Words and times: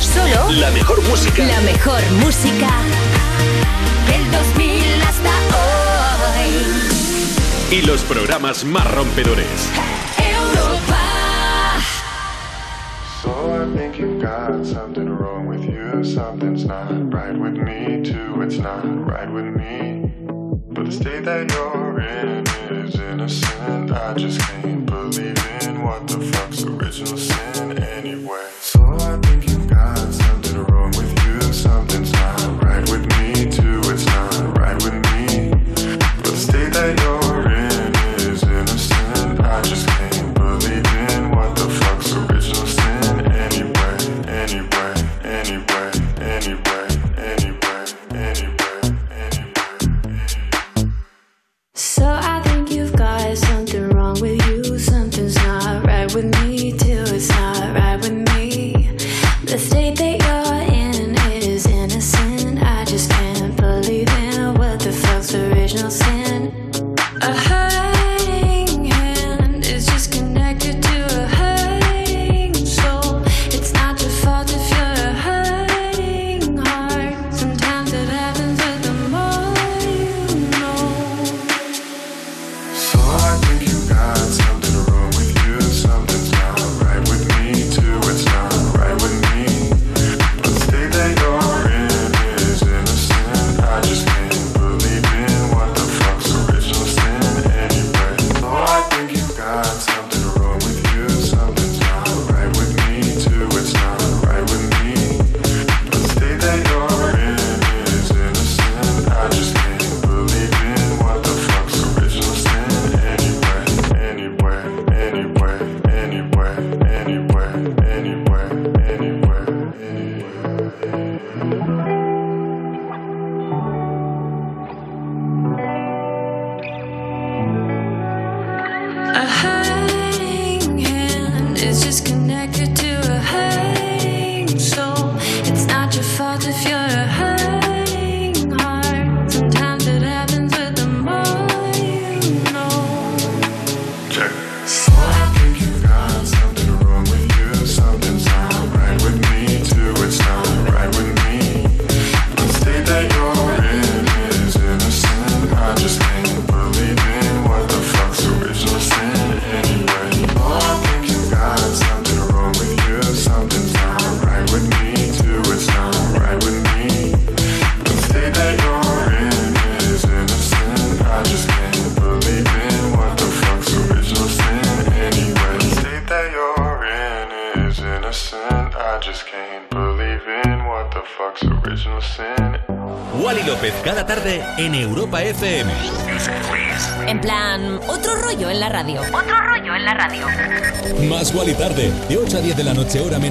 Solo 0.00 0.52
La 0.60 0.70
mejor 0.70 1.02
música. 1.08 1.44
la 1.46 1.60
mejor 1.60 2.00
música 2.24 2.68
del 4.06 4.30
2000 4.30 5.02
hasta 5.02 5.30
hoy. 7.70 7.76
Y 7.78 7.82
los 7.82 8.02
programas 8.02 8.64
más 8.64 8.90
rompedores. 8.92 9.46
Europa. 10.18 10.98
So 13.22 13.30
I 13.54 13.76
think 13.76 13.98
you've 13.98 14.20
got 14.22 14.64
something 14.64 15.08
wrong 15.08 15.46
with 15.46 15.64
you. 15.64 16.02
Something's 16.04 16.64
not 16.64 16.90
right 17.12 17.36
with 17.36 17.54
me, 17.58 18.02
too. 18.02 18.40
It's 18.42 18.58
not 18.58 18.84
right 19.06 19.30
with 19.30 19.44
me. 19.54 20.12
But 20.70 20.86
the 20.86 20.92
state 20.92 21.24
that 21.24 21.50
you're 21.52 22.00
in 22.00 22.44
is 22.70 22.94
innocent. 22.94 23.77
I 23.90 24.14
just 24.14 24.40
can't 24.40 24.84
believe 24.84 25.62
in 25.62 25.82
what 25.82 26.06
the 26.08 26.20
fuck's 26.20 26.62
original 26.62 27.16
sin 27.16 27.78
anyway. 27.78 28.57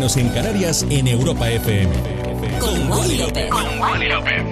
Menos 0.07 0.18
en 0.18 0.29
Canarias, 0.29 0.85
en 0.90 1.07
Europa 1.07 1.50
FM. 1.50 1.91
Con 2.59 2.90
Wally 2.90 4.07
López. 4.07 4.44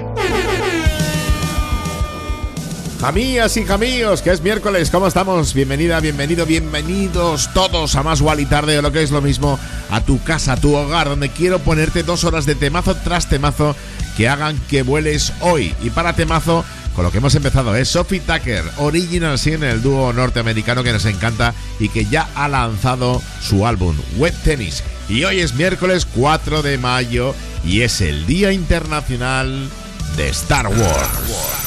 Jamías 2.99 3.55
y 3.55 3.63
jamíos, 3.63 4.21
que 4.21 4.31
es 4.31 4.41
miércoles, 4.41 4.89
¿cómo 4.89 5.07
estamos? 5.07 5.53
Bienvenida, 5.53 5.99
bienvenido, 6.01 6.45
bienvenidos 6.45 7.53
todos 7.53 7.95
a 7.95 8.03
Más 8.03 8.21
y 8.37 8.45
Tarde, 8.45 8.79
o 8.79 8.81
lo 8.81 8.91
que 8.91 9.03
es 9.03 9.11
lo 9.11 9.21
mismo, 9.21 9.57
a 9.91 10.01
tu 10.01 10.21
casa, 10.23 10.53
a 10.53 10.57
tu 10.57 10.75
hogar, 10.75 11.07
donde 11.07 11.29
quiero 11.29 11.59
ponerte 11.59 12.03
dos 12.03 12.25
horas 12.25 12.45
de 12.45 12.55
temazo 12.55 12.95
tras 12.95 13.29
temazo 13.29 13.75
que 14.17 14.27
hagan 14.27 14.59
que 14.69 14.81
vueles 14.81 15.31
hoy. 15.39 15.73
Y 15.81 15.89
para 15.89 16.13
temazo, 16.13 16.65
con 16.95 17.05
lo 17.05 17.11
que 17.11 17.19
hemos 17.19 17.35
empezado, 17.35 17.75
es 17.75 17.89
Sophie 17.89 18.19
Tucker, 18.19 18.63
Original 18.77 19.37
Sin, 19.37 19.63
el 19.63 19.81
dúo 19.81 20.11
norteamericano 20.11 20.83
que 20.83 20.91
nos 20.91 21.05
encanta 21.05 21.53
y 21.79 21.89
que 21.89 22.05
ya 22.05 22.27
ha 22.35 22.49
lanzado 22.49 23.21
su 23.41 23.65
álbum, 23.65 23.95
Web 24.17 24.33
Tennis. 24.43 24.83
Y 25.07 25.23
hoy 25.23 25.39
es 25.39 25.53
miércoles 25.53 26.07
4 26.15 26.63
de 26.63 26.79
mayo 26.79 27.35
y 27.63 27.81
es 27.81 28.01
el 28.01 28.25
Día 28.25 28.51
Internacional 28.51 29.69
de 30.17 30.29
Star 30.29 30.67
Wars. 30.67 31.65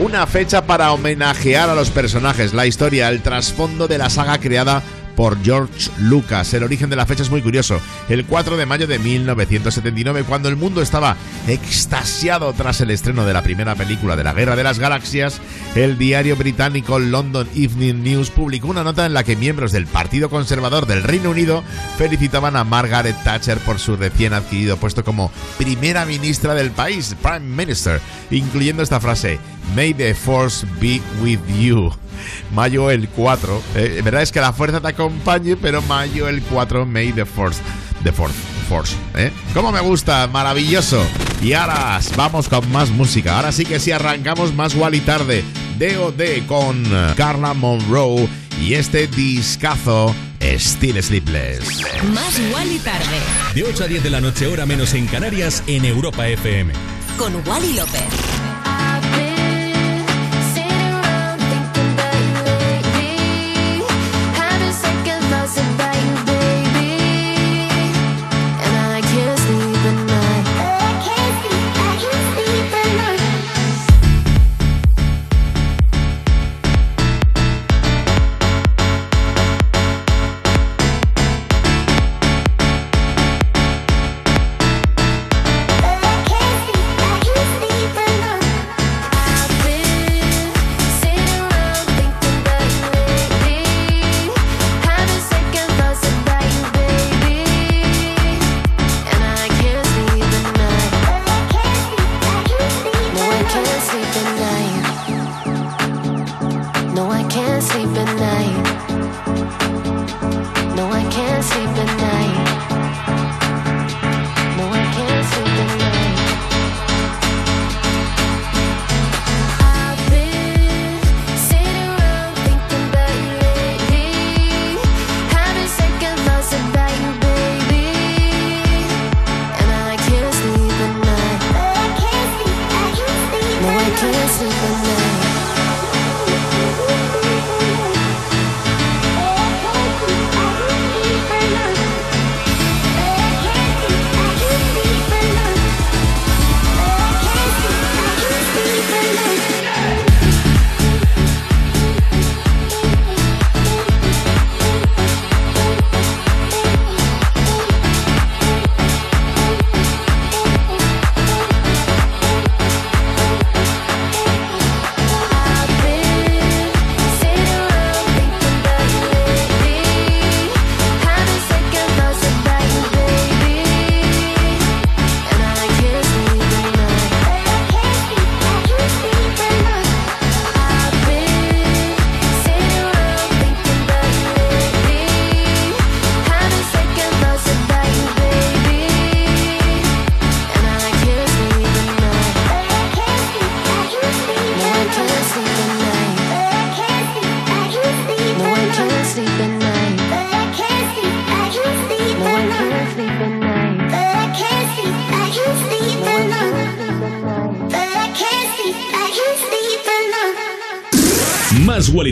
Una 0.00 0.26
fecha 0.26 0.66
para 0.66 0.90
homenajear 0.90 1.70
a 1.70 1.76
los 1.76 1.90
personajes, 1.90 2.52
la 2.52 2.66
historia, 2.66 3.08
el 3.08 3.22
trasfondo 3.22 3.86
de 3.86 3.98
la 3.98 4.10
saga 4.10 4.38
creada 4.38 4.82
por 5.16 5.42
George 5.42 5.90
Lucas. 5.98 6.52
El 6.54 6.62
origen 6.62 6.90
de 6.90 6.96
la 6.96 7.06
fecha 7.06 7.22
es 7.22 7.30
muy 7.30 7.42
curioso. 7.42 7.80
El 8.08 8.24
4 8.24 8.56
de 8.56 8.66
mayo 8.66 8.86
de 8.86 8.98
1979, 8.98 10.24
cuando 10.24 10.48
el 10.48 10.56
mundo 10.56 10.82
estaba 10.82 11.16
extasiado 11.46 12.52
tras 12.52 12.80
el 12.80 12.90
estreno 12.90 13.24
de 13.24 13.32
la 13.32 13.42
primera 13.42 13.74
película 13.74 14.16
de 14.16 14.24
la 14.24 14.32
Guerra 14.32 14.56
de 14.56 14.64
las 14.64 14.78
Galaxias, 14.78 15.40
el 15.74 15.98
diario 15.98 16.36
británico 16.36 16.98
London 16.98 17.48
Evening 17.54 18.02
News 18.02 18.30
publicó 18.30 18.68
una 18.68 18.84
nota 18.84 19.06
en 19.06 19.14
la 19.14 19.24
que 19.24 19.36
miembros 19.36 19.72
del 19.72 19.86
Partido 19.86 20.30
Conservador 20.30 20.86
del 20.86 21.02
Reino 21.02 21.30
Unido 21.30 21.62
felicitaban 21.96 22.56
a 22.56 22.64
Margaret 22.64 23.16
Thatcher 23.24 23.58
por 23.58 23.78
su 23.78 23.96
recién 23.96 24.32
adquirido 24.32 24.76
puesto 24.76 25.04
como 25.04 25.30
primera 25.58 26.04
ministra 26.04 26.54
del 26.54 26.70
país, 26.70 27.14
Prime 27.22 27.40
Minister, 27.40 28.00
incluyendo 28.30 28.82
esta 28.82 29.00
frase, 29.00 29.38
May 29.74 29.94
the 29.94 30.14
Force 30.14 30.66
be 30.80 31.00
with 31.22 31.40
you. 31.58 31.92
Mayo 32.54 32.90
el 32.90 33.08
4. 33.08 33.62
Eh, 33.74 34.00
verdad 34.04 34.22
es 34.22 34.32
que 34.32 34.40
la 34.40 34.52
fuerza 34.52 34.80
te 34.80 34.88
acompañe, 35.04 35.56
pero 35.56 35.82
mayo 35.82 36.28
el 36.28 36.42
4, 36.42 36.86
May 36.86 37.12
the 37.12 37.24
4th. 37.24 37.56
The 38.04 38.12
4th. 38.12 38.30
Force, 38.68 38.94
¿eh? 39.16 39.30
Como 39.54 39.72
me 39.72 39.80
gusta, 39.80 40.28
maravilloso. 40.28 41.04
Y 41.42 41.52
ahora 41.52 42.00
vamos 42.16 42.48
con 42.48 42.70
más 42.70 42.90
música. 42.90 43.36
Ahora 43.36 43.52
sí 43.52 43.64
que 43.64 43.80
sí 43.80 43.90
arrancamos 43.90 44.54
más 44.54 44.74
igual 44.74 44.94
y 44.94 45.00
tarde. 45.00 45.44
DOD 45.78 46.46
con 46.46 46.84
eh, 46.86 47.12
Carla 47.16 47.54
Monroe 47.54 48.28
y 48.60 48.74
este 48.74 49.08
discazo 49.08 50.14
Still 50.40 51.02
Sleepless. 51.02 51.82
Más 52.14 52.40
Wally 52.52 52.78
tarde. 52.78 53.18
De 53.54 53.64
8 53.64 53.84
a 53.84 53.86
10 53.88 54.02
de 54.02 54.10
la 54.10 54.20
noche, 54.20 54.46
hora 54.46 54.66
menos 54.66 54.94
en 54.94 55.06
Canarias, 55.06 55.62
en 55.66 55.84
Europa 55.84 56.28
FM. 56.28 56.72
Con 57.18 57.34
Wally 57.46 57.74
López. 57.74 58.51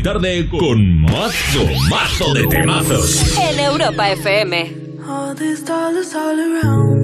tarde 0.02 0.48
con 0.48 1.02
mazo, 1.02 1.66
mazo 1.90 2.32
de 2.34 2.46
temazos. 2.46 3.36
En 3.38 3.60
Europa 3.60 4.10
FM. 4.10 4.76
All 5.06 5.34
these 5.34 5.62
all 6.14 6.38
around. 6.38 6.99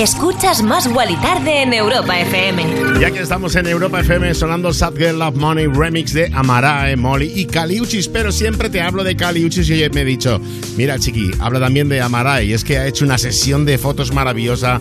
Escuchas 0.00 0.62
Más 0.62 0.90
Guali 0.90 1.14
Tarde 1.16 1.60
en 1.60 1.74
Europa 1.74 2.18
FM. 2.18 2.64
Ya 2.98 3.10
que 3.10 3.20
estamos 3.20 3.54
en 3.56 3.66
Europa 3.66 4.00
FM 4.00 4.32
sonando 4.32 4.72
Sad 4.72 4.94
Girl 4.96 5.18
Love 5.18 5.36
Money 5.36 5.66
remix 5.66 6.14
de 6.14 6.30
Amarae, 6.32 6.96
Molly 6.96 7.30
y 7.34 7.44
Caliuchis, 7.44 8.08
pero 8.08 8.32
siempre 8.32 8.70
te 8.70 8.80
hablo 8.80 9.04
de 9.04 9.14
Caliuchis 9.14 9.68
y 9.68 9.86
me 9.90 10.00
he 10.00 10.04
dicho, 10.06 10.40
mira 10.78 10.98
chiqui, 10.98 11.30
habla 11.38 11.60
también 11.60 11.90
de 11.90 12.00
Amarae 12.00 12.46
y 12.46 12.54
es 12.54 12.64
que 12.64 12.78
ha 12.78 12.86
hecho 12.86 13.04
una 13.04 13.18
sesión 13.18 13.66
de 13.66 13.76
fotos 13.76 14.10
maravillosa 14.14 14.80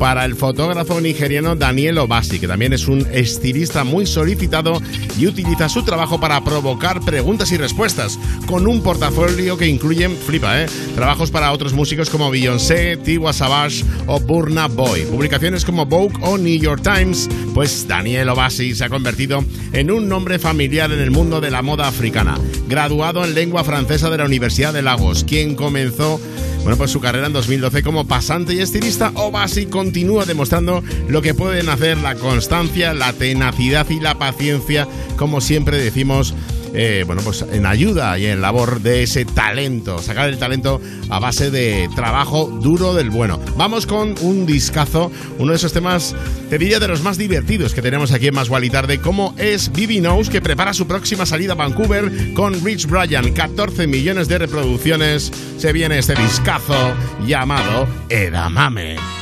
para 0.00 0.24
el 0.24 0.34
fotógrafo 0.34 0.98
nigeriano 0.98 1.56
Daniel 1.56 1.98
Obasi, 1.98 2.40
que 2.40 2.48
también 2.48 2.72
es 2.72 2.88
un 2.88 3.06
estilista 3.12 3.84
muy 3.84 4.06
solicitado 4.06 4.80
y 5.18 5.26
utiliza 5.26 5.68
su 5.68 5.82
trabajo 5.82 6.18
para 6.18 6.42
provocar 6.42 7.02
preguntas 7.02 7.52
y 7.52 7.58
respuestas, 7.58 8.18
con 8.46 8.66
un 8.66 8.82
portafolio 8.82 9.58
que 9.58 9.66
incluye, 9.66 10.08
flipa, 10.08 10.62
¿eh? 10.62 10.66
Trabajos 10.94 11.30
para 11.30 11.52
otros 11.52 11.74
músicos 11.74 12.08
como 12.08 12.30
Beyoncé, 12.30 12.96
Tiwa 12.96 13.34
Savage 13.34 13.84
o 14.06 14.18
Burna 14.18 14.68
Boy. 14.68 15.02
Publicaciones 15.02 15.66
como 15.66 15.84
Vogue 15.84 16.16
o 16.22 16.38
New 16.38 16.58
York 16.58 16.82
Times, 16.82 17.28
pues 17.52 17.86
Daniel 17.86 18.30
Obasi 18.30 18.74
se 18.74 18.84
ha 18.84 18.88
convertido 18.88 19.44
en 19.74 19.90
un 19.90 20.08
nombre 20.08 20.38
familiar 20.38 20.90
en 20.92 21.00
el 21.00 21.10
mundo 21.10 21.42
de 21.42 21.50
la 21.50 21.60
moda 21.60 21.86
africana. 21.86 22.38
Graduado 22.68 23.22
en 23.22 23.34
lengua 23.34 23.64
francesa 23.64 24.08
de 24.08 24.16
la 24.16 24.24
Universidad 24.24 24.72
de 24.72 24.80
Lagos, 24.80 25.24
quien 25.24 25.56
comenzó 25.56 26.18
bueno, 26.62 26.76
pues 26.76 26.90
su 26.90 27.00
carrera 27.00 27.26
en 27.26 27.32
2012 27.32 27.82
como 27.82 28.06
pasante 28.06 28.52
y 28.52 28.60
estilista, 28.60 29.12
Obasi 29.14 29.66
continúa 29.90 30.24
demostrando 30.24 30.84
lo 31.08 31.20
que 31.20 31.34
pueden 31.34 31.68
hacer 31.68 31.98
la 31.98 32.14
constancia, 32.14 32.94
la 32.94 33.12
tenacidad 33.12 33.90
y 33.90 33.98
la 33.98 34.14
paciencia, 34.14 34.86
como 35.16 35.40
siempre 35.40 35.78
decimos. 35.78 36.32
eh, 36.72 37.02
bueno, 37.04 37.22
pues 37.22 37.44
en 37.50 37.66
ayuda 37.66 38.16
y 38.16 38.26
en 38.26 38.40
labor 38.40 38.80
de 38.80 39.02
ese 39.02 39.24
talento, 39.24 39.98
sacar 39.98 40.28
el 40.28 40.38
talento 40.38 40.80
a 41.08 41.18
base 41.18 41.50
de 41.50 41.88
trabajo 41.96 42.46
duro 42.46 42.94
del 42.94 43.10
bueno. 43.10 43.40
Vamos 43.56 43.86
con 43.86 44.14
un 44.20 44.46
discazo, 44.46 45.10
uno 45.38 45.50
de 45.50 45.56
esos 45.56 45.72
temas, 45.72 46.14
te 46.48 46.58
diría, 46.58 46.78
de 46.78 46.86
los 46.86 47.02
más 47.02 47.18
divertidos 47.18 47.74
que 47.74 47.82
tenemos 47.82 48.12
aquí 48.12 48.28
en 48.28 48.34
Más 48.34 48.48
y 48.62 48.70
Tarde, 48.70 49.00
como 49.00 49.34
es 49.36 49.72
Bibi 49.72 49.98
Knows, 49.98 50.30
que 50.30 50.40
prepara 50.40 50.72
su 50.72 50.86
próxima 50.86 51.26
salida 51.26 51.54
a 51.54 51.56
Vancouver 51.56 52.34
con 52.34 52.64
Rich 52.64 52.86
Bryan, 52.86 53.32
14 53.32 53.88
millones 53.88 54.28
de 54.28 54.38
reproducciones. 54.38 55.32
Se 55.58 55.72
viene 55.72 55.98
este 55.98 56.14
discazo 56.14 56.94
llamado 57.26 57.88
Edamame. 58.08 59.19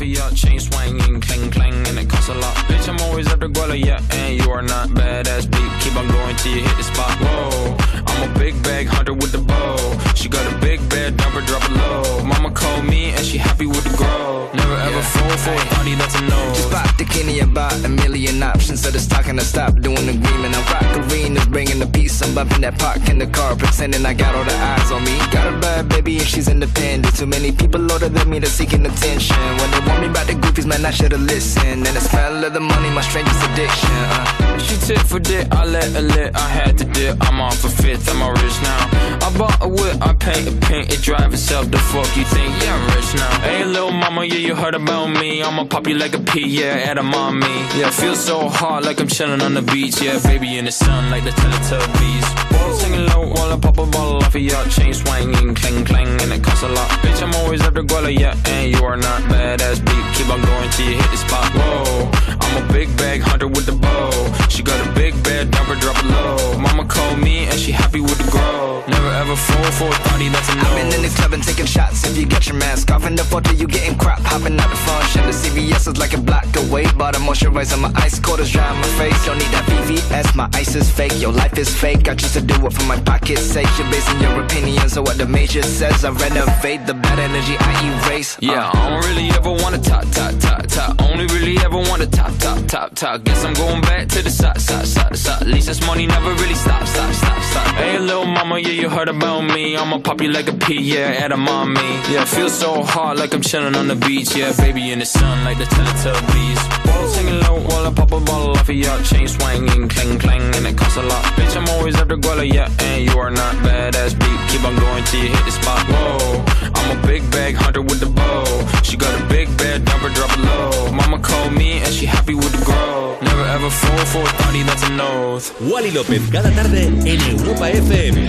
Pop 0.00 0.08
a 0.08 0.14
bottle 0.14 0.30
your 0.30 0.30
chain 0.36 0.60
swinging, 0.60 1.20
clang 1.20 1.50
clang, 1.50 1.86
and 1.88 1.98
it 1.98 2.08
costs 2.08 2.28
a 2.28 2.34
lot. 2.34 2.54
Bitch, 2.68 2.88
I'm 2.88 3.00
always 3.00 3.28
at 3.28 3.40
the 3.40 3.48
guala, 3.48 3.78
yeah, 3.78 4.00
and 4.12 4.40
you 4.40 4.50
are 4.50 4.62
not 4.62 4.88
badass 4.88 5.50
beat. 5.50 5.70
Keep 5.82 5.96
on 5.96 6.08
going 6.08 6.36
till 6.36 6.52
you 6.56 6.62
hit 6.62 6.76
the 6.76 6.82
spot. 6.82 7.12
Whoa, 7.20 7.76
I'm 8.06 8.30
a 8.30 8.38
big 8.38 8.62
bag 8.62 8.86
hunter 8.86 9.14
with 9.14 9.32
the 9.32 9.38
bow. 9.38 9.76
She 10.14 10.28
got 10.28 10.44
a 10.52 10.58
big 10.58 10.80
bed, 10.88 11.16
never 11.18 11.40
drop 11.42 11.62
it 11.64 11.72
low. 11.72 12.24
Mama 12.24 12.50
called 12.50 12.84
me 12.84 13.10
and 13.10 13.24
she 13.24 13.38
happy 13.38 13.66
with 13.66 13.84
the 13.84 13.96
grow. 13.96 14.50
Never 14.54 14.76
ever 14.76 15.02
fall 15.02 15.36
for 15.44 15.54
a 15.54 15.64
thotty 15.74 15.94
that's 15.94 16.14
a 16.14 16.22
no. 16.22 16.40
Just 16.54 16.70
bought 16.70 16.96
the 16.98 17.04
Kenny 17.04 17.40
about 17.40 17.84
a 17.84 17.88
million 17.88 18.42
options. 18.42 18.82
So 18.82 18.90
the 18.90 18.98
stock 18.98 19.28
and 19.28 19.40
I 19.40 19.42
stop 19.42 19.74
doing 19.80 20.04
the 20.06 20.14
agreement. 20.20 20.56
I'm 20.56 20.64
rock 20.72 20.90
arenas, 20.96 21.46
bringing 21.46 21.78
the 21.78 21.86
peace. 21.86 22.20
I'm 22.22 22.34
bumping 22.34 22.62
that 22.62 22.78
park 22.78 23.08
in 23.08 23.18
the 23.18 23.26
car, 23.26 23.56
pretending 23.56 24.04
I 24.04 24.14
got 24.14 24.34
all 24.34 24.44
the 24.44 24.54
eyes 24.54 24.90
on 24.92 25.04
me. 25.04 25.16
Got 25.30 25.46
a 25.52 25.58
bad 25.58 25.88
baby 25.88 26.18
and 26.18 26.26
she's 26.26 26.48
independent. 26.48 27.16
Too 27.16 27.26
many 27.26 27.52
people 27.52 27.80
older 27.90 28.08
than 28.08 28.28
me 28.28 28.38
that's 28.38 28.52
seeking 28.52 28.84
attention. 28.84 29.36
When 29.58 29.70
want 29.90 30.00
me 30.02 30.08
about 30.08 30.26
the 30.26 30.34
goofies, 30.34 30.66
man, 30.66 30.84
I 30.84 30.90
should've 30.90 31.20
listened. 31.20 31.86
And 31.86 31.94
the 31.96 32.00
smell 32.00 32.44
of 32.44 32.52
the 32.52 32.60
money, 32.60 32.90
my 32.90 33.02
strangest 33.02 33.42
addiction. 33.48 33.90
Uh. 33.90 34.58
She 34.60 34.76
tit 34.86 35.00
for 35.00 35.18
dick, 35.18 35.48
I 35.50 35.64
let 35.64 35.90
her 35.92 36.02
lit, 36.02 36.36
I 36.36 36.48
had 36.48 36.78
to 36.78 36.84
dip. 36.84 37.16
I'm 37.20 37.40
off 37.40 37.64
a 37.64 37.68
fifth, 37.68 38.08
I'm 38.10 38.22
all 38.22 38.32
rich 38.32 38.58
now. 38.62 38.80
I 39.26 39.34
bought 39.36 39.58
a 39.62 39.68
whip, 39.68 39.96
I 40.00 40.12
paint 40.14 40.46
a 40.48 40.52
paint, 40.66 40.92
it 40.92 41.02
drive 41.02 41.32
itself. 41.32 41.70
The 41.70 41.78
fuck 41.78 42.08
you 42.16 42.24
think? 42.24 42.50
Yeah, 42.62 42.76
I'm 42.76 42.84
rich 42.94 43.14
now. 43.14 43.40
Hey, 43.40 43.64
little 43.64 43.90
mama, 43.90 44.24
yeah, 44.24 44.34
you 44.34 44.54
heard 44.54 44.74
about 44.74 45.08
me. 45.08 45.42
I'ma 45.42 45.64
pop 45.64 45.86
you 45.86 45.94
like 45.94 46.14
a 46.14 46.20
pea, 46.20 46.46
yeah, 46.46 46.90
at 46.90 46.98
a 46.98 47.02
mommy. 47.02 47.46
Yeah, 47.78 47.90
feel 47.90 48.14
so 48.14 48.48
hot 48.48 48.84
like 48.84 49.00
I'm 49.00 49.08
chilling 49.08 49.40
on 49.40 49.54
the 49.54 49.62
beach. 49.62 50.00
Yeah, 50.02 50.18
baby 50.22 50.58
in 50.58 50.66
the 50.66 50.72
sun 50.72 51.10
like 51.10 51.24
the 51.24 51.30
Teletubbies. 51.30 52.50
Ball 52.50 52.72
singing 52.74 53.06
low 53.06 53.28
while 53.28 53.52
I 53.52 53.58
pop 53.58 53.78
a 53.78 53.86
bottle 53.86 54.18
off 54.18 54.34
of 54.34 54.42
your 54.42 54.64
chain 54.66 54.92
swinging, 54.92 55.54
clang 55.54 55.84
clang, 55.84 56.20
and 56.20 56.32
it 56.32 56.44
costs 56.44 56.62
a 56.62 56.68
lot. 56.68 56.90
Bitch, 57.02 57.22
I'm 57.22 57.34
always 57.36 57.62
at 57.62 57.74
the 57.74 57.82
guala, 57.82 58.16
yeah, 58.16 58.36
and 58.46 58.70
you 58.70 58.84
are 58.84 58.96
not 58.96 59.22
badass 59.22 59.79
beat. 59.84 60.04
Keep 60.14 60.28
on 60.30 60.42
going 60.42 60.70
till 60.70 60.86
you 60.88 60.96
hit 60.96 61.10
the 61.10 61.16
spot. 61.16 61.50
Whoa, 61.54 62.10
I'm 62.40 62.64
a 62.64 62.72
big 62.72 62.88
bag 62.96 63.20
hunter 63.20 63.48
with 63.48 63.66
the 63.66 63.72
bow. 63.72 64.10
She 64.48 64.62
got 64.62 64.78
a 64.86 64.90
big 64.92 65.14
bed, 65.22 65.50
never 65.50 65.74
drop 65.76 65.96
it 65.98 66.06
low. 66.06 66.58
Mama 66.58 66.84
called 66.84 67.18
me 67.18 67.46
and 67.46 67.58
she 67.58 67.72
happy 67.72 68.00
with 68.00 68.18
the 68.18 68.30
grow. 68.30 68.82
Never 68.88 69.10
ever 69.22 69.36
fall 69.36 69.70
for 69.72 69.88
a 69.88 69.98
thotty 70.08 70.28
that's 70.28 70.48
a 70.50 70.56
no. 70.56 70.62
I've 70.62 70.76
been 70.76 70.92
in 70.94 71.02
the 71.02 71.12
club 71.16 71.32
and 71.32 71.42
taking 71.42 71.66
shots. 71.66 72.04
If 72.04 72.16
you 72.16 72.26
get 72.26 72.46
your 72.46 72.56
mask 72.56 72.90
off 72.90 73.06
in 73.06 73.14
the 73.14 73.24
photo, 73.24 73.52
you 73.52 73.66
getting 73.66 73.96
crap. 73.96 74.20
Hopping 74.20 74.58
out 74.58 74.70
the 74.70 74.76
function. 74.76 75.22
The 75.26 75.32
CVS 75.32 75.88
is 75.88 75.98
like 75.98 76.14
a 76.14 76.20
block 76.20 76.46
away. 76.56 76.84
Bought 76.98 77.16
a 77.16 77.20
moisturizer, 77.20 77.78
my 77.80 77.92
ice 77.96 78.18
cold 78.18 78.40
is 78.40 78.50
dry 78.50 78.68
on 78.68 78.76
my 78.76 78.90
face. 78.98 79.24
Don't 79.26 79.38
need 79.38 79.52
that 79.56 79.64
VVS, 79.70 80.34
my 80.34 80.48
ice 80.54 80.74
is 80.74 80.90
fake. 80.90 81.14
Your 81.20 81.32
life 81.32 81.56
is 81.58 81.74
fake. 81.74 82.08
I 82.08 82.14
choose 82.14 82.32
to 82.34 82.40
do 82.40 82.54
it 82.66 82.72
for 82.72 82.84
my 82.84 82.98
pocket's 83.00 83.42
sake. 83.42 83.68
You're 83.78 83.90
basing 83.90 84.20
your 84.20 84.42
opinions 84.42 84.96
on 84.96 85.04
what 85.04 85.18
the 85.18 85.26
major 85.26 85.62
says. 85.62 86.04
I 86.04 86.10
renovate 86.10 86.86
the 86.86 86.94
bad 86.94 87.18
energy 87.18 87.56
I 87.58 87.72
erase. 87.90 88.36
Uh. 88.36 88.40
Yeah, 88.42 88.70
I 88.72 88.90
don't 88.90 89.04
really 89.08 89.28
ever 89.30 89.52
wanna 89.70 89.82
top, 89.82 90.04
top, 90.10 90.34
top, 90.40 90.66
top. 90.66 91.02
Only 91.02 91.26
really 91.26 91.56
ever 91.58 91.76
wanna 91.76 92.06
top, 92.06 92.36
top, 92.38 92.66
top, 92.66 92.94
top. 92.94 93.24
Guess 93.24 93.44
I'm 93.44 93.54
going 93.54 93.80
back 93.82 94.08
to 94.08 94.22
the 94.22 94.30
side, 94.30 94.60
side, 94.60 94.86
side, 94.86 95.16
side. 95.16 95.42
At 95.42 95.48
least 95.48 95.68
this 95.68 95.80
money 95.86 96.06
never 96.06 96.32
really 96.34 96.54
stop, 96.54 96.86
stop, 96.86 97.12
stop, 97.14 97.42
stop. 97.42 97.66
Hey, 97.76 97.98
little 97.98 98.26
mama, 98.26 98.58
yeah, 98.58 98.70
you 98.80 98.88
heard 98.88 99.08
about 99.08 99.42
me. 99.42 99.76
I'ma 99.76 99.98
pop 99.98 100.20
you 100.20 100.30
like 100.30 100.48
a 100.48 100.54
pea, 100.54 100.80
yeah, 100.80 101.24
at 101.24 101.30
a 101.30 101.36
mommy. 101.36 101.90
Yeah, 102.10 102.24
feel 102.24 102.48
so 102.48 102.82
hot 102.82 103.16
like 103.16 103.32
I'm 103.32 103.42
chilling 103.42 103.76
on 103.76 103.86
the 103.86 103.96
beach. 103.96 104.34
Yeah, 104.34 104.52
baby 104.56 104.90
in 104.90 104.98
the 104.98 105.06
sun 105.06 105.44
like 105.44 105.58
the 105.58 105.64
Teletubbies. 105.64 106.60
Ball 106.86 107.08
singing 107.08 107.40
low 107.40 107.60
while 107.60 107.86
I 107.86 107.92
pop 107.92 108.12
a 108.12 108.20
bottle 108.20 108.56
off 108.56 108.68
of 108.68 108.74
your 108.74 108.98
chain 109.02 109.28
swinging, 109.28 109.88
clang 109.88 110.18
clang, 110.18 110.54
and 110.56 110.66
it 110.66 110.76
costs 110.76 110.96
a 110.96 111.02
lot. 111.02 111.24
Bitch, 111.36 111.56
I'm 111.56 111.68
always 111.68 111.94
the 111.94 112.16
guala, 112.16 112.44
yeah, 112.52 112.68
and 112.80 113.04
you 113.04 113.16
are 113.18 113.30
not 113.30 113.54
badass 113.56 114.18
beat. 114.18 114.40
Keep 114.50 114.64
on 114.64 114.74
going 114.74 115.04
till 115.04 115.22
you 115.22 115.28
hit 115.28 115.44
the 115.44 115.52
spot. 115.52 115.86
Whoa, 115.86 116.44
I'm 116.74 116.98
a 116.98 117.06
big 117.06 117.22
bag 117.30 117.54
hunter 117.54 117.82
with 117.82 118.00
the 118.00 118.06
bow. 118.06 118.82
She 118.82 118.96
got 118.96 119.14
a 119.20 119.24
big 119.26 119.46
bed, 119.60 119.84
drop 119.84 120.36
low. 120.38 120.92
Mama 120.92 121.18
called 121.20 121.52
me 121.52 121.80
and 121.84 121.92
she 121.92 122.06
happy 122.06 122.34
with 122.34 122.52
the 122.52 122.64
grow. 122.64 123.18
Never 123.22 123.44
ever 123.56 123.70
fall 123.70 124.04
for 124.12 124.22
a 124.22 124.64
that's 124.64 124.82
a 124.84 124.90
nose. 124.90 125.52
Wally 125.60 125.90
López 125.90 126.22
cada 126.30 126.50
tarde 126.50 126.86
en 126.86 127.20
Europa 127.38 127.70
FM. 127.70 128.28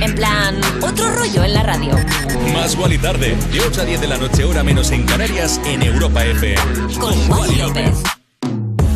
En 0.00 0.14
plan, 0.14 0.60
otro 0.82 1.10
rollo 1.10 1.44
en 1.44 1.54
la 1.54 1.62
radio. 1.62 1.94
Más 2.52 2.76
Wally 2.76 2.98
tarde, 2.98 3.36
de 3.52 3.60
8 3.60 3.80
a 3.80 3.84
10 3.84 4.00
de 4.00 4.06
la 4.06 4.16
noche, 4.18 4.44
hora 4.44 4.62
menos 4.62 4.90
en 4.90 5.04
Canarias, 5.04 5.60
en 5.64 5.82
Europa 5.82 6.24
FM. 6.24 6.60
Con 6.98 7.14
Wally 7.30 7.56
López. 7.56 8.02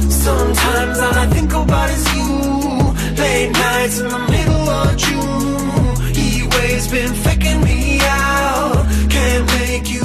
Sometimes 0.08 0.98
all 0.98 1.16
I 1.16 1.26
think 1.32 1.52
about 1.52 1.90
is 1.90 2.04
you. 2.14 2.94
Late 3.16 3.52
nights 3.52 4.00
in 4.00 4.08
the 4.08 4.18
middle 4.30 4.68
of 4.68 4.96
June. 4.96 6.14
He 6.14 6.42
waves 6.56 6.88
been 6.88 7.14
faking 7.14 7.62
me 7.62 8.00
out. 8.02 8.86
Can't 9.08 9.46
make 9.60 9.90
you 9.90 10.04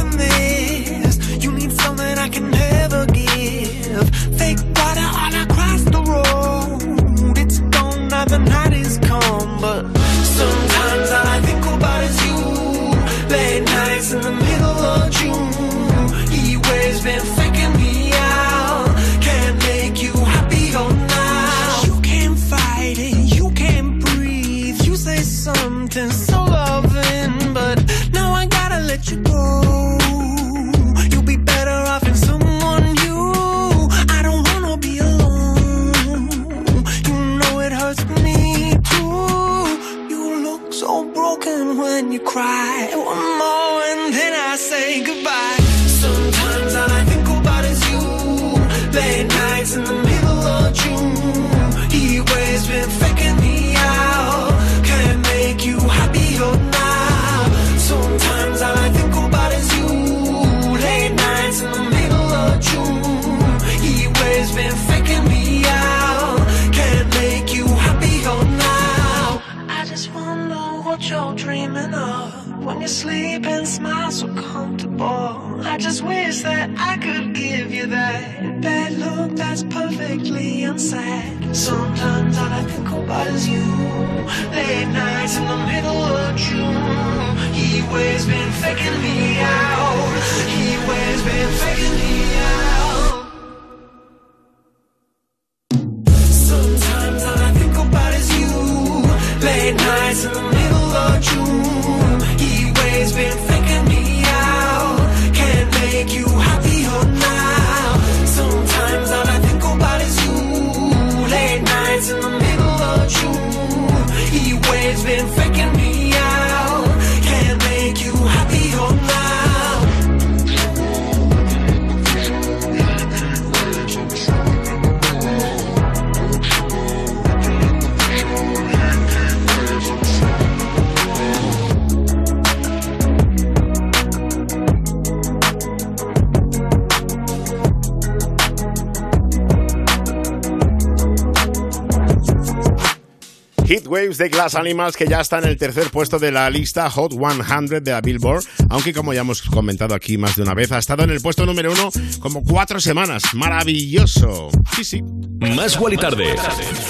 Waves 143.91 144.17
de 144.17 144.29
Glass 144.29 144.55
Animals 144.55 144.95
que 144.95 145.05
ya 145.05 145.19
está 145.19 145.39
en 145.39 145.43
el 145.43 145.57
tercer 145.57 145.89
puesto 145.91 146.17
de 146.17 146.31
la 146.31 146.49
lista 146.49 146.89
Hot 146.89 147.11
100 147.11 147.83
de 147.83 147.91
la 147.91 147.99
Billboard, 147.99 148.45
aunque 148.69 148.93
como 148.93 149.13
ya 149.13 149.19
hemos 149.19 149.41
comentado 149.41 149.93
aquí 149.93 150.17
más 150.17 150.37
de 150.37 150.43
una 150.43 150.53
vez, 150.53 150.71
ha 150.71 150.77
estado 150.77 151.03
en 151.03 151.09
el 151.09 151.19
puesto 151.19 151.45
número 151.45 151.73
uno 151.73 151.89
como 152.21 152.41
cuatro 152.41 152.79
semanas. 152.79 153.21
Maravilloso. 153.33 154.47
Sí, 154.77 154.85
sí. 154.85 155.01
Más 155.01 155.77
Wally 155.77 155.97
Tarde. 155.97 156.35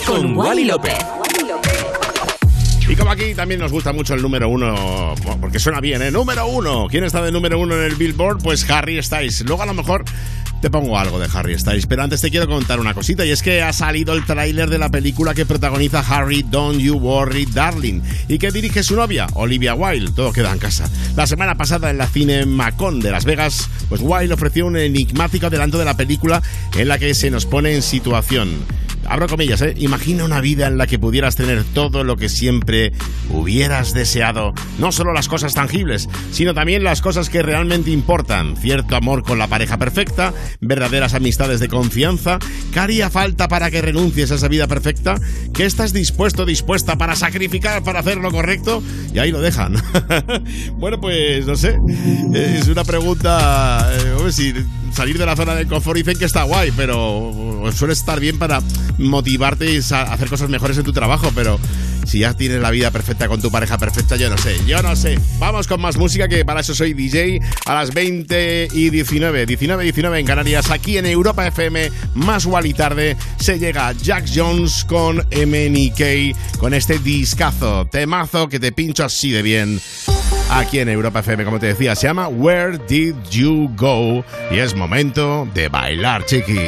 Con 0.06 0.38
Wally 0.38 0.66
López. 0.66 1.00
Aquí 3.12 3.36
también 3.36 3.60
nos 3.60 3.74
gusta 3.74 3.92
mucho 3.92 4.14
el 4.14 4.22
número 4.22 4.48
uno, 4.48 5.16
porque 5.42 5.60
suena 5.60 5.82
bien, 5.82 6.02
¿eh? 6.02 6.12
Número 6.12 6.48
uno. 6.48 6.88
¿Quién 6.90 7.04
está 7.04 7.22
de 7.22 7.30
número 7.30 7.60
uno 7.60 7.76
en 7.76 7.84
el 7.84 7.96
Billboard? 7.96 8.42
Pues 8.42 8.70
Harry 8.70 9.04
Styles. 9.04 9.42
Luego 9.42 9.64
a 9.64 9.66
lo 9.66 9.74
mejor 9.74 10.06
te 10.62 10.70
pongo 10.70 10.98
algo 10.98 11.20
de 11.20 11.28
Harry 11.34 11.60
Styles, 11.60 11.88
pero 11.88 12.04
antes 12.04 12.22
te 12.22 12.32
quiero 12.32 12.48
contar 12.48 12.80
una 12.80 12.94
cosita 12.94 13.26
y 13.26 13.32
es 13.32 13.44
que 13.44 13.62
ha 13.64 13.74
salido 13.74 14.14
el 14.14 14.24
tráiler 14.26 14.70
de 14.70 14.78
la 14.78 14.88
película 14.88 15.34
que 15.34 15.46
protagoniza 15.46 16.00
Harry 16.00 16.42
Don't 16.42 16.80
You 16.80 16.96
Worry 17.00 17.48
Darling 17.48 18.00
y 18.30 18.38
que 18.38 18.50
dirige 18.50 18.82
su 18.82 18.96
novia, 18.96 19.28
Olivia 19.34 19.76
Wilde. 19.76 20.14
Todo 20.14 20.32
queda 20.32 20.54
en 20.54 20.60
casa. 20.60 20.90
La 21.18 21.28
semana 21.28 21.56
pasada 21.56 21.90
en 21.90 21.98
la 21.98 22.08
cine 22.08 22.46
Macon 22.46 23.02
de 23.02 23.12
Las 23.12 23.26
Vegas, 23.26 23.70
pues 23.90 24.00
Wilde 24.02 24.34
ofreció 24.34 24.66
un 24.66 24.78
enigmático 24.78 25.48
adelanto 25.48 25.78
de 25.78 25.84
la 25.84 25.98
película 25.98 26.42
en 26.78 26.88
la 26.88 26.98
que 26.98 27.14
se 27.14 27.30
nos 27.30 27.46
pone 27.46 27.76
en 27.76 27.82
situación. 27.82 28.66
Abro 29.08 29.28
comillas, 29.28 29.62
¿eh? 29.62 29.74
Imagina 29.78 30.24
una 30.24 30.42
vida 30.42 30.68
en 30.68 30.78
la 30.78 30.88
que 30.88 31.00
pudieras 31.00 31.36
tener 31.36 31.64
todo 31.64 32.04
lo 32.04 32.16
que 32.18 32.30
siempre 32.30 32.92
hubieras 33.30 33.94
deseado. 33.94 34.54
No 34.80 34.92
solo 34.92 35.14
las 35.14 35.28
cosas 35.28 35.54
tangibles, 35.54 36.08
sino 36.32 36.54
también 36.54 36.84
las 36.84 37.02
cosas 37.02 37.30
que 37.30 37.42
realmente 37.42 37.92
importan. 37.92 38.56
Cierto 38.58 38.96
amor 38.96 39.24
con 39.24 39.38
la 39.40 39.48
pareja 39.48 39.78
perfecta, 39.78 40.34
verdaderas 40.60 41.14
amistades 41.14 41.60
de 41.60 41.68
confianza. 41.68 42.40
¿Qué 42.74 42.80
haría 42.80 43.10
falta 43.10 43.48
para 43.48 43.70
que 43.72 43.82
renuncies 43.82 44.32
a 44.32 44.36
esa 44.36 44.48
vida 44.48 44.68
perfecta? 44.68 45.16
¿Qué 45.54 45.66
estás 45.66 45.94
dispuesto, 45.94 46.46
dispuesta 46.46 46.98
para 46.98 47.16
sacrificar 47.16 47.84
para 47.84 48.00
hacer 48.00 48.18
lo 48.18 48.32
correcto? 48.32 48.82
Y 49.14 49.20
ahí 49.20 49.32
lo 49.32 49.42
dejan. 49.42 49.76
bueno, 50.78 51.00
pues 51.00 51.46
no 51.46 51.56
sé. 51.56 51.78
Es 52.34 52.68
una 52.68 52.84
pregunta. 52.84 53.90
eh, 53.94 54.64
salir 54.94 55.18
de 55.18 55.26
la 55.26 55.36
zona 55.36 55.56
de 55.56 55.68
confort 55.68 55.98
dicen 55.98 56.18
que 56.18 56.26
está 56.26 56.44
guay, 56.44 56.72
pero 56.76 57.64
suele 57.74 57.94
estar 57.94 58.20
bien 58.20 58.38
para 58.38 58.62
motivarte 58.98 59.72
y 59.72 59.78
hacer 59.78 60.30
cosas 60.30 60.50
mejores 60.50 60.78
en 60.78 60.84
tu 60.84 60.94
trabajo, 60.94 61.32
pero 61.36 61.60
si 62.06 62.20
ya 62.20 62.34
tienes 62.34 62.62
la 62.62 62.72
vida 62.72 62.92
perfecta 62.92 63.28
con 63.28 63.42
tu 63.42 63.52
pareja 63.52 63.78
perfecta, 63.78 64.16
yo 64.16 64.30
no 64.30 64.38
sé, 64.38 64.56
yo 64.66 64.82
no 64.82 64.96
sé. 64.96 65.20
Vamos 65.40 65.68
con 65.68 65.82
más 65.82 65.98
música, 65.98 66.28
que 66.28 66.44
para 66.44 66.62
eso 66.62 66.74
soy 66.74 66.94
DJ, 66.94 67.40
a 67.66 67.74
las 67.74 67.94
20 67.94 68.70
y 68.74 68.90
19, 68.90 69.46
19 69.46 69.84
19 69.84 70.20
en 70.20 70.26
Canarias, 70.26 70.72
aquí 70.72 70.98
en 70.98 71.06
Europa 71.06 71.48
FM, 71.48 71.92
más 72.16 72.48
y 72.64 72.74
tarde, 72.74 73.18
se 73.40 73.60
llega 73.60 73.94
Jack 73.94 74.26
Jones 74.34 74.84
con 74.86 75.18
MNK, 75.18 76.58
con 76.58 76.74
este 76.74 77.00
discazo, 77.00 77.88
temazo 77.88 78.50
que 78.50 78.60
te 78.60 78.72
pincho 78.72 79.04
así 79.04 79.32
de 79.32 79.42
bien. 79.42 79.82
Aquí 80.50 80.80
en 80.80 80.90
Europa 80.90 81.20
FM, 81.20 81.46
como 81.46 81.60
te 81.60 81.68
decía, 81.68 81.96
se 81.96 82.08
llama 82.08 82.28
Where 82.28 82.78
Did 82.78 83.16
You 83.30 83.70
Go? 83.76 84.24
Y 84.52 84.60
es 84.60 84.76
momento 84.76 85.48
de 85.54 85.70
bailar, 85.70 86.26
chiqui. 86.26 86.66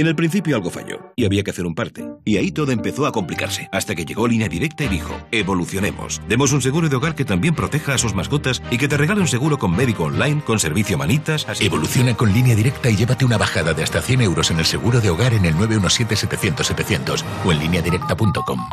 Y 0.00 0.02
en 0.02 0.08
el 0.08 0.16
principio 0.16 0.56
algo 0.56 0.70
falló, 0.70 1.12
y 1.14 1.26
había 1.26 1.44
que 1.44 1.50
hacer 1.50 1.66
un 1.66 1.74
parte. 1.74 2.08
Y 2.24 2.38
ahí 2.38 2.52
todo 2.52 2.72
empezó 2.72 3.04
a 3.04 3.12
complicarse, 3.12 3.68
hasta 3.70 3.94
que 3.94 4.06
llegó 4.06 4.26
Línea 4.26 4.48
Directa 4.48 4.82
y 4.82 4.88
dijo, 4.88 5.14
evolucionemos. 5.30 6.22
Demos 6.26 6.52
un 6.54 6.62
seguro 6.62 6.88
de 6.88 6.96
hogar 6.96 7.14
que 7.14 7.26
también 7.26 7.54
proteja 7.54 7.92
a 7.92 7.98
sus 7.98 8.14
mascotas 8.14 8.62
y 8.70 8.78
que 8.78 8.88
te 8.88 8.96
regale 8.96 9.20
un 9.20 9.28
seguro 9.28 9.58
con 9.58 9.76
médico 9.76 10.04
online, 10.04 10.40
con 10.42 10.58
servicio 10.58 10.96
manitas, 10.96 11.46
así... 11.46 11.66
Evoluciona 11.66 12.16
con 12.16 12.32
línea 12.32 12.56
directa 12.56 12.88
y 12.88 12.96
llévate 12.96 13.26
una 13.26 13.36
bajada 13.36 13.74
de 13.74 13.82
hasta 13.82 14.00
100 14.00 14.22
euros 14.22 14.50
en 14.50 14.60
el 14.60 14.64
seguro 14.64 15.02
de 15.02 15.10
hogar 15.10 15.34
en 15.34 15.44
el 15.44 15.54
917-700-700 15.56 17.22
o 17.44 17.52
en 17.52 17.58
lineadirecta.com. 17.58 18.70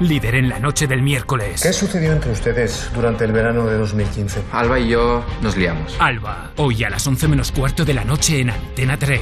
Líder 0.00 0.34
en 0.34 0.48
la 0.48 0.58
noche 0.58 0.88
del 0.88 1.02
miércoles. 1.02 1.62
¿Qué 1.62 1.72
sucedió 1.72 2.12
entre 2.12 2.32
ustedes 2.32 2.90
durante 2.94 3.24
el 3.24 3.32
verano 3.32 3.66
de 3.66 3.76
2015? 3.76 4.42
Alba 4.50 4.80
y 4.80 4.88
yo 4.88 5.24
nos 5.40 5.56
liamos. 5.56 5.94
Alba, 6.00 6.50
hoy 6.56 6.82
a 6.82 6.90
las 6.90 7.06
11 7.06 7.28
menos 7.28 7.52
cuarto 7.52 7.84
de 7.84 7.94
la 7.94 8.04
noche 8.04 8.40
en 8.40 8.50
Antena 8.50 8.98
3. 8.98 9.20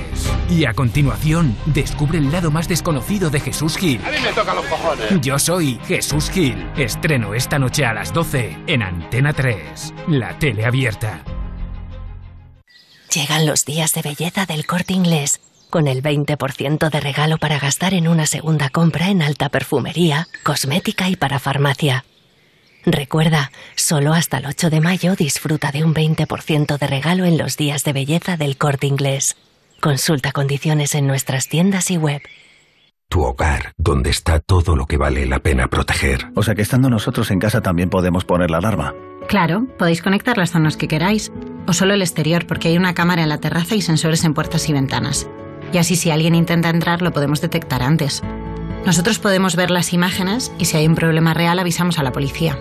Y 0.51 0.65
a 0.65 0.73
continuación, 0.73 1.57
descubre 1.67 2.19
el 2.19 2.33
lado 2.33 2.51
más 2.51 2.69
desconocido 2.69 3.29
de 3.29 3.41
Jesús 3.41 3.77
Gil. 3.77 4.01
A 4.05 4.11
mí 4.11 4.17
me 4.23 4.33
tocan 4.33 4.57
los 4.57 4.65
cojones. 4.65 5.21
Yo 5.21 5.39
soy 5.39 5.79
Jesús 5.87 6.31
Gil. 6.31 6.67
Estreno 6.77 7.35
esta 7.35 7.59
noche 7.59 7.85
a 7.85 7.93
las 7.93 8.13
12 8.15 8.57
en 8.67 8.83
Antena 8.83 9.35
3. 9.35 9.95
La 10.09 10.39
tele 10.39 10.65
abierta. 10.65 11.23
Llegan 13.15 13.45
los 13.45 13.67
días 13.67 13.93
de 13.93 14.01
belleza 14.01 14.47
del 14.47 14.65
corte 14.65 14.95
inglés, 14.95 15.39
con 15.73 15.89
el 15.89 16.03
20% 16.03 16.91
de 16.91 17.01
regalo 17.01 17.39
para 17.39 17.59
gastar 17.59 17.95
en 17.95 18.07
una 18.07 18.27
segunda 18.27 18.69
compra 18.69 19.09
en 19.09 19.23
alta 19.23 19.49
perfumería, 19.49 20.29
cosmética 20.43 21.09
y 21.09 21.17
para 21.17 21.39
farmacia. 21.39 22.05
Recuerda, 22.85 23.51
solo 23.75 24.13
hasta 24.13 24.37
el 24.37 24.47
8 24.47 24.69
de 24.69 24.83
mayo 24.83 25.17
disfruta 25.17 25.73
de 25.73 25.83
un 25.83 25.95
20% 25.95 26.79
de 26.79 26.87
regalo 26.87 27.25
en 27.25 27.39
los 27.39 27.57
días 27.57 27.85
de 27.85 27.95
belleza 27.95 28.37
del 28.37 28.59
corte 28.59 28.87
inglés. 28.87 29.35
Consulta 29.81 30.31
condiciones 30.31 30.95
en 30.95 31.07
nuestras 31.07 31.49
tiendas 31.49 31.91
y 31.91 31.97
web. 31.97 32.21
Tu 33.09 33.23
hogar, 33.23 33.73
donde 33.79 34.11
está 34.11 34.41
todo 34.41 34.77
lo 34.77 34.85
que 34.85 34.99
vale 34.99 35.25
la 35.25 35.39
pena 35.39 35.69
proteger. 35.69 36.27
O 36.35 36.43
sea 36.43 36.55
que 36.55 36.63
estando 36.63 36.91
nosotros 36.91 37.31
en 37.31 37.39
casa 37.39 37.63
también 37.63 37.89
podemos 37.89 38.27
poner 38.27 38.51
la 38.51 38.59
alarma. 38.59 38.95
Claro, 39.27 39.67
podéis 39.79 40.03
conectar 40.03 40.37
las 40.37 40.51
zonas 40.51 40.77
que 40.77 40.89
queráis, 40.89 41.33
o 41.67 41.73
solo 41.73 41.95
el 41.95 42.03
exterior 42.03 42.47
porque 42.47 42.69
hay 42.69 42.77
una 42.77 42.93
cámara 42.93 43.23
en 43.23 43.31
la 43.31 43.39
terraza 43.39 43.75
y 43.75 43.81
sensores 43.81 44.25
en 44.25 44.35
puertas 44.35 44.69
y 44.69 44.75
ventanas. 44.75 45.29
Y 45.73 45.79
así 45.79 45.97
si 45.97 46.11
alguien 46.11 46.35
intenta 46.35 46.69
entrar 46.69 47.03
lo 47.03 47.13
podemos 47.13 47.41
detectar 47.41 47.83
antes. 47.83 48.23
Nosotros 48.85 49.19
podemos 49.19 49.57
ver 49.57 49.71
las 49.71 49.93
imágenes 49.93 50.53
y 50.59 50.67
si 50.67 50.77
hay 50.77 50.87
un 50.87 50.95
problema 50.95 51.35
real 51.35 51.59
avisamos 51.59 51.99
a 51.99 52.03
la 52.03 52.13
policía. 52.13 52.59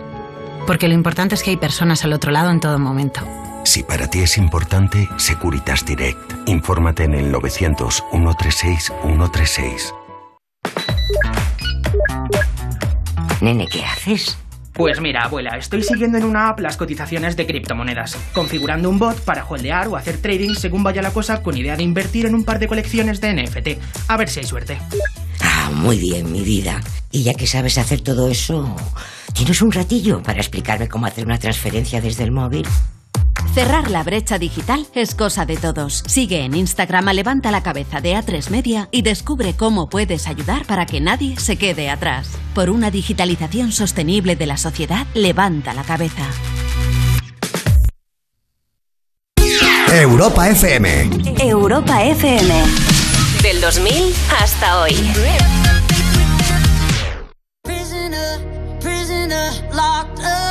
Porque 0.67 0.87
lo 0.87 0.93
importante 0.93 1.35
es 1.35 1.43
que 1.43 1.49
hay 1.49 1.57
personas 1.57 2.05
al 2.05 2.13
otro 2.13 2.31
lado 2.31 2.51
en 2.51 2.59
todo 2.59 2.79
momento. 2.79 3.21
Si 3.63 3.83
para 3.83 4.07
ti 4.07 4.19
es 4.19 4.37
importante, 4.37 5.07
Securitas 5.17 5.85
Direct. 5.85 6.47
Infórmate 6.47 7.03
en 7.03 7.13
el 7.13 7.31
900 7.31 8.03
136 8.11 8.91
136. 9.03 9.93
Nene, 13.41 13.67
¿qué 13.67 13.83
haces? 13.83 14.37
Pues 14.73 15.01
mira, 15.01 15.23
abuela, 15.23 15.57
estoy 15.57 15.83
siguiendo 15.83 16.17
en 16.17 16.23
una 16.23 16.49
app 16.49 16.59
las 16.59 16.77
cotizaciones 16.77 17.35
de 17.35 17.45
criptomonedas, 17.45 18.17
configurando 18.33 18.89
un 18.89 18.99
bot 18.99 19.19
para 19.21 19.45
holdear 19.45 19.87
o 19.89 19.97
hacer 19.97 20.17
trading 20.17 20.55
según 20.55 20.83
vaya 20.83 21.01
la 21.01 21.11
cosa 21.11 21.43
con 21.43 21.57
idea 21.57 21.75
de 21.75 21.83
invertir 21.83 22.25
en 22.25 22.35
un 22.35 22.45
par 22.45 22.59
de 22.59 22.67
colecciones 22.67 23.19
de 23.19 23.33
NFT. 23.33 23.67
A 24.07 24.17
ver 24.17 24.29
si 24.29 24.39
hay 24.39 24.45
suerte. 24.45 24.79
Ah, 25.41 25.71
muy 25.73 25.97
bien, 25.97 26.31
mi 26.31 26.41
vida. 26.41 26.81
Y 27.11 27.23
ya 27.23 27.33
que 27.33 27.47
sabes 27.47 27.77
hacer 27.77 28.01
todo 28.01 28.29
eso, 28.29 28.75
¿tienes 29.33 29.61
un 29.61 29.71
ratillo 29.71 30.23
para 30.23 30.39
explicarme 30.39 30.87
cómo 30.87 31.05
hacer 31.05 31.25
una 31.25 31.37
transferencia 31.37 31.99
desde 31.99 32.23
el 32.23 32.31
móvil? 32.31 32.65
Cerrar 33.53 33.91
la 33.91 34.03
brecha 34.03 34.37
digital 34.39 34.87
es 34.95 35.15
cosa 35.15 35.45
de 35.45 35.57
todos. 35.57 36.03
Sigue 36.07 36.45
en 36.45 36.55
Instagram 36.55 37.07
a 37.09 37.13
Levanta 37.13 37.51
la 37.51 37.63
Cabeza 37.63 38.01
de 38.01 38.15
A3 38.15 38.49
Media 38.49 38.87
y 38.91 39.01
descubre 39.01 39.55
cómo 39.55 39.89
puedes 39.89 40.27
ayudar 40.27 40.65
para 40.65 40.85
que 40.85 41.01
nadie 41.01 41.37
se 41.37 41.57
quede 41.57 41.89
atrás. 41.89 42.29
Por 42.53 42.69
una 42.69 42.91
digitalización 42.91 43.71
sostenible 43.71 44.35
de 44.35 44.45
la 44.45 44.57
sociedad, 44.57 45.05
levanta 45.13 45.73
la 45.73 45.83
cabeza. 45.83 46.27
Europa 49.93 50.47
FM. 50.49 51.09
Europa 51.41 52.01
FM. 52.01 52.53
Del 53.43 53.59
2000 53.59 54.15
hasta 54.39 54.81
hoy. 54.81 54.95
Prisoner, 57.63 58.39
prisoner, 58.79 59.51
locked 59.73 60.19
up, 60.23 60.50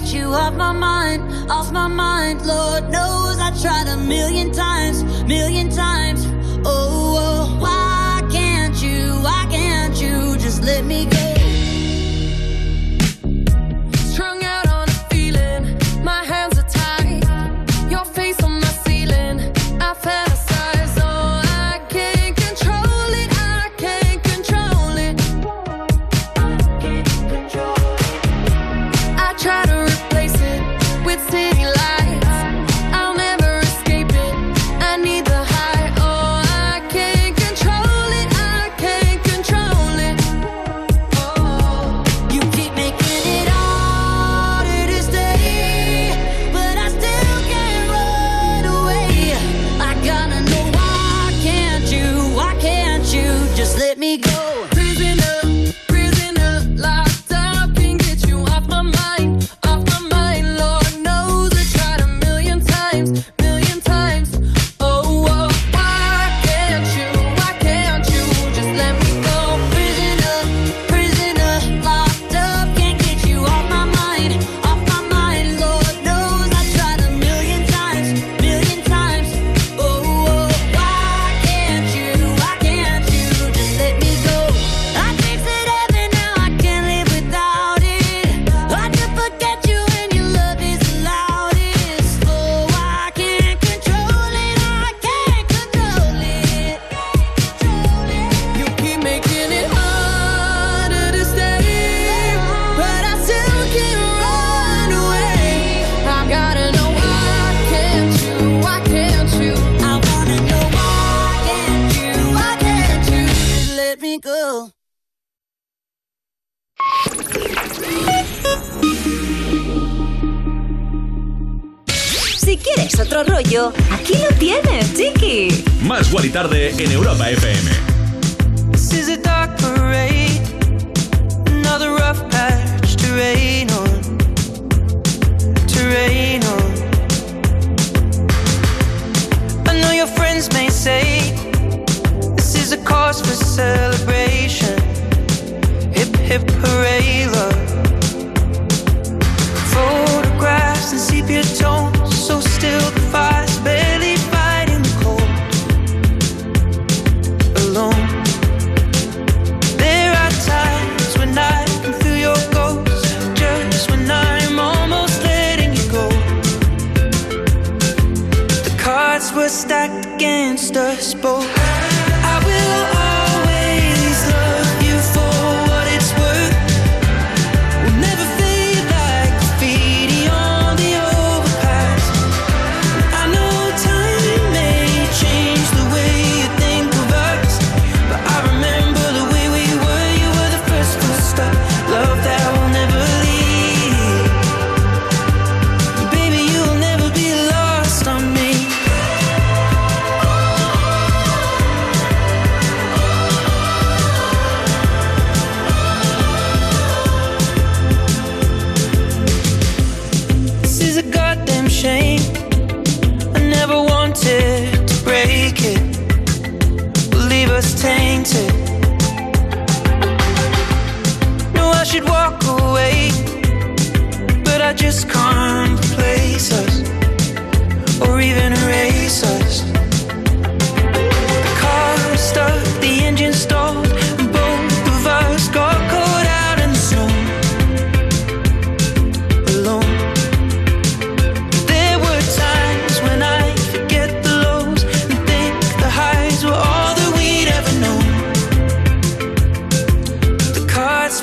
get 0.00 0.12
you 0.12 0.26
off 0.26 0.54
my 0.54 0.72
mind, 0.72 1.22
off 1.50 1.72
my 1.72 1.86
mind. 1.86 2.44
Lord 2.46 2.84
knows 2.90 3.38
I 3.38 3.50
tried 3.62 3.88
a 3.88 3.96
million 3.96 4.52
times, 4.52 5.02
million 5.24 5.70
times. 5.70 6.26
Oh, 6.66 7.16
oh, 7.18 7.58
why 7.60 8.22
can't 8.30 8.76
you, 8.82 9.12
why 9.22 9.46
can't 9.50 9.98
you 9.98 10.36
just 10.36 10.62
let 10.62 10.84
me 10.84 11.06
go? 11.06 11.15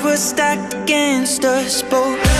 Were 0.04 0.16
stacked 0.16 0.74
against 0.74 1.44
us 1.46 1.82
both. 1.82 2.33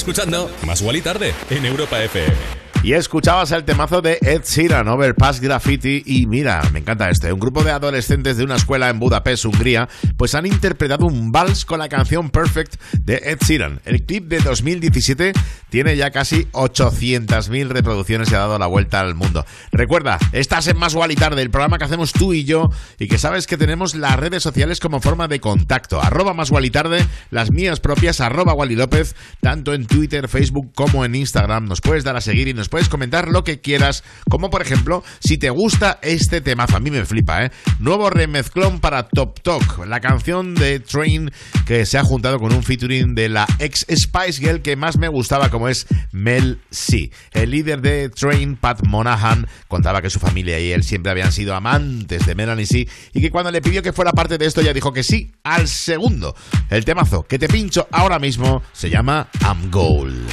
Escuchando 0.00 0.50
Más 0.66 0.80
y 0.96 1.02
Tarde 1.02 1.34
en 1.50 1.66
Europa 1.66 2.02
FM. 2.02 2.59
Y 2.82 2.94
escuchabas 2.94 3.52
el 3.52 3.64
temazo 3.64 4.00
de 4.00 4.16
Ed 4.22 4.40
Sheeran, 4.42 4.88
Overpass 4.88 5.40
Graffiti. 5.40 6.02
Y 6.06 6.26
mira, 6.26 6.62
me 6.72 6.78
encanta 6.78 7.10
este. 7.10 7.30
Un 7.30 7.38
grupo 7.38 7.62
de 7.62 7.72
adolescentes 7.72 8.38
de 8.38 8.44
una 8.44 8.56
escuela 8.56 8.88
en 8.88 8.98
Budapest, 8.98 9.44
Hungría, 9.44 9.86
pues 10.16 10.34
han 10.34 10.46
interpretado 10.46 11.04
un 11.04 11.30
vals 11.30 11.66
con 11.66 11.78
la 11.78 11.90
canción 11.90 12.30
Perfect 12.30 12.80
de 12.98 13.16
Ed 13.16 13.38
Sheeran. 13.46 13.82
El 13.84 14.06
clip 14.06 14.28
de 14.28 14.40
2017 14.40 15.34
tiene 15.68 15.94
ya 15.98 16.10
casi 16.10 16.46
800.000 16.52 17.68
reproducciones 17.68 18.32
y 18.32 18.34
ha 18.34 18.38
dado 18.38 18.58
la 18.58 18.66
vuelta 18.66 19.00
al 19.00 19.14
mundo. 19.14 19.44
Recuerda, 19.72 20.18
estás 20.32 20.66
en 20.66 20.78
Más 20.78 20.96
y 21.10 21.16
Tarde, 21.16 21.42
el 21.42 21.50
programa 21.50 21.76
que 21.76 21.84
hacemos 21.84 22.14
tú 22.14 22.32
y 22.32 22.44
yo, 22.44 22.70
y 22.98 23.08
que 23.08 23.18
sabes 23.18 23.46
que 23.46 23.58
tenemos 23.58 23.94
las 23.94 24.18
redes 24.18 24.42
sociales 24.42 24.80
como 24.80 25.00
forma 25.00 25.28
de 25.28 25.38
contacto. 25.38 26.00
Arroba 26.00 26.32
Más 26.32 26.50
y 26.50 26.70
Tarde, 26.70 27.06
las 27.30 27.50
mías 27.50 27.78
propias, 27.78 28.22
arroba 28.22 28.54
Wally 28.54 28.76
López, 28.76 29.14
tanto 29.40 29.74
en 29.74 29.86
Twitter, 29.86 30.28
Facebook 30.28 30.72
como 30.74 31.04
en 31.04 31.14
Instagram. 31.14 31.66
Nos 31.66 31.82
puedes 31.82 32.04
dar 32.04 32.16
a 32.16 32.22
seguir 32.22 32.48
y 32.48 32.54
nos 32.54 32.69
puedes 32.70 32.88
comentar 32.88 33.28
lo 33.28 33.44
que 33.44 33.60
quieras, 33.60 34.04
como 34.30 34.48
por 34.48 34.62
ejemplo, 34.62 35.02
si 35.20 35.36
te 35.36 35.50
gusta 35.50 35.98
este 36.02 36.40
temazo, 36.40 36.76
a 36.76 36.80
mí 36.80 36.90
me 36.90 37.04
flipa, 37.04 37.44
¿eh? 37.44 37.50
Nuevo 37.78 38.08
remezclón 38.08 38.80
para 38.80 39.08
Top 39.08 39.40
Talk, 39.42 39.86
la 39.86 40.00
canción 40.00 40.54
de 40.54 40.80
Train 40.80 41.30
que 41.66 41.84
se 41.84 41.98
ha 41.98 42.04
juntado 42.04 42.38
con 42.38 42.54
un 42.54 42.62
featuring 42.62 43.14
de 43.14 43.28
la 43.28 43.46
ex 43.58 43.84
Spice 43.90 44.40
Girl 44.40 44.62
que 44.62 44.76
más 44.76 44.96
me 44.98 45.08
gustaba, 45.08 45.50
como 45.50 45.68
es 45.68 45.86
Mel 46.12 46.60
C. 46.70 47.10
El 47.32 47.50
líder 47.50 47.80
de 47.80 48.08
Train, 48.08 48.56
Pat 48.56 48.86
Monahan, 48.86 49.46
contaba 49.68 50.00
que 50.00 50.10
su 50.10 50.20
familia 50.20 50.58
y 50.60 50.72
él 50.72 50.82
siempre 50.82 51.10
habían 51.12 51.32
sido 51.32 51.54
amantes 51.54 52.24
de 52.26 52.34
Melanie 52.34 52.66
C 52.66 52.88
y 53.12 53.20
que 53.20 53.30
cuando 53.30 53.50
le 53.50 53.60
pidió 53.60 53.82
que 53.82 53.92
fuera 53.92 54.12
parte 54.12 54.38
de 54.38 54.46
esto 54.46 54.62
ya 54.62 54.72
dijo 54.72 54.92
que 54.92 55.02
sí, 55.02 55.32
al 55.42 55.68
segundo. 55.68 56.34
El 56.70 56.84
temazo 56.84 57.24
que 57.24 57.38
te 57.38 57.48
pincho 57.48 57.88
ahora 57.90 58.18
mismo 58.18 58.62
se 58.72 58.90
llama 58.90 59.28
I'm 59.42 59.70
Gold. 59.70 60.28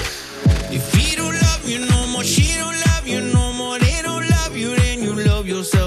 She 2.27 2.57
don't 2.57 2.75
love 2.87 3.07
you 3.07 3.21
no 3.21 3.53
more, 3.53 3.79
they 3.79 4.01
don't 4.03 4.27
love 4.29 4.55
you, 4.55 4.75
then 4.75 5.01
you 5.01 5.13
love 5.15 5.47
yourself 5.47 5.86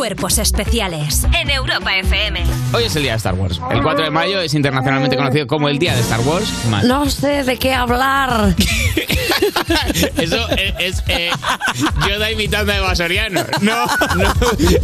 Cuerpos 0.00 0.38
Especiales 0.38 1.26
en 1.38 1.50
Europa 1.50 1.94
FM. 1.94 2.42
Hoy 2.72 2.84
es 2.84 2.96
el 2.96 3.02
día 3.02 3.12
de 3.12 3.18
Star 3.18 3.34
Wars. 3.34 3.60
El 3.70 3.82
4 3.82 4.04
de 4.04 4.10
mayo 4.10 4.40
es 4.40 4.54
internacionalmente 4.54 5.14
conocido 5.14 5.46
como 5.46 5.68
el 5.68 5.78
día 5.78 5.94
de 5.94 6.00
Star 6.00 6.20
Wars. 6.20 6.50
No 6.84 7.10
sé 7.10 7.44
de 7.44 7.58
qué 7.58 7.74
hablar. 7.74 8.56
Eso 10.16 10.48
es, 10.56 10.74
es 10.78 11.04
eh, 11.06 11.28
Yoda 12.08 12.28
a 12.28 12.76
Evasoriano. 12.78 13.42
No, 13.60 13.84
no, 14.16 14.34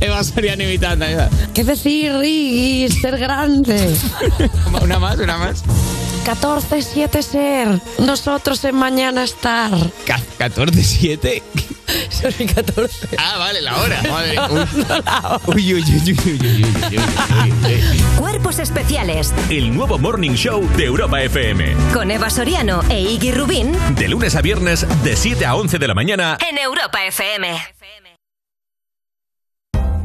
Eva 0.02 0.22
Soriano 0.22 0.64
imitando 0.64 1.06
¿Qué 1.54 1.64
decir, 1.64 2.12
Riggy? 2.12 2.90
Ser 2.90 3.16
grande. 3.16 3.96
Una 4.82 4.98
más, 4.98 5.16
una 5.16 5.38
más. 5.38 5.64
14-7 6.26 7.22
ser. 7.22 7.80
Nosotros 8.04 8.62
en 8.64 8.74
mañana 8.74 9.24
estar. 9.24 9.72
¿14-7? 10.38 11.42
Son 12.10 12.32
y 12.38 12.46
14. 12.46 13.08
Ah, 13.18 13.38
vale, 13.38 13.62
la 13.62 13.76
hora. 13.76 14.02
Madre. 14.02 14.36
Uy, 15.46 15.74
uy, 15.74 15.82
uy, 15.82 16.02
uy, 16.04 16.18
uy, 16.24 16.38
uy, 16.40 16.64
uy, 16.64 17.84
uy. 17.92 18.02
Cuerpos 18.18 18.58
especiales. 18.58 19.32
El 19.50 19.74
nuevo 19.74 19.98
Morning 19.98 20.32
Show 20.34 20.68
de 20.76 20.84
Europa 20.84 21.22
FM. 21.22 21.76
Con 21.92 22.10
Eva 22.10 22.30
Soriano 22.30 22.82
e 22.88 23.00
Iggy 23.00 23.32
Rubín. 23.32 23.76
De 23.96 24.08
lunes 24.08 24.34
a 24.36 24.42
viernes, 24.42 24.86
de 25.02 25.16
7 25.16 25.46
a 25.46 25.54
11 25.54 25.78
de 25.78 25.88
la 25.88 25.94
mañana. 25.94 26.38
En 26.48 26.58
Europa 26.58 27.04
FM. 27.04 27.56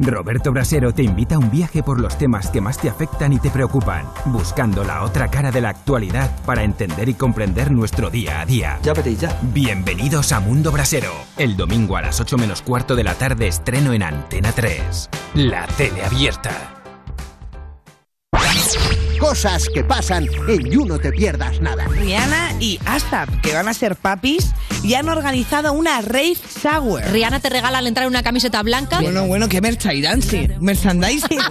Roberto 0.06 0.52
Brasero 0.52 0.92
te 0.92 1.02
invita 1.02 1.36
a 1.36 1.38
un 1.38 1.50
viaje 1.50 1.82
por 1.82 2.00
los 2.00 2.18
temas 2.18 2.50
que 2.50 2.60
más 2.60 2.78
te 2.78 2.88
afectan 2.88 3.32
y 3.32 3.38
te 3.38 3.50
preocupan, 3.50 4.06
buscando 4.26 4.84
la 4.84 5.02
otra 5.02 5.28
cara 5.28 5.50
de 5.50 5.60
la 5.60 5.70
actualidad 5.70 6.30
para 6.44 6.64
entender 6.64 7.08
y 7.08 7.14
comprender 7.14 7.70
nuestro 7.70 8.10
día 8.10 8.40
a 8.40 8.46
día. 8.46 8.78
Ya 8.82 8.92
ya. 8.94 9.38
Bienvenidos 9.42 10.32
a 10.32 10.40
Mundo 10.40 10.72
Brasero. 10.72 11.12
El 11.36 11.56
domingo 11.56 11.96
a 11.96 12.02
las 12.02 12.20
8 12.20 12.36
menos 12.38 12.62
cuarto 12.62 12.96
de 12.96 13.04
la 13.04 13.14
tarde 13.14 13.48
estreno 13.48 13.92
en 13.92 14.02
Antena 14.02 14.52
3. 14.52 15.10
La 15.34 15.66
tele 15.66 16.04
abierta. 16.04 16.82
Cosas 19.22 19.68
que 19.72 19.84
pasan 19.84 20.26
en 20.48 20.68
You 20.68 20.84
No 20.84 20.98
Te 20.98 21.12
Pierdas 21.12 21.60
Nada. 21.60 21.86
Rihanna 21.86 22.54
y 22.58 22.80
ASAP, 22.84 23.40
que 23.40 23.52
van 23.52 23.68
a 23.68 23.72
ser 23.72 23.94
papis, 23.94 24.50
y 24.82 24.94
han 24.94 25.08
organizado 25.08 25.72
una 25.74 26.00
rave 26.02 26.36
shower. 26.60 27.08
Rihanna 27.12 27.38
te 27.38 27.48
regala 27.48 27.78
al 27.78 27.86
entrar 27.86 28.08
una 28.08 28.24
camiseta 28.24 28.60
blanca. 28.64 29.00
Bueno, 29.00 29.28
bueno, 29.28 29.48
qué 29.48 29.60
merchandising. 29.60 30.56
Merchandising. 30.60 31.38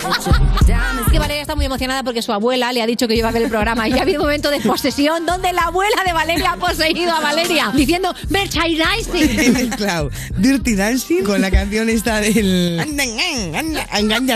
Es 1.02 1.12
que 1.12 1.20
Valeria 1.20 1.42
está 1.42 1.56
muy 1.56 1.66
emocionada 1.66 2.04
porque 2.04 2.22
su 2.22 2.32
abuela 2.32 2.72
le 2.72 2.82
ha 2.82 2.86
dicho 2.86 3.08
que 3.08 3.16
iba 3.16 3.28
a 3.28 3.32
ver 3.32 3.42
el 3.42 3.50
programa 3.50 3.88
y 3.88 3.94
ha 3.94 4.04
habido 4.04 4.20
un 4.22 4.28
momento 4.28 4.50
de 4.50 4.62
posesión 4.62 5.26
donde 5.26 5.52
la 5.52 5.64
abuela 5.64 6.04
de 6.06 6.14
Valeria 6.14 6.52
ha 6.54 6.58
poseído 6.58 7.12
a 7.12 7.20
Valeria 7.20 7.72
diciendo 7.76 8.14
He 8.30 8.32
merchandising. 8.32 9.54
mezclado 9.54 10.10
Dirty 10.38 10.76
Dancing 10.76 11.24
con 11.24 11.42
la 11.42 11.52
canción 11.52 11.90
esta 11.90 12.22
del 12.22 12.80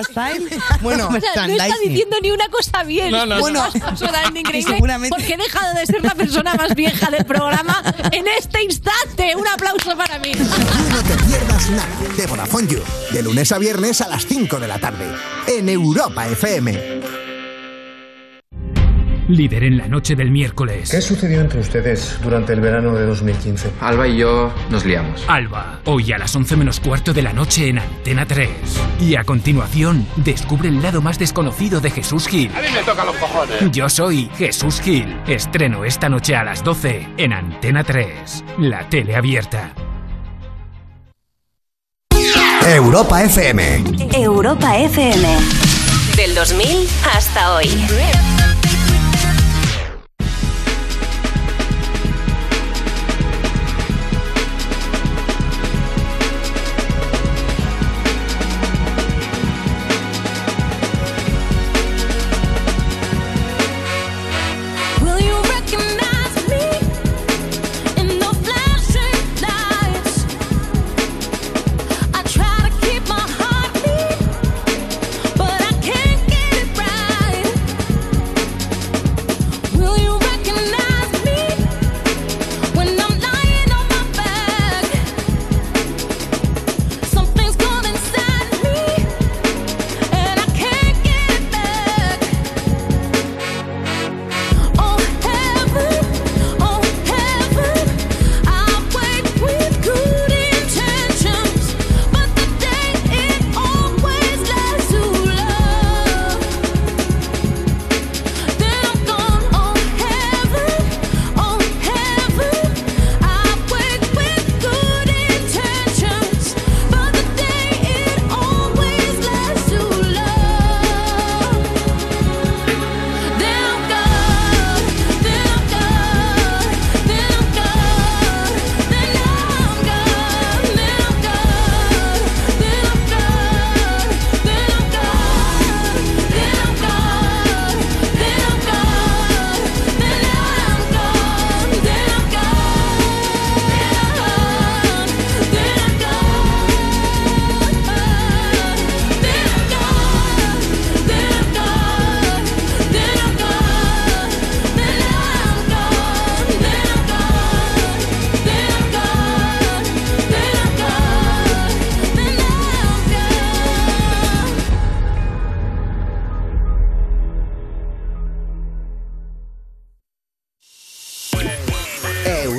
Style. 0.04 0.50
Bueno, 0.82 1.08
O 1.08 1.20
sea, 1.20 1.48
no 1.48 1.54
está 1.54 1.76
diciendo 1.84 2.18
ni 2.22 2.32
una 2.32 2.50
cosa 2.50 2.84
bien. 2.84 3.12
No, 3.12 3.25
no, 3.26 3.40
bueno, 3.40 3.68
no. 3.74 3.86
absolutamente 3.88 4.40
increíble. 4.42 4.74
Seguramente- 4.76 5.16
Porque 5.16 5.34
he 5.34 5.38
dejado 5.38 5.74
de 5.74 5.86
ser 5.86 6.04
la 6.04 6.16
persona 6.16 6.54
más 6.56 6.76
vieja 6.76 7.10
del 7.10 7.26
programa 7.26 7.82
en 8.12 8.26
este 8.28 8.64
instante. 8.64 9.36
Un 9.36 9.48
aplauso 9.48 9.96
para 9.98 10.20
mí. 10.20 10.32
You 10.34 10.44
No 10.44 11.04
Te 11.04 11.24
Pierdas 11.24 11.70
Nada. 11.70 11.88
De 12.18 12.28
Vodafone 12.28 12.68
You. 12.68 12.80
De 13.12 13.22
lunes 13.24 13.52
a 13.52 13.58
viernes 13.58 14.02
a 14.02 14.08
las 14.08 14.26
5 14.26 14.60
de 14.60 14.68
la 14.68 14.80
tarde. 14.80 15.06
En 15.48 15.70
Europa 15.70 16.28
FM. 16.28 17.02
Líder 19.28 19.64
en 19.64 19.78
la 19.78 19.88
noche 19.88 20.16
del 20.16 20.30
miércoles. 20.30 20.92
¿Qué 20.92 21.02
sucedió 21.02 21.42
entre 21.42 21.60
ustedes 21.60 22.20
durante 22.22 22.54
el 22.54 22.62
verano 22.62 22.94
de 22.94 23.08
2015? 23.08 23.72
Alba 23.82 24.08
y 24.08 24.18
yo 24.18 24.54
nos 24.70 24.86
liamos. 24.86 25.26
Alba, 25.28 25.80
hoy 25.86 26.12
a 26.12 26.20
las 26.20 26.36
11 26.36 26.56
menos 26.58 26.80
cuarto 26.80 27.12
de 27.12 27.24
la 27.24 27.34
noche 27.34 27.70
en 27.70 27.80
Antena 27.80 28.28
3. 28.28 28.50
Y 29.02 29.16
a 29.16 29.24
continuación, 29.24 30.06
descubre 30.18 30.70
el 30.70 30.80
lado 30.82 31.02
más 31.02 31.18
desconocido 31.18 31.82
de 31.82 31.90
Jesús 31.90 32.28
Gil. 32.28 32.52
A 32.56 32.62
mí 32.62 32.68
me 32.72 32.84
toca 32.84 33.04
los 33.04 33.16
cojones. 33.16 33.72
Yo 33.72 33.90
soy 33.90 34.30
Jesús 34.38 34.80
Gil. 34.80 35.18
Estreno 35.26 35.86
esta 35.86 36.08
noche 36.08 36.36
a 36.36 36.44
las 36.44 36.64
12 36.64 37.08
en 37.18 37.34
Antena 37.34 37.84
3. 37.84 38.44
La 38.60 38.88
tele 38.90 39.16
abierta. 39.16 39.74
Europa 42.68 43.24
FM. 43.24 43.84
Europa 44.14 44.78
FM. 44.78 45.28
Del 46.16 46.36
2000 46.36 46.88
hasta 47.16 47.56
hoy. 47.56 47.70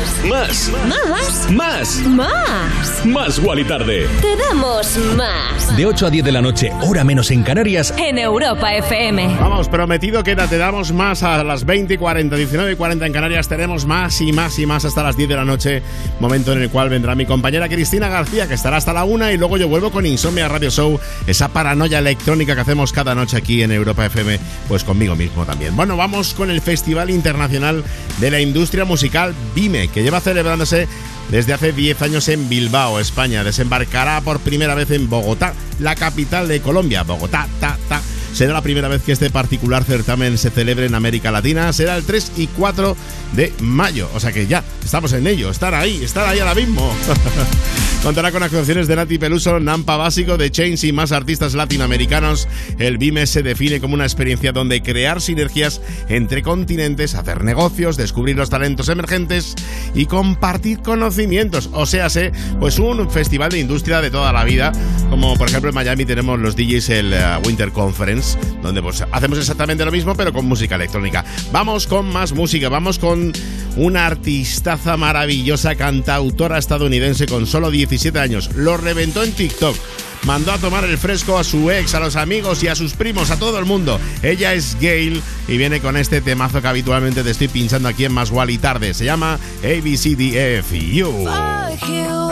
Más. 0.00 0.70
Más. 0.88 1.50
Más. 1.50 2.06
Más. 2.06 3.06
Más 3.06 3.38
Wally 3.38 3.64
Tarde. 3.64 4.06
Te 4.22 4.36
damos 4.36 4.96
más. 5.14 5.76
De 5.76 5.84
8 5.84 6.06
a 6.06 6.10
10 6.10 6.24
de 6.24 6.32
la 6.32 6.40
noche, 6.40 6.72
hora 6.82 7.04
menos 7.04 7.30
en 7.30 7.42
Canarias. 7.42 7.92
En 7.98 8.16
Europa 8.16 8.74
FM. 8.74 9.36
Vamos, 9.38 9.68
prometido 9.68 10.22
que 10.22 10.34
te 10.34 10.56
damos 10.56 10.92
más 10.92 11.22
a 11.22 11.44
las 11.44 11.66
20 11.66 11.94
y 11.94 11.98
40, 11.98 12.34
19 12.34 12.72
y 12.72 12.76
40 12.76 13.06
en 13.06 13.12
Canarias. 13.12 13.48
Tenemos 13.48 13.84
más 13.84 14.20
y 14.22 14.32
más 14.32 14.58
y 14.58 14.64
más 14.64 14.86
hasta 14.86 15.02
las 15.02 15.18
10 15.18 15.28
de 15.28 15.36
la 15.36 15.44
noche. 15.44 15.82
Momento 16.18 16.52
en 16.52 16.62
el 16.62 16.70
cual 16.70 16.88
vendrá 16.88 17.14
mi 17.14 17.26
compañera 17.26 17.68
Cristina 17.68 18.08
García, 18.08 18.48
que 18.48 18.54
estará 18.54 18.78
hasta 18.78 18.94
la 18.94 19.04
1 19.04 19.32
y 19.32 19.36
luego 19.36 19.58
yo 19.58 19.68
vuelvo 19.68 19.90
con 19.90 20.06
Insomnia 20.06 20.48
Radio 20.48 20.70
Show, 20.70 20.98
esa 21.26 21.48
paranoia 21.48 21.98
electrónica 21.98 22.54
que 22.54 22.62
hacemos 22.62 22.92
cada 22.92 23.14
noche 23.14 23.36
aquí 23.36 23.62
en 23.62 23.72
Europa 23.72 24.06
FM, 24.06 24.38
pues 24.66 24.82
conmigo 24.82 25.14
mismo 25.14 25.44
también. 25.44 25.76
Bueno, 25.76 25.96
vamos 25.98 26.32
con 26.32 26.50
el 26.50 26.62
Festival 26.62 27.10
Internacional 27.10 27.84
de 28.18 28.30
la 28.30 28.40
Industria 28.40 28.84
Musical 28.84 29.34
BIME, 29.54 29.88
que 29.88 29.99
lleva 30.02 30.20
celebrándose 30.20 30.88
desde 31.30 31.52
hace 31.52 31.72
10 31.72 32.02
años 32.02 32.28
en 32.28 32.48
Bilbao, 32.48 33.00
España. 33.00 33.44
Desembarcará 33.44 34.20
por 34.20 34.40
primera 34.40 34.74
vez 34.74 34.90
en 34.90 35.08
Bogotá, 35.08 35.54
la 35.78 35.94
capital 35.94 36.48
de 36.48 36.60
Colombia. 36.60 37.02
Bogotá, 37.02 37.48
ta, 37.60 37.78
ta. 37.88 38.00
Será 38.32 38.52
la 38.52 38.62
primera 38.62 38.88
vez 38.88 39.02
que 39.02 39.12
este 39.12 39.28
particular 39.30 39.84
certamen 39.84 40.38
se 40.38 40.50
celebre 40.50 40.86
en 40.86 40.94
América 40.94 41.30
Latina. 41.30 41.72
Será 41.72 41.96
el 41.96 42.04
3 42.04 42.32
y 42.36 42.46
4 42.46 42.96
de 43.32 43.52
mayo. 43.60 44.08
O 44.14 44.20
sea 44.20 44.32
que 44.32 44.46
ya, 44.46 44.62
estamos 44.84 45.12
en 45.12 45.26
ello. 45.26 45.50
Estar 45.50 45.74
ahí, 45.74 46.02
estar 46.04 46.26
ahí 46.28 46.38
ahora 46.38 46.54
mismo. 46.54 46.92
Contará 48.02 48.32
con 48.32 48.42
actuaciones 48.42 48.88
de 48.88 48.96
Nati 48.96 49.18
Peluso, 49.18 49.60
Nampa 49.60 49.98
Básico, 49.98 50.38
de 50.38 50.50
Chains 50.50 50.84
y 50.84 50.92
más 50.92 51.12
artistas 51.12 51.52
latinoamericanos. 51.52 52.48
El 52.78 52.96
BIME 52.96 53.26
se 53.26 53.42
define 53.42 53.78
como 53.78 53.92
una 53.92 54.04
experiencia 54.04 54.52
donde 54.52 54.80
crear 54.80 55.20
sinergias 55.20 55.82
entre 56.08 56.42
continentes, 56.42 57.14
hacer 57.14 57.44
negocios, 57.44 57.98
descubrir 57.98 58.36
los 58.36 58.48
talentos 58.48 58.88
emergentes 58.88 59.54
y 59.94 60.06
compartir 60.06 60.80
conocimientos. 60.80 61.68
O 61.74 61.84
sea, 61.84 62.08
sé, 62.08 62.32
pues 62.58 62.78
un 62.78 63.10
festival 63.10 63.50
de 63.50 63.60
industria 63.60 64.00
de 64.00 64.10
toda 64.10 64.32
la 64.32 64.44
vida, 64.44 64.72
como 65.10 65.36
por 65.36 65.48
ejemplo 65.48 65.68
en 65.68 65.74
Miami 65.74 66.06
tenemos 66.06 66.38
los 66.38 66.56
DJs 66.56 66.88
el 66.88 67.12
eh, 67.12 67.22
Winter 67.44 67.70
Conference, 67.70 68.38
donde 68.62 68.80
pues 68.80 69.04
hacemos 69.12 69.38
exactamente 69.38 69.84
lo 69.84 69.92
mismo 69.92 70.14
pero 70.14 70.32
con 70.32 70.46
música 70.46 70.76
electrónica. 70.76 71.22
Vamos 71.52 71.86
con 71.86 72.10
más 72.10 72.32
música, 72.32 72.70
vamos 72.70 72.98
con 72.98 73.30
una 73.76 74.06
artistaza 74.06 74.96
maravillosa, 74.96 75.74
cantautora 75.74 76.56
estadounidense 76.56 77.26
con 77.26 77.46
solo 77.46 77.70
17 77.90 78.18
años. 78.18 78.50
Lo 78.54 78.76
reventó 78.76 79.22
en 79.22 79.32
TikTok. 79.32 79.76
Mandó 80.24 80.52
a 80.52 80.58
tomar 80.58 80.84
el 80.84 80.98
fresco 80.98 81.38
a 81.38 81.44
su 81.44 81.70
ex, 81.70 81.94
a 81.94 82.00
los 82.00 82.16
amigos 82.16 82.62
y 82.62 82.68
a 82.68 82.74
sus 82.74 82.92
primos, 82.92 83.30
a 83.30 83.38
todo 83.38 83.58
el 83.58 83.64
mundo. 83.64 83.98
Ella 84.22 84.52
es 84.52 84.76
Gail 84.80 85.22
y 85.48 85.56
viene 85.56 85.80
con 85.80 85.96
este 85.96 86.20
temazo 86.20 86.60
que 86.60 86.68
habitualmente 86.68 87.22
te 87.22 87.30
estoy 87.30 87.48
pinchando 87.48 87.88
aquí 87.88 88.04
en 88.04 88.12
Más 88.12 88.30
y 88.48 88.58
Tarde. 88.58 88.94
Se 88.94 89.04
llama 89.04 89.38
ABCDFU. 89.62 91.24
Fuck 91.24 91.88
you, 91.88 92.30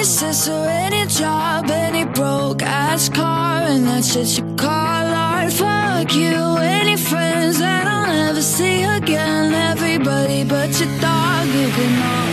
any 0.00 0.04
sister, 0.04 0.52
any 0.52 1.06
job, 1.06 1.70
any 1.70 2.04
broke 2.04 2.62
ass 2.62 3.10
car, 3.10 3.62
and 3.68 3.86
that 3.86 4.02
shit 4.02 4.38
you 4.38 4.44
call 4.56 4.68
art. 4.68 5.52
Fuck 5.52 6.14
you, 6.14 6.56
any 6.58 6.96
friends 6.96 7.58
that 7.58 7.86
I'll 7.86 8.06
never 8.06 8.40
see 8.40 8.82
again. 8.82 9.52
Everybody 9.52 10.44
but 10.44 10.70
your 10.80 10.88
dog, 11.00 11.46
you 11.48 11.68
can 11.68 12.02
all 12.02 12.32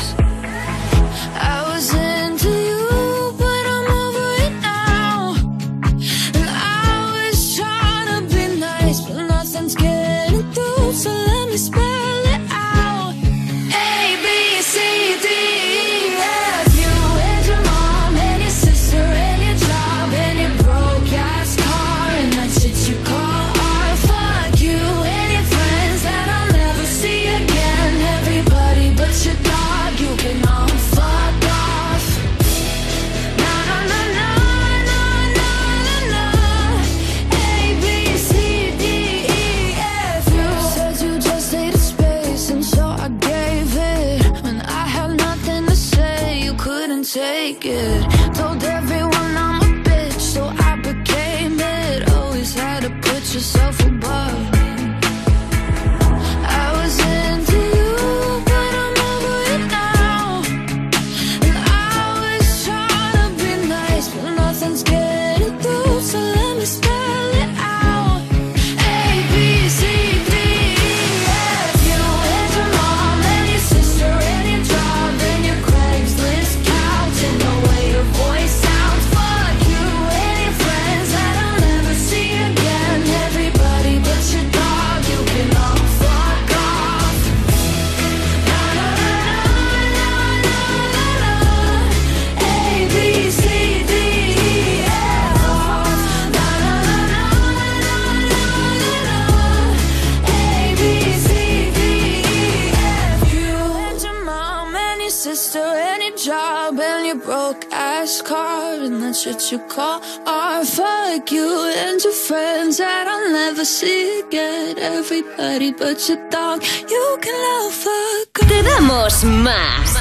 See 113.71 114.19
again. 114.19 114.77
Everybody 114.79 115.71
but 115.71 115.97
your 116.09 116.17
dog, 116.29 116.61
you 116.89 117.17
can 117.21 117.33
love 117.33 117.73
fuck. 117.73 118.45
Te 118.45 118.61
damos 118.63 119.23
más. 119.23 119.95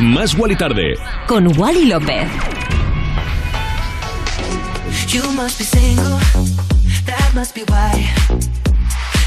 Más 0.00 0.34
Wally 0.34 0.56
Tarde. 0.56 0.96
Con 1.28 1.56
Wally 1.56 1.84
López. 1.86 2.28
You 5.14 5.22
must 5.36 5.58
be 5.58 5.64
single, 5.64 6.18
that 7.06 7.30
must 7.36 7.54
be 7.54 7.62
why. 7.68 8.10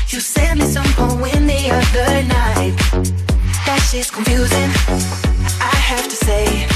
You 0.10 0.20
sent 0.20 0.60
me 0.60 0.66
some 0.66 0.92
poem 0.98 1.48
the 1.48 1.72
other 1.72 2.24
night. 2.28 2.76
That 3.66 3.80
shit's 3.90 4.12
confusing, 4.12 4.70
I 5.62 5.76
have 5.90 6.10
to 6.10 6.16
say. 6.26 6.68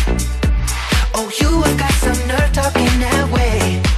Oh, 1.14 1.30
you 1.42 1.62
have 1.62 1.78
got 1.78 1.92
some 1.92 2.28
nerve 2.30 2.54
talking 2.54 3.00
that 3.02 3.30
way. 3.34 3.91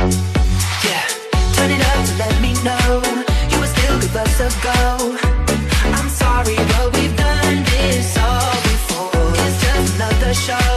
Know 2.63 3.03
you 3.51 3.57
were 3.59 3.71
still 3.75 3.99
give 3.99 4.15
us 4.15 4.39
a 4.39 4.49
go. 4.63 4.79
I'm 5.97 6.09
sorry, 6.09 6.55
but 6.71 6.87
we've 6.95 7.15
done 7.15 7.57
this 7.71 8.17
all 8.17 8.55
before. 8.71 9.31
It's 9.45 9.57
just 9.65 9.95
another 9.95 10.33
show, 10.47 10.71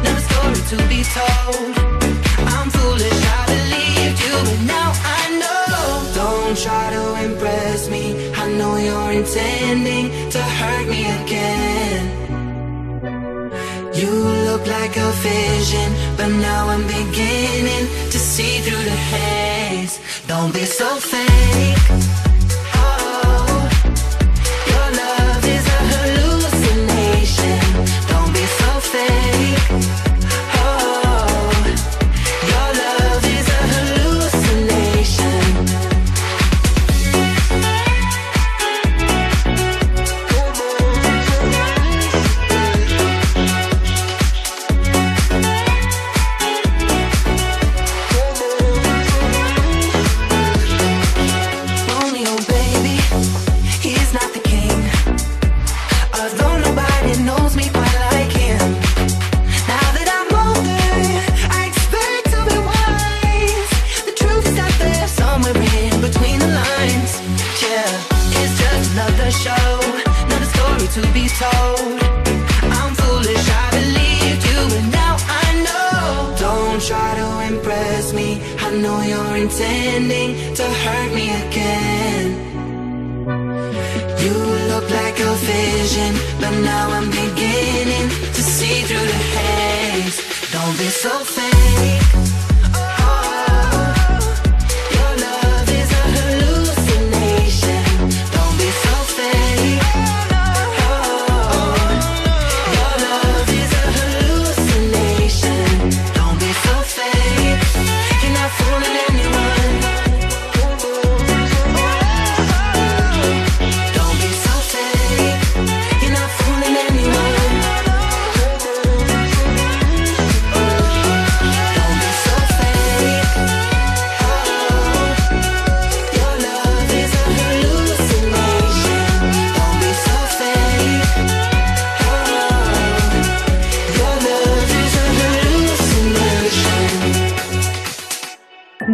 another 0.00 0.24
story 0.28 0.60
to 0.72 0.76
be 0.92 1.00
told. 1.16 1.72
I'm 2.54 2.68
foolish, 2.76 3.20
I 3.38 3.42
believed 3.54 4.18
you, 4.24 4.34
but 4.48 4.60
now 4.76 4.90
I 5.18 5.22
know. 5.42 5.84
Don't 6.20 6.56
try 6.56 6.86
to 6.96 7.04
impress 7.26 7.88
me. 7.90 8.32
I 8.34 8.44
know 8.58 8.76
you're 8.76 9.12
intending 9.20 10.06
to 10.30 10.40
hurt 10.58 10.86
me 10.88 11.00
again. 11.20 12.02
You 14.00 14.10
look 14.48 14.66
like 14.66 14.96
a 14.96 15.10
vision, 15.30 15.88
but 16.16 16.28
now 16.28 16.68
I'm 16.68 16.86
beginning 16.86 17.84
to 18.12 18.18
see 18.18 18.60
through 18.64 18.84
the 18.92 18.98
haze. 19.12 20.00
Don't 20.26 20.52
be 20.52 20.64
so 20.64 20.96
fake. 20.96 22.25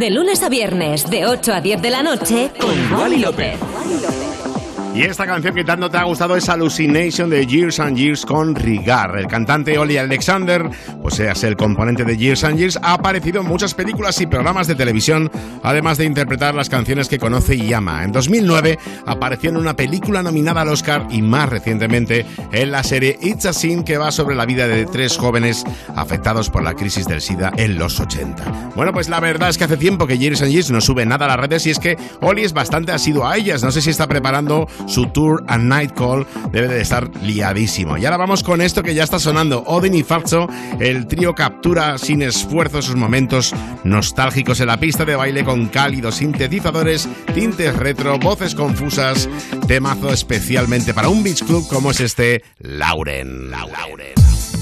De 0.03 0.11
lunes 0.11 0.43
a 0.43 0.49
viernes, 0.49 1.09
de 1.09 1.27
8 1.27 1.55
a 1.55 1.61
10 1.61 1.81
de 1.81 1.91
la 1.91 2.03
noche, 2.03 2.51
con 2.59 2.93
Wally 2.99 3.21
López. 3.21 3.57
Y 4.95 5.05
esta 5.05 5.25
canción 5.27 5.55
que 5.55 5.65
tanto 5.65 5.89
te 5.89 5.97
ha 5.97 6.05
gustado 6.05 6.37
es 6.37 6.47
Hallucination 6.51 7.31
de 7.31 7.47
Years 7.47 7.81
and 7.81 7.97
Years 7.97 8.27
con 8.27 8.55
Rigar. 8.55 9.17
El 9.17 9.27
cantante 9.27 9.79
Oli 9.79 9.97
Alexander, 9.97 10.69
o 11.03 11.11
sea, 11.11 11.33
es 11.33 11.45
el 11.45 11.57
componente 11.57 12.05
de 12.05 12.19
Years 12.19 12.45
and 12.45 12.59
Years, 12.59 12.79
ha 12.83 12.93
aparecido 12.93 13.41
en 13.41 13.47
muchas 13.47 13.73
películas 13.73 14.21
y 14.21 14.27
programas 14.27 14.67
de 14.67 14.75
televisión, 14.75 15.31
además 15.63 15.97
de 15.97 16.05
interpretar 16.05 16.55
las 16.55 16.69
canciones 16.69 17.09
que 17.09 17.19
conoce 17.19 17.55
y 17.55 17.73
ama. 17.73 18.05
En 18.05 18.13
2009 18.13 18.79
apareció 19.07 19.49
en 19.49 19.57
una 19.57 19.75
película 19.75 20.23
nominada 20.23 20.61
al 20.61 20.69
Oscar 20.69 21.07
y 21.09 21.23
más 21.23 21.49
recientemente 21.49 22.27
en 22.53 22.71
la 22.71 22.83
serie 22.83 23.19
It's 23.23 23.47
a 23.47 23.55
Sin 23.55 23.85
que 23.85 23.97
va 23.97 24.11
sobre 24.11 24.37
la 24.37 24.45
vida 24.45 24.69
de 24.69 24.85
tres 24.85 25.17
jóvenes 25.17 25.65
afectados 25.97 26.51
por 26.51 26.63
la 26.63 26.75
crisis 26.75 27.07
del 27.07 27.23
SIDA 27.23 27.51
en 27.57 27.79
los 27.79 27.99
80. 27.99 28.73
Bueno, 28.77 28.93
pues 28.93 29.09
la 29.09 29.21
verdad 29.21 29.49
es 29.49 29.57
que 29.57 29.65
hace 29.65 29.79
tiempo 29.79 30.07
que 30.07 30.19
Years 30.19 30.43
and 30.43 30.51
Years 30.51 30.71
no 30.71 30.83
sube 30.83 31.07
nada 31.07 31.25
a 31.25 31.29
las 31.29 31.41
redes 31.41 31.67
y 31.67 31.71
es 31.71 31.79
que 31.79 31.97
Oli 32.21 32.43
es 32.43 32.53
bastante 32.53 32.93
asiduo 32.93 33.27
a 33.27 33.39
ellas. 33.39 33.63
No 33.63 33.73
sé 33.73 33.81
si 33.81 33.89
está 33.89 34.07
preparando 34.07 34.69
su 34.87 35.07
tour 35.07 35.45
a 35.49 35.59
Night 35.59 35.93
Call, 35.93 36.27
debe 36.53 36.69
de 36.69 36.81
estar 36.81 37.11
liadísimo. 37.23 37.97
Y 37.97 38.05
ahora 38.05 38.17
vamos 38.17 38.43
con 38.43 38.61
esto 38.61 38.83
que 38.83 38.95
ya 38.95 39.05
está 39.05 39.19
sonando. 39.19 39.63
Odin 39.67 39.95
y 39.95 40.03
Falso, 40.03 40.49
el 40.81 41.07
trío 41.07 41.35
captura 41.35 41.99
sin 41.99 42.23
esfuerzo 42.23 42.83
sus 42.83 42.97
momentos 42.97 43.55
nostálgicos 43.85 44.61
en 44.61 44.67
la 44.67 44.81
pista 44.81 45.05
de 45.05 45.17
baile 45.17 45.45
con 45.45 45.67
cálidos 45.67 46.17
sintetizadores, 46.17 47.09
tintes 47.35 47.77
retro, 47.77 48.19
voces 48.19 48.55
confusas, 48.55 49.29
temazo 49.67 50.13
especialmente 50.13 50.95
para 50.95 51.09
un 51.09 51.23
beach 51.23 51.45
club 51.45 51.67
como 51.69 51.91
es 51.91 52.01
este 52.01 52.43
Lauren. 52.59 53.51
Lauren. 53.51 54.23
This 54.33 54.62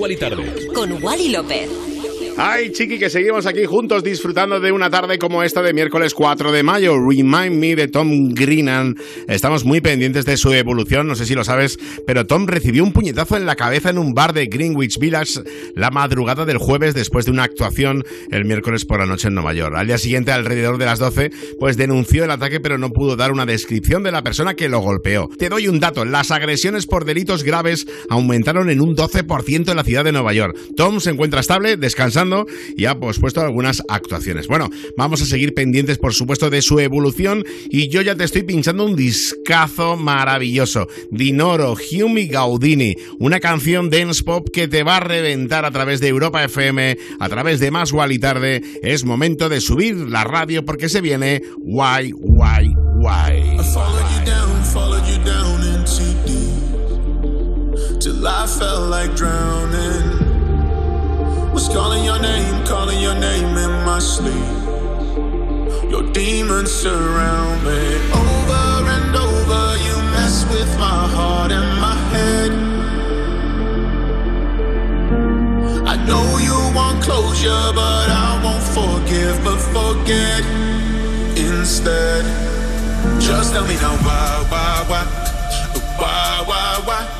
Guali 0.00 0.16
Tarde. 0.16 0.66
Con 0.72 1.02
Wally 1.02 1.28
López. 1.28 1.89
Ay, 2.42 2.70
chiqui, 2.72 2.98
que 2.98 3.10
seguimos 3.10 3.44
aquí 3.44 3.66
juntos 3.66 4.02
disfrutando 4.02 4.60
de 4.60 4.72
una 4.72 4.88
tarde 4.88 5.18
como 5.18 5.42
esta 5.42 5.60
de 5.60 5.74
miércoles 5.74 6.14
4 6.14 6.52
de 6.52 6.62
mayo. 6.62 6.94
Remind 6.98 7.58
Me 7.58 7.76
de 7.76 7.86
Tom 7.86 8.30
Greenan. 8.30 8.94
Estamos 9.28 9.66
muy 9.66 9.82
pendientes 9.82 10.24
de 10.24 10.38
su 10.38 10.50
evolución, 10.54 11.06
no 11.06 11.16
sé 11.16 11.26
si 11.26 11.34
lo 11.34 11.44
sabes, 11.44 11.78
pero 12.06 12.24
Tom 12.24 12.46
recibió 12.46 12.82
un 12.82 12.94
puñetazo 12.94 13.36
en 13.36 13.44
la 13.44 13.56
cabeza 13.56 13.90
en 13.90 13.98
un 13.98 14.14
bar 14.14 14.32
de 14.32 14.46
Greenwich 14.46 14.98
Village 14.98 15.42
la 15.74 15.90
madrugada 15.90 16.46
del 16.46 16.56
jueves 16.56 16.94
después 16.94 17.26
de 17.26 17.32
una 17.32 17.42
actuación 17.42 18.04
el 18.30 18.46
miércoles 18.46 18.86
por 18.86 19.00
la 19.00 19.06
noche 19.06 19.28
en 19.28 19.34
Nueva 19.34 19.52
York. 19.52 19.74
Al 19.76 19.88
día 19.88 19.98
siguiente, 19.98 20.32
alrededor 20.32 20.78
de 20.78 20.86
las 20.86 20.98
12, 20.98 21.32
pues 21.58 21.76
denunció 21.76 22.24
el 22.24 22.30
ataque, 22.30 22.58
pero 22.58 22.78
no 22.78 22.88
pudo 22.88 23.16
dar 23.16 23.32
una 23.32 23.44
descripción 23.44 24.02
de 24.02 24.12
la 24.12 24.22
persona 24.22 24.54
que 24.54 24.70
lo 24.70 24.78
golpeó. 24.78 25.28
Te 25.38 25.50
doy 25.50 25.68
un 25.68 25.78
dato, 25.78 26.06
las 26.06 26.30
agresiones 26.30 26.86
por 26.86 27.04
delitos 27.04 27.44
graves 27.44 27.86
aumentaron 28.08 28.70
en 28.70 28.80
un 28.80 28.96
12% 28.96 29.68
en 29.68 29.76
la 29.76 29.84
ciudad 29.84 30.04
de 30.04 30.12
Nueva 30.12 30.32
York. 30.32 30.56
Tom 30.74 31.00
se 31.00 31.10
encuentra 31.10 31.40
estable, 31.40 31.76
descansando 31.76 32.29
y 32.76 32.84
ha 32.84 32.98
pospuesto 32.98 33.40
algunas 33.40 33.82
actuaciones. 33.88 34.46
Bueno, 34.46 34.70
vamos 34.96 35.22
a 35.22 35.26
seguir 35.26 35.54
pendientes, 35.54 35.98
por 35.98 36.14
supuesto, 36.14 36.50
de 36.50 36.62
su 36.62 36.78
evolución 36.80 37.44
y 37.70 37.88
yo 37.88 38.02
ya 38.02 38.14
te 38.14 38.24
estoy 38.24 38.42
pinchando 38.42 38.84
un 38.84 38.96
discazo 38.96 39.96
maravilloso. 39.96 40.88
Dinoro, 41.10 41.74
Humi 41.74 42.26
Gaudini, 42.26 42.96
una 43.18 43.40
canción 43.40 43.90
dance 43.90 44.22
pop 44.22 44.48
que 44.52 44.68
te 44.68 44.82
va 44.82 44.98
a 44.98 45.00
reventar 45.00 45.64
a 45.64 45.70
través 45.70 46.00
de 46.00 46.08
Europa 46.08 46.44
FM, 46.44 46.96
a 47.18 47.28
través 47.28 47.60
de 47.60 47.70
Más 47.70 47.92
y 48.10 48.18
Tarde. 48.18 48.62
Es 48.82 49.04
momento 49.04 49.48
de 49.48 49.60
subir 49.60 49.96
la 49.96 50.24
radio 50.24 50.64
porque 50.64 50.88
se 50.88 51.00
viene 51.00 51.42
Why, 51.58 52.12
Why, 52.12 52.74
Why. 52.96 53.58
Till 58.00 58.26
I 58.26 58.46
felt 58.46 58.88
like 58.88 59.14
drowning. 59.14 60.29
Was 61.52 61.68
calling 61.68 62.04
your 62.04 62.20
name, 62.20 62.64
calling 62.64 63.00
your 63.00 63.14
name 63.14 63.56
in 63.56 63.70
my 63.84 63.98
sleep. 63.98 64.34
Your 65.90 66.04
demons 66.12 66.70
surround 66.70 67.64
me. 67.64 67.80
Over 68.14 68.90
and 68.96 69.16
over, 69.16 69.76
you 69.86 69.96
mess 70.14 70.44
with 70.50 70.70
my 70.78 71.08
heart 71.16 71.50
and 71.50 71.80
my 71.80 71.96
head. 72.14 72.50
I 75.86 75.96
know 76.06 76.38
you 76.38 76.56
want 76.74 77.02
closure, 77.02 77.72
but 77.74 78.08
I 78.08 78.40
won't 78.44 78.62
forgive, 78.78 79.42
but 79.42 79.58
forget 79.74 80.44
instead. 81.36 82.24
Just 83.20 83.52
tell 83.52 83.66
me 83.66 83.74
now 83.74 83.96
why, 84.06 84.46
why, 84.50 84.84
why, 84.88 85.04
why, 85.98 86.44
why, 86.46 86.82
why? 86.84 87.19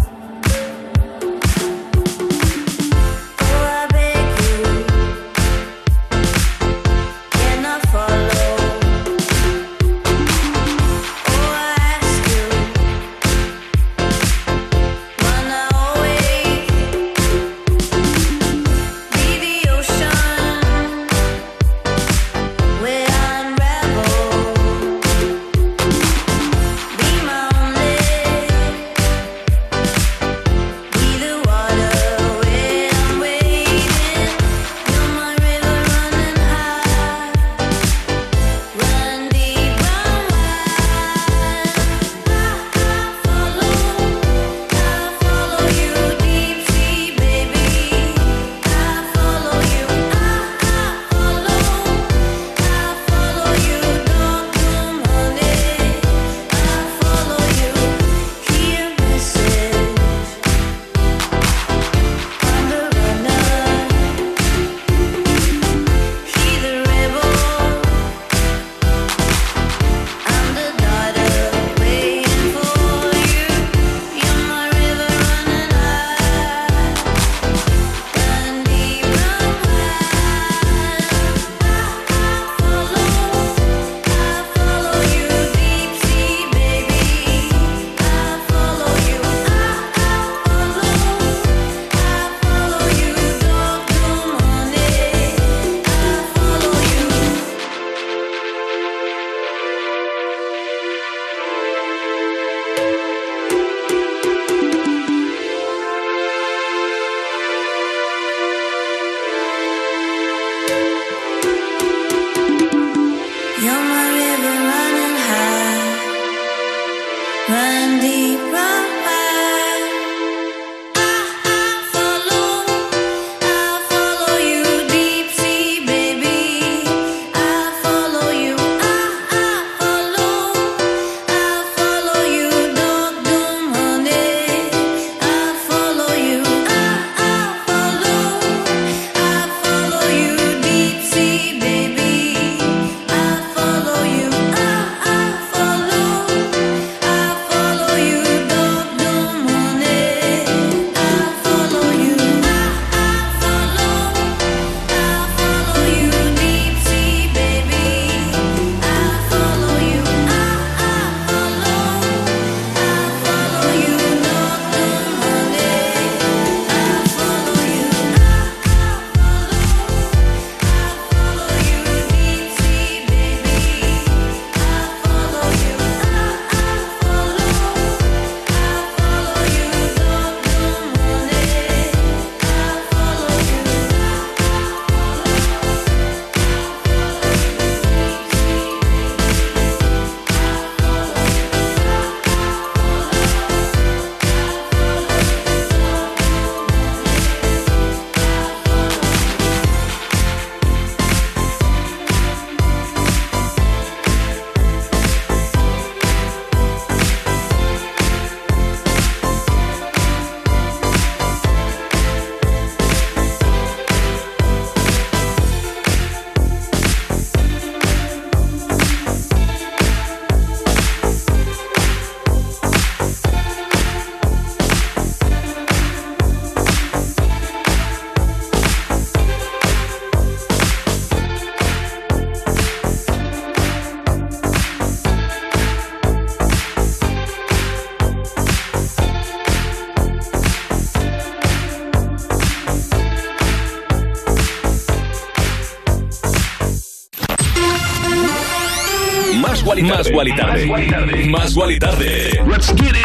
Más 250.01 250.11
Guali 250.11 250.35
Tarde. 250.35 251.25
Más 251.29 251.53
Guali 251.53 251.77
Tarde. 251.77 252.41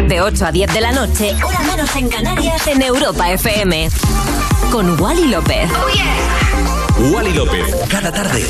De 0.08 0.22
8 0.22 0.46
a 0.46 0.50
10 0.50 0.72
de 0.72 0.80
la 0.80 0.92
noche, 0.92 1.36
hora 1.44 1.60
menos 1.60 1.94
en 1.94 2.08
Canarias, 2.08 2.66
en 2.68 2.80
Europa 2.80 3.30
FM. 3.32 3.90
Con 4.70 4.98
Wally 4.98 5.28
López. 5.28 5.68
Wally 7.12 7.34
López. 7.34 7.66
Cada 7.90 8.10
tarde. 8.10 8.42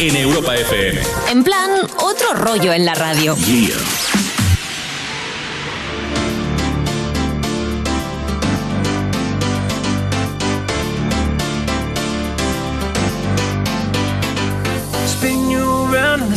En 0.00 0.16
Europa 0.16 0.52
FM. 0.52 1.00
En 1.30 1.44
plan, 1.44 1.70
otro 1.98 2.34
rollo 2.34 2.72
en 2.72 2.84
la 2.84 2.94
radio. 2.96 3.36
Yeah. 3.36 4.11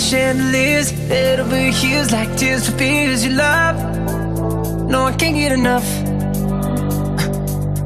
Chandeliers, 0.05 0.91
head 1.09 1.39
over 1.39 1.57
heels 1.57 2.11
like 2.11 2.37
tears 2.37 2.69
for 2.69 2.77
fears 2.77 3.25
you 3.25 3.31
love. 3.31 3.75
No, 4.87 5.05
I 5.05 5.13
can't 5.13 5.35
get 5.35 5.51
enough. 5.51 5.87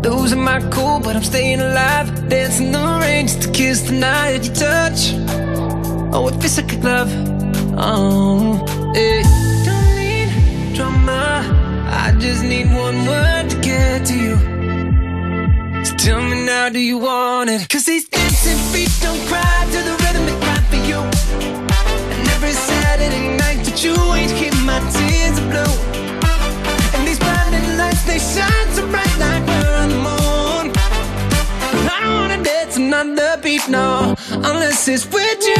Losing 0.03 0.43
my 0.43 0.59
cool, 0.69 0.99
but 0.99 1.15
I'm 1.15 1.23
staying 1.23 1.61
alive. 1.61 2.07
Dancing 2.27 2.73
the 2.73 2.99
rain 3.01 3.27
just 3.27 3.43
to 3.43 3.51
kiss 3.51 3.81
the 3.83 3.93
night 3.93 4.31
that 4.33 4.43
you 4.47 4.53
touch. 4.53 4.99
Oh, 6.13 6.27
it 6.27 6.35
feels 6.41 6.57
like 6.57 6.73
a 6.73 6.77
glove. 6.77 7.11
Oh, 7.77 8.65
yeah. 8.95 9.23
Don't 9.67 9.91
need 9.95 10.75
drama. 10.75 11.23
I 12.03 12.11
just 12.19 12.43
need 12.43 12.67
one 12.67 13.05
word 13.05 13.49
to 13.49 13.57
get 13.61 14.05
to 14.07 14.15
you. 14.25 14.35
So 15.85 15.95
tell 15.95 16.21
me 16.21 16.45
now, 16.45 16.67
do 16.67 16.79
you 16.79 16.97
want 16.97 17.49
it? 17.49 17.69
Cause 17.69 17.85
these 17.85 18.09
dancing 18.09 18.57
feet 18.73 18.91
don't 19.01 19.25
cry 19.27 19.67
to 19.71 19.81
the 19.89 19.98
you 23.83 23.95
ain't 24.13 24.31
keep 24.35 24.53
my 24.65 24.79
tears 24.91 25.39
blue. 25.51 25.75
And 26.93 27.07
these 27.07 27.19
lights, 27.77 28.03
they 28.03 28.19
shine 28.19 28.69
so 28.73 28.85
bright 28.89 29.17
like 29.17 29.45
we're 29.47 29.75
on 29.75 29.89
the 29.89 29.95
moon. 29.95 30.73
I 31.87 31.99
don't 32.03 32.15
wanna 32.21 32.43
dance 32.43 32.75
another 32.75 33.37
beat, 33.41 33.67
unless 33.69 34.87
it's 34.87 35.05
with 35.05 35.41
you. 35.47 35.55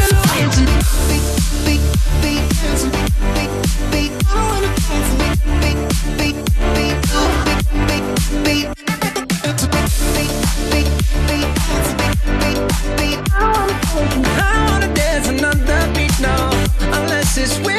I 13.31 14.53
don't 14.53 14.71
wanna 14.71 14.93
dance 14.93 15.27
another 15.29 15.81
beat, 15.93 16.19
unless 16.19 17.37
it's 17.37 17.57
with 17.59 17.78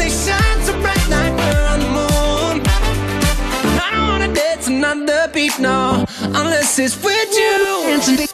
they 0.00 0.08
shine 0.08 0.60
so 0.64 0.72
bright 0.80 1.06
like 1.08 1.34
we're 1.40 1.66
on 1.72 1.78
the 1.84 1.90
moon. 1.98 2.54
I 3.84 3.88
don't 3.92 4.08
wanna 4.08 4.32
dance 4.32 4.66
another 4.66 5.28
beat, 5.34 5.58
no, 5.58 6.06
unless 6.40 6.78
it's 6.78 6.96
with 7.04 7.32
you. 7.42 8.29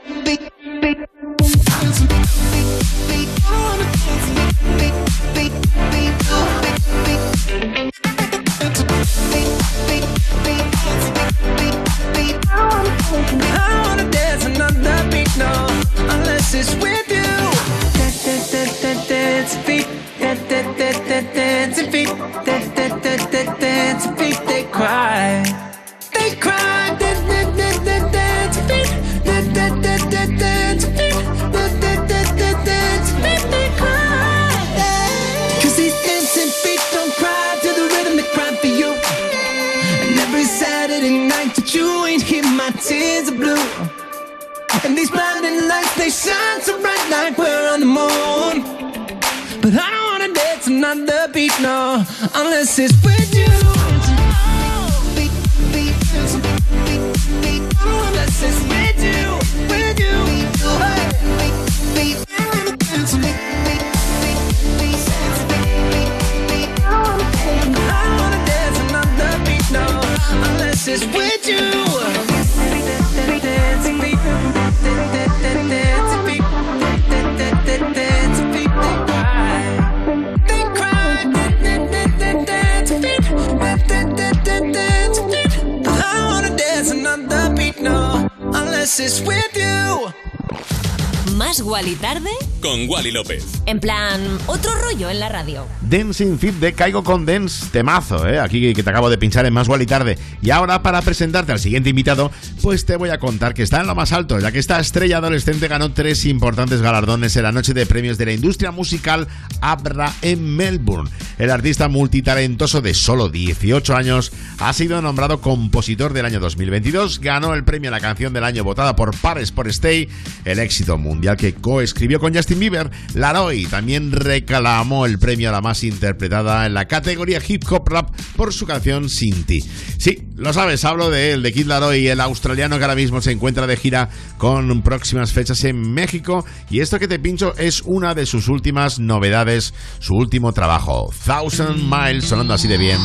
Wally 92.96 93.10
López. 93.12 93.44
en 93.66 93.78
plan, 93.78 94.22
otro 94.46 94.70
rollo 94.74 95.10
en 95.10 95.20
la 95.20 95.28
radio. 95.28 95.66
Dancing 95.82 96.38
Fit 96.38 96.54
de 96.54 96.72
Caigo 96.72 97.04
con 97.04 97.26
Dance, 97.26 97.66
temazo, 97.70 98.26
¿eh? 98.26 98.40
Aquí 98.40 98.72
que 98.72 98.82
te 98.82 98.88
acabo 98.88 99.10
de 99.10 99.18
pinchar 99.18 99.44
en 99.44 99.52
Más 99.52 99.66
Igual 99.66 99.82
y 99.82 99.86
Tarde. 99.86 100.18
Y 100.40 100.48
ahora, 100.48 100.82
para 100.82 101.02
presentarte 101.02 101.52
al 101.52 101.58
siguiente 101.58 101.90
invitado, 101.90 102.30
pues 102.66 102.84
te 102.84 102.96
voy 102.96 103.10
a 103.10 103.20
contar 103.20 103.54
que 103.54 103.62
está 103.62 103.80
en 103.80 103.86
lo 103.86 103.94
más 103.94 104.10
alto, 104.10 104.40
ya 104.40 104.50
que 104.50 104.58
esta 104.58 104.80
estrella 104.80 105.18
adolescente 105.18 105.68
ganó 105.68 105.92
tres 105.92 106.24
importantes 106.24 106.82
galardones 106.82 107.36
en 107.36 107.44
la 107.44 107.52
noche 107.52 107.74
de 107.74 107.86
premios 107.86 108.18
de 108.18 108.26
la 108.26 108.32
industria 108.32 108.72
musical 108.72 109.28
Abra 109.60 110.12
en 110.20 110.56
Melbourne. 110.56 111.08
El 111.38 111.52
artista 111.52 111.86
multitalentoso 111.86 112.80
de 112.80 112.92
solo 112.92 113.28
18 113.28 113.94
años 113.94 114.32
ha 114.58 114.72
sido 114.72 115.00
nombrado 115.00 115.40
compositor 115.40 116.12
del 116.12 116.26
año 116.26 116.40
2022, 116.40 117.20
ganó 117.20 117.54
el 117.54 117.62
premio 117.62 117.90
a 117.90 117.92
la 117.92 118.00
canción 118.00 118.32
del 118.32 118.42
año 118.42 118.64
votada 118.64 118.96
por 118.96 119.16
Pares 119.16 119.52
por 119.52 119.68
Stay, 119.68 120.08
el 120.44 120.58
éxito 120.58 120.98
mundial 120.98 121.36
que 121.36 121.54
coescribió 121.54 122.18
con 122.18 122.34
Justin 122.34 122.58
Bieber. 122.58 122.90
Laroi 123.14 123.66
también 123.66 124.10
reclamó 124.10 125.06
el 125.06 125.20
premio 125.20 125.50
a 125.50 125.52
la 125.52 125.60
más 125.60 125.84
interpretada 125.84 126.66
en 126.66 126.74
la 126.74 126.88
categoría 126.88 127.40
hip 127.46 127.62
hop 127.70 127.88
rap 127.88 128.10
por 128.34 128.52
su 128.52 128.66
canción 128.66 129.08
Sin 129.08 129.44
Ti. 129.44 129.62
Sí, 129.98 130.26
lo 130.34 130.52
sabes, 130.52 130.84
hablo 130.84 131.10
de 131.10 131.32
él, 131.32 131.44
de 131.44 131.52
Kid 131.52 131.66
Laroi, 131.66 132.08
el 132.08 132.20
australiano 132.20 132.55
que 132.56 132.82
ahora 132.82 132.94
mismo 132.94 133.20
se 133.20 133.32
encuentra 133.32 133.66
de 133.66 133.76
gira 133.76 134.08
con 134.38 134.82
próximas 134.82 135.32
fechas 135.32 135.62
en 135.64 135.92
México. 135.92 136.44
Y 136.70 136.80
esto 136.80 136.98
que 136.98 137.06
te 137.06 137.18
pincho 137.18 137.54
es 137.56 137.82
una 137.82 138.14
de 138.14 138.26
sus 138.26 138.48
últimas 138.48 138.98
novedades, 138.98 139.74
su 139.98 140.14
último 140.14 140.52
trabajo, 140.52 141.12
Thousand 141.24 141.82
Miles, 141.82 142.24
sonando 142.24 142.54
así 142.54 142.66
de 142.66 142.78
bien. 142.78 142.98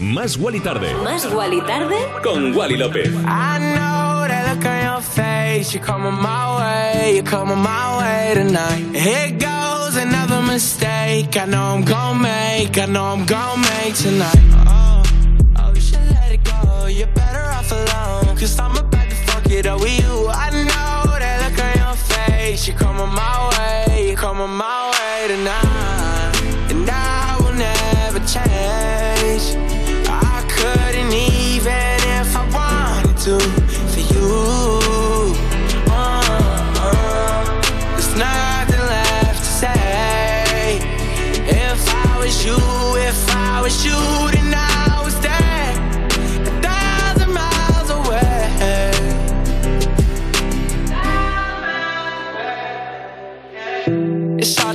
Más 0.00 0.36
Wally 0.36 0.60
Tarde. 0.60 0.94
Más 1.02 1.26
Wally 1.32 1.60
tarde, 1.62 1.96
Con 2.22 2.54
Wally 2.54 2.76
López. 2.76 3.08
I 3.08 3.58
know 3.58 4.26
that 4.28 4.54
look 4.54 4.64
on 4.66 4.84
your 4.84 5.02
face. 5.02 5.72
You're 5.72 5.84
coming 5.84 6.12
my 6.20 6.58
way, 6.58 7.14
you're 7.14 7.24
coming 7.24 7.58
my 7.58 7.98
way 7.98 8.34
tonight. 8.34 8.94
Here 8.94 9.30
goes 9.38 9.96
another 9.96 10.42
mistake. 10.42 11.36
I 11.36 11.46
know 11.46 11.76
I'm 11.76 11.84
gonna 11.84 12.18
make, 12.20 12.76
I 12.76 12.86
know 12.86 13.04
I'm 13.04 13.24
gonna 13.24 13.62
make 13.62 13.94
tonight. 13.94 14.42
Oh, 14.66 14.93
Cause 18.44 18.60
I'm 18.60 18.76
about 18.76 19.08
to 19.08 19.16
fuck 19.16 19.50
it 19.50 19.64
up 19.64 19.80
with 19.80 19.98
you. 19.98 20.28
I 20.28 20.50
know 20.50 21.18
that 21.18 21.50
look 21.50 21.64
on 21.64 21.74
your 21.80 21.96
face. 21.96 22.68
You 22.68 22.74
coming 22.74 23.08
my 23.08 23.86
way, 23.88 24.10
you 24.10 24.16
coming 24.16 24.54
my 24.54 24.90
way 24.90 25.28
tonight. 25.28 25.83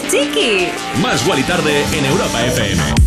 tienes, 0.00 0.10
Chiqui. 0.10 0.68
Más 1.00 1.24
Tarde 1.44 1.84
en 1.92 2.04
Europa 2.06 2.44
FM. 2.46 3.03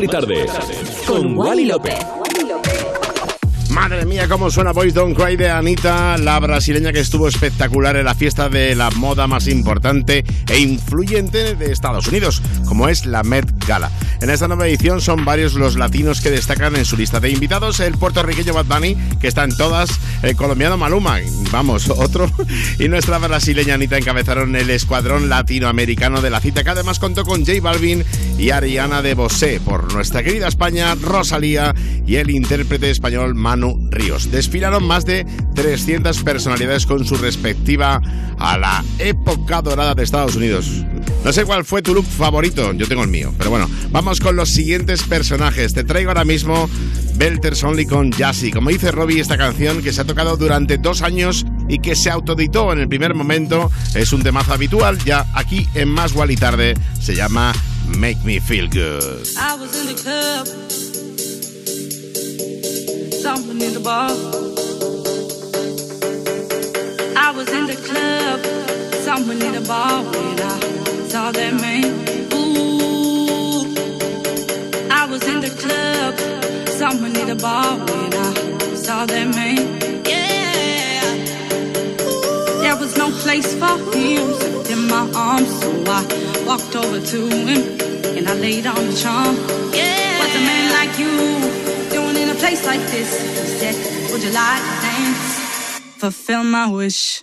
Fútbol 0.00 0.08
Tarde 0.08 0.46
con 1.06 1.36
Wally 1.36 1.66
López. 1.66 2.19
Mía, 4.20 4.28
cómo 4.28 4.50
suena 4.50 4.72
Boys 4.72 4.92
Don't 4.92 5.16
Cry 5.16 5.36
de 5.36 5.48
Anita, 5.48 6.18
la 6.18 6.38
brasileña 6.40 6.92
que 6.92 7.00
estuvo 7.00 7.26
espectacular 7.26 7.96
en 7.96 8.04
la 8.04 8.14
fiesta 8.14 8.50
de 8.50 8.74
la 8.74 8.90
moda 8.90 9.26
más 9.26 9.46
importante 9.48 10.24
e 10.48 10.58
influyente 10.58 11.54
de 11.54 11.72
Estados 11.72 12.08
Unidos, 12.08 12.42
como 12.66 12.88
es 12.88 13.06
la 13.06 13.22
Met 13.22 13.46
Gala. 13.66 13.90
En 14.20 14.28
esta 14.28 14.48
nueva 14.48 14.68
edición 14.68 15.00
son 15.00 15.24
varios 15.24 15.54
los 15.54 15.76
latinos 15.76 16.20
que 16.20 16.30
destacan 16.30 16.76
en 16.76 16.84
su 16.84 16.96
lista 16.96 17.20
de 17.20 17.30
invitados, 17.30 17.80
el 17.80 17.96
puertorriqueño 17.96 18.52
Bad 18.52 18.66
Bunny, 18.66 18.96
que 19.20 19.28
está 19.28 19.44
en 19.44 19.56
todas, 19.56 19.90
el 20.22 20.36
colombiano 20.36 20.76
Maluma, 20.76 21.18
vamos, 21.50 21.88
otro, 21.96 22.30
y 22.78 22.88
nuestra 22.88 23.18
brasileña 23.18 23.74
Anita 23.74 23.96
encabezaron 23.96 24.54
el 24.56 24.68
escuadrón 24.70 25.30
latinoamericano 25.30 26.20
de 26.20 26.30
la 26.30 26.40
cita, 26.40 26.64
que 26.64 26.70
además 26.70 26.98
contó 26.98 27.24
con 27.24 27.46
J 27.46 27.60
Balvin 27.62 28.04
y 28.38 28.50
Ariana 28.50 29.00
de 29.00 29.14
Bosé, 29.14 29.60
por 29.64 29.94
nuestra 29.94 30.22
querida 30.22 30.48
España, 30.48 30.94
Rosalía 30.94 31.74
y 32.06 32.16
el 32.16 32.30
intérprete 32.30 32.90
español 32.90 33.34
Manu 33.34 33.88
Desfilaron 34.18 34.84
más 34.84 35.04
de 35.04 35.24
300 35.54 36.22
personalidades 36.22 36.84
con 36.86 37.04
su 37.04 37.16
respectiva 37.16 38.00
a 38.38 38.58
la 38.58 38.84
época 38.98 39.62
dorada 39.62 39.94
de 39.94 40.02
Estados 40.02 40.36
Unidos. 40.36 40.84
No 41.24 41.32
sé 41.32 41.44
cuál 41.44 41.64
fue 41.64 41.82
tu 41.82 41.94
look 41.94 42.06
favorito, 42.06 42.72
yo 42.72 42.88
tengo 42.88 43.02
el 43.04 43.10
mío, 43.10 43.32
pero 43.36 43.50
bueno, 43.50 43.68
vamos 43.90 44.20
con 44.20 44.36
los 44.36 44.50
siguientes 44.50 45.02
personajes. 45.02 45.74
Te 45.74 45.84
traigo 45.84 46.10
ahora 46.10 46.24
mismo 46.24 46.68
Belters 47.16 47.62
Only 47.62 47.86
con 47.86 48.10
Jassy. 48.10 48.50
Como 48.50 48.70
dice 48.70 48.90
Robbie, 48.90 49.20
esta 49.20 49.36
canción 49.36 49.82
que 49.82 49.92
se 49.92 50.00
ha 50.00 50.04
tocado 50.04 50.36
durante 50.36 50.78
dos 50.78 51.02
años 51.02 51.44
y 51.68 51.78
que 51.78 51.94
se 51.94 52.10
autoditó 52.10 52.72
en 52.72 52.80
el 52.80 52.88
primer 52.88 53.14
momento 53.14 53.70
es 53.94 54.12
un 54.12 54.22
temazo 54.22 54.54
habitual, 54.54 54.98
ya 55.04 55.26
aquí 55.34 55.68
en 55.74 55.88
Más 55.88 56.14
y 56.28 56.36
Tarde 56.36 56.74
se 57.00 57.14
llama 57.14 57.52
Make 57.98 58.18
Me 58.24 58.40
Feel 58.40 58.68
Good. 58.68 59.26
Someone 63.20 63.60
in 63.60 63.74
the 63.74 63.80
bar. 63.80 64.08
I 67.26 67.30
was 67.36 67.48
in 67.52 67.66
the 67.66 67.76
club, 67.88 68.40
someone 69.04 69.42
in 69.42 69.52
the 69.52 69.60
bar 69.68 70.02
when 70.04 70.40
I 70.40 70.58
saw 71.08 71.30
that 71.30 71.52
man. 71.60 71.84
Ooh, 72.32 73.60
I 74.90 75.04
was 75.10 75.22
in 75.28 75.40
the 75.40 75.52
club, 75.62 76.14
someone 76.80 77.14
in 77.14 77.26
the 77.28 77.36
bar 77.36 77.76
when 77.88 78.14
I 78.14 78.74
saw 78.74 79.04
that 79.04 79.28
man. 79.36 79.58
Yeah, 80.12 81.04
there 82.62 82.76
was 82.76 82.96
no 82.96 83.10
place 83.22 83.52
for 83.60 83.76
him 83.94 84.24
in 84.72 84.88
my 84.88 85.04
arms, 85.14 85.52
so 85.60 85.68
I 85.86 86.00
walked 86.46 86.74
over 86.74 87.00
to 87.12 87.20
him 87.28 87.60
and 88.16 88.26
I 88.26 88.34
laid 88.34 88.66
on 88.66 88.82
the 88.88 88.96
charm. 88.96 89.36
Yeah, 89.74 90.20
what's 90.20 90.36
a 90.36 90.40
man 90.40 90.72
like 90.72 90.98
you 90.98 91.69
place 92.40 92.64
like 92.64 92.80
this? 92.90 93.10
Said, 93.60 93.76
Would 94.10 94.22
you 94.22 94.32
like 94.32 94.62
to 94.62 94.74
dance? 94.82 95.80
Fulfill 95.98 96.42
my 96.42 96.66
wish. 96.68 97.22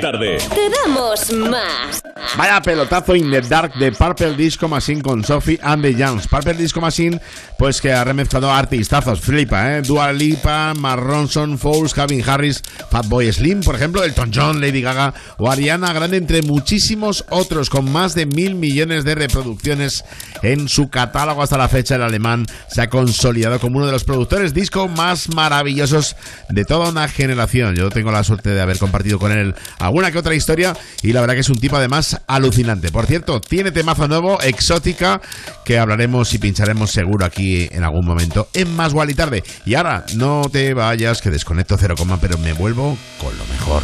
Tarde. 0.00 0.38
Te 0.54 0.68
damos 0.70 1.32
más. 1.32 2.01
Vaya 2.42 2.60
pelotazo 2.60 3.14
in 3.14 3.30
the 3.30 3.40
dark 3.40 3.72
de 3.78 3.92
Purple 3.92 4.34
Disco 4.34 4.66
Machine 4.66 5.00
con 5.00 5.22
Sophie 5.22 5.60
and 5.62 5.80
the 5.80 5.94
Jams. 5.94 6.26
Purple 6.26 6.54
Disco 6.54 6.80
Machine, 6.80 7.20
pues 7.56 7.80
que 7.80 7.92
ha 7.92 8.02
remezclado 8.02 8.50
artistazos, 8.50 9.20
flipa, 9.20 9.76
¿eh? 9.76 9.82
Dua 9.82 10.12
Lipa, 10.12 10.74
Mark 10.74 11.04
Ronson, 11.04 11.56
Fouls, 11.56 11.94
Calvin 11.94 12.28
Harris, 12.28 12.60
Fatboy 12.90 13.32
Slim, 13.32 13.60
por 13.60 13.76
ejemplo, 13.76 14.02
Elton 14.02 14.32
John, 14.34 14.60
Lady 14.60 14.82
Gaga 14.82 15.14
o 15.38 15.48
Ariana 15.48 15.92
Grande, 15.92 16.16
entre 16.16 16.42
muchísimos 16.42 17.24
otros, 17.30 17.70
con 17.70 17.92
más 17.92 18.16
de 18.16 18.26
mil 18.26 18.56
millones 18.56 19.04
de 19.04 19.14
reproducciones 19.14 20.04
en 20.42 20.68
su 20.68 20.90
catálogo 20.90 21.44
hasta 21.44 21.56
la 21.56 21.68
fecha. 21.68 21.94
El 21.94 22.02
alemán 22.02 22.46
se 22.66 22.82
ha 22.82 22.88
consolidado 22.88 23.60
como 23.60 23.76
uno 23.76 23.86
de 23.86 23.92
los 23.92 24.02
productores 24.02 24.52
disco 24.52 24.88
más 24.88 25.32
maravillosos 25.32 26.16
de 26.48 26.64
toda 26.64 26.90
una 26.90 27.06
generación. 27.06 27.76
Yo 27.76 27.88
tengo 27.90 28.10
la 28.10 28.24
suerte 28.24 28.50
de 28.50 28.60
haber 28.60 28.78
compartido 28.78 29.20
con 29.20 29.30
él 29.30 29.54
alguna 29.78 30.10
que 30.10 30.18
otra 30.18 30.34
historia 30.34 30.76
y 31.04 31.12
la 31.12 31.20
verdad 31.20 31.34
que 31.34 31.42
es 31.42 31.48
un 31.48 31.60
tipo 31.60 31.76
además 31.76 32.20
alucinante. 32.34 32.90
Por 32.90 33.06
cierto, 33.06 33.40
tiene 33.40 33.70
temazo 33.70 34.08
nuevo, 34.08 34.40
Exótica, 34.40 35.20
que 35.64 35.78
hablaremos 35.78 36.32
y 36.34 36.38
pincharemos 36.38 36.90
seguro 36.90 37.24
aquí 37.24 37.68
en 37.70 37.84
algún 37.84 38.06
momento 38.06 38.48
en 38.54 38.74
Más 38.74 38.92
Gual 38.92 39.10
y 39.10 39.14
Tarde. 39.14 39.42
Y 39.64 39.74
ahora, 39.74 40.04
no 40.14 40.42
te 40.50 40.74
vayas, 40.74 41.20
que 41.20 41.30
desconecto 41.30 41.76
cero 41.78 41.94
coma, 41.96 42.18
pero 42.20 42.38
me 42.38 42.52
vuelvo 42.52 42.96
con 43.18 43.36
lo 43.36 43.44
mejor. 43.46 43.82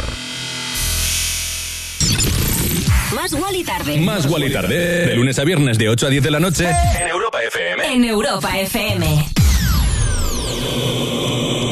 Más 3.15 3.33
Wally 3.33 3.63
tarde. 3.63 3.99
Más 3.99 4.25
Wally 4.25 4.51
Tarde. 4.51 5.07
De 5.07 5.15
lunes 5.15 5.37
a 5.39 5.43
viernes 5.43 5.77
de 5.77 5.89
8 5.89 6.07
a 6.07 6.09
10 6.09 6.23
de 6.23 6.31
la 6.31 6.39
noche. 6.39 6.69
En 6.69 7.07
Europa 7.07 7.39
FM. 7.43 7.93
En 7.93 8.03
Europa 8.05 8.57
FM. 8.59 9.25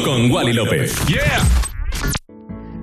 Con 0.03 0.31
Wally 0.31 0.53
López. 0.53 0.95
¡Yeah! 1.07 1.66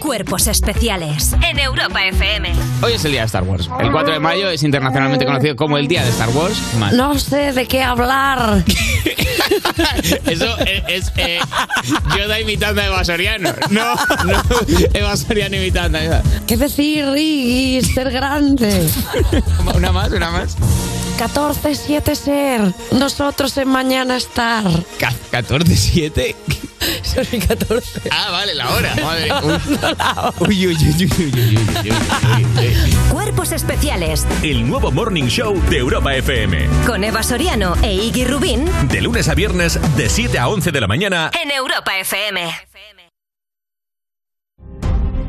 Cuerpos 0.00 0.46
especiales 0.48 1.32
en 1.48 1.60
Europa 1.60 2.04
FM. 2.04 2.50
Hoy 2.82 2.94
es 2.94 3.04
el 3.04 3.12
día 3.12 3.20
de 3.20 3.26
Star 3.26 3.44
Wars. 3.44 3.70
El 3.78 3.92
4 3.92 4.14
de 4.14 4.18
mayo 4.18 4.50
es 4.50 4.64
internacionalmente 4.64 5.24
conocido 5.24 5.54
como 5.54 5.78
el 5.78 5.86
día 5.86 6.02
de 6.02 6.10
Star 6.10 6.30
Wars. 6.30 6.60
No 6.92 7.16
sé 7.18 7.52
de 7.52 7.66
qué 7.66 7.82
hablar. 7.82 8.64
Eso 10.26 10.58
es, 10.58 10.82
es, 10.88 11.12
eh, 11.16 11.38
Yoda 12.16 12.40
imitando 12.40 12.80
a 12.80 12.86
Eva 12.86 13.04
Soriano. 13.04 13.52
No, 13.70 13.94
no, 14.24 14.42
Eva 14.92 15.16
Soriano 15.16 15.54
imitando 15.56 15.98
a 15.98 16.04
Yoda. 16.04 16.22
¿Qué 16.48 16.56
decir, 16.56 17.06
Riggy? 17.06 17.82
Ser 17.82 18.10
grande. 18.10 18.88
Una 19.74 19.92
más, 19.92 20.10
una 20.10 20.30
más. 20.30 20.56
14-7 21.18 22.14
ser. 22.14 22.60
Nosotros 22.92 23.56
en 23.56 23.68
mañana 23.68 24.16
estar. 24.16 24.64
¿14-7? 25.30 26.34
Son 27.02 27.40
14. 27.40 28.00
Ah, 28.10 28.30
vale, 28.30 28.54
la 28.54 28.70
hora. 28.70 28.94
Madre. 29.02 29.30
Uy, 30.40 30.66
uy, 30.66 30.76
uy, 30.76 31.10
uy, 31.18 31.92
Cuerpos 33.10 33.52
especiales. 33.52 34.26
El 34.42 34.68
nuevo 34.68 34.90
Morning 34.90 35.26
Show 35.26 35.60
de 35.70 35.78
Europa 35.78 36.14
FM. 36.14 36.68
Con 36.86 37.04
Eva 37.04 37.22
Soriano 37.22 37.76
e 37.82 37.92
Iggy 37.94 38.24
Rubín. 38.24 38.68
De 38.88 39.00
lunes 39.00 39.28
a 39.28 39.34
viernes, 39.34 39.78
de 39.96 40.08
7 40.08 40.38
a 40.38 40.48
11 40.48 40.72
de 40.72 40.80
la 40.80 40.88
mañana. 40.88 41.30
En 41.40 41.50
Europa 41.50 41.96
FM. 41.98 42.50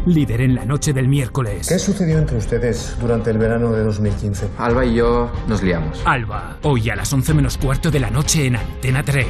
Líder 0.05 0.41
en 0.41 0.55
la 0.55 0.65
noche 0.65 0.91
del 0.91 1.07
miércoles. 1.07 1.67
¿Qué 1.69 1.79
sucedió 1.79 2.17
entre 2.17 2.37
ustedes 2.37 2.97
durante 2.99 3.31
el 3.31 3.37
verano 3.37 3.71
de 3.71 3.83
2015? 3.83 4.49
Alba 4.57 4.83
y 4.83 4.95
yo 4.95 5.31
nos 5.47 5.63
liamos. 5.63 6.01
Alba, 6.05 6.57
hoy 6.63 6.89
a 6.89 6.95
las 6.97 7.13
11 7.13 7.33
menos 7.33 7.57
cuarto 7.57 7.89
de 7.89 8.01
la 8.01 8.09
noche 8.09 8.45
en 8.45 8.57
Antena 8.57 9.03
3. 9.03 9.25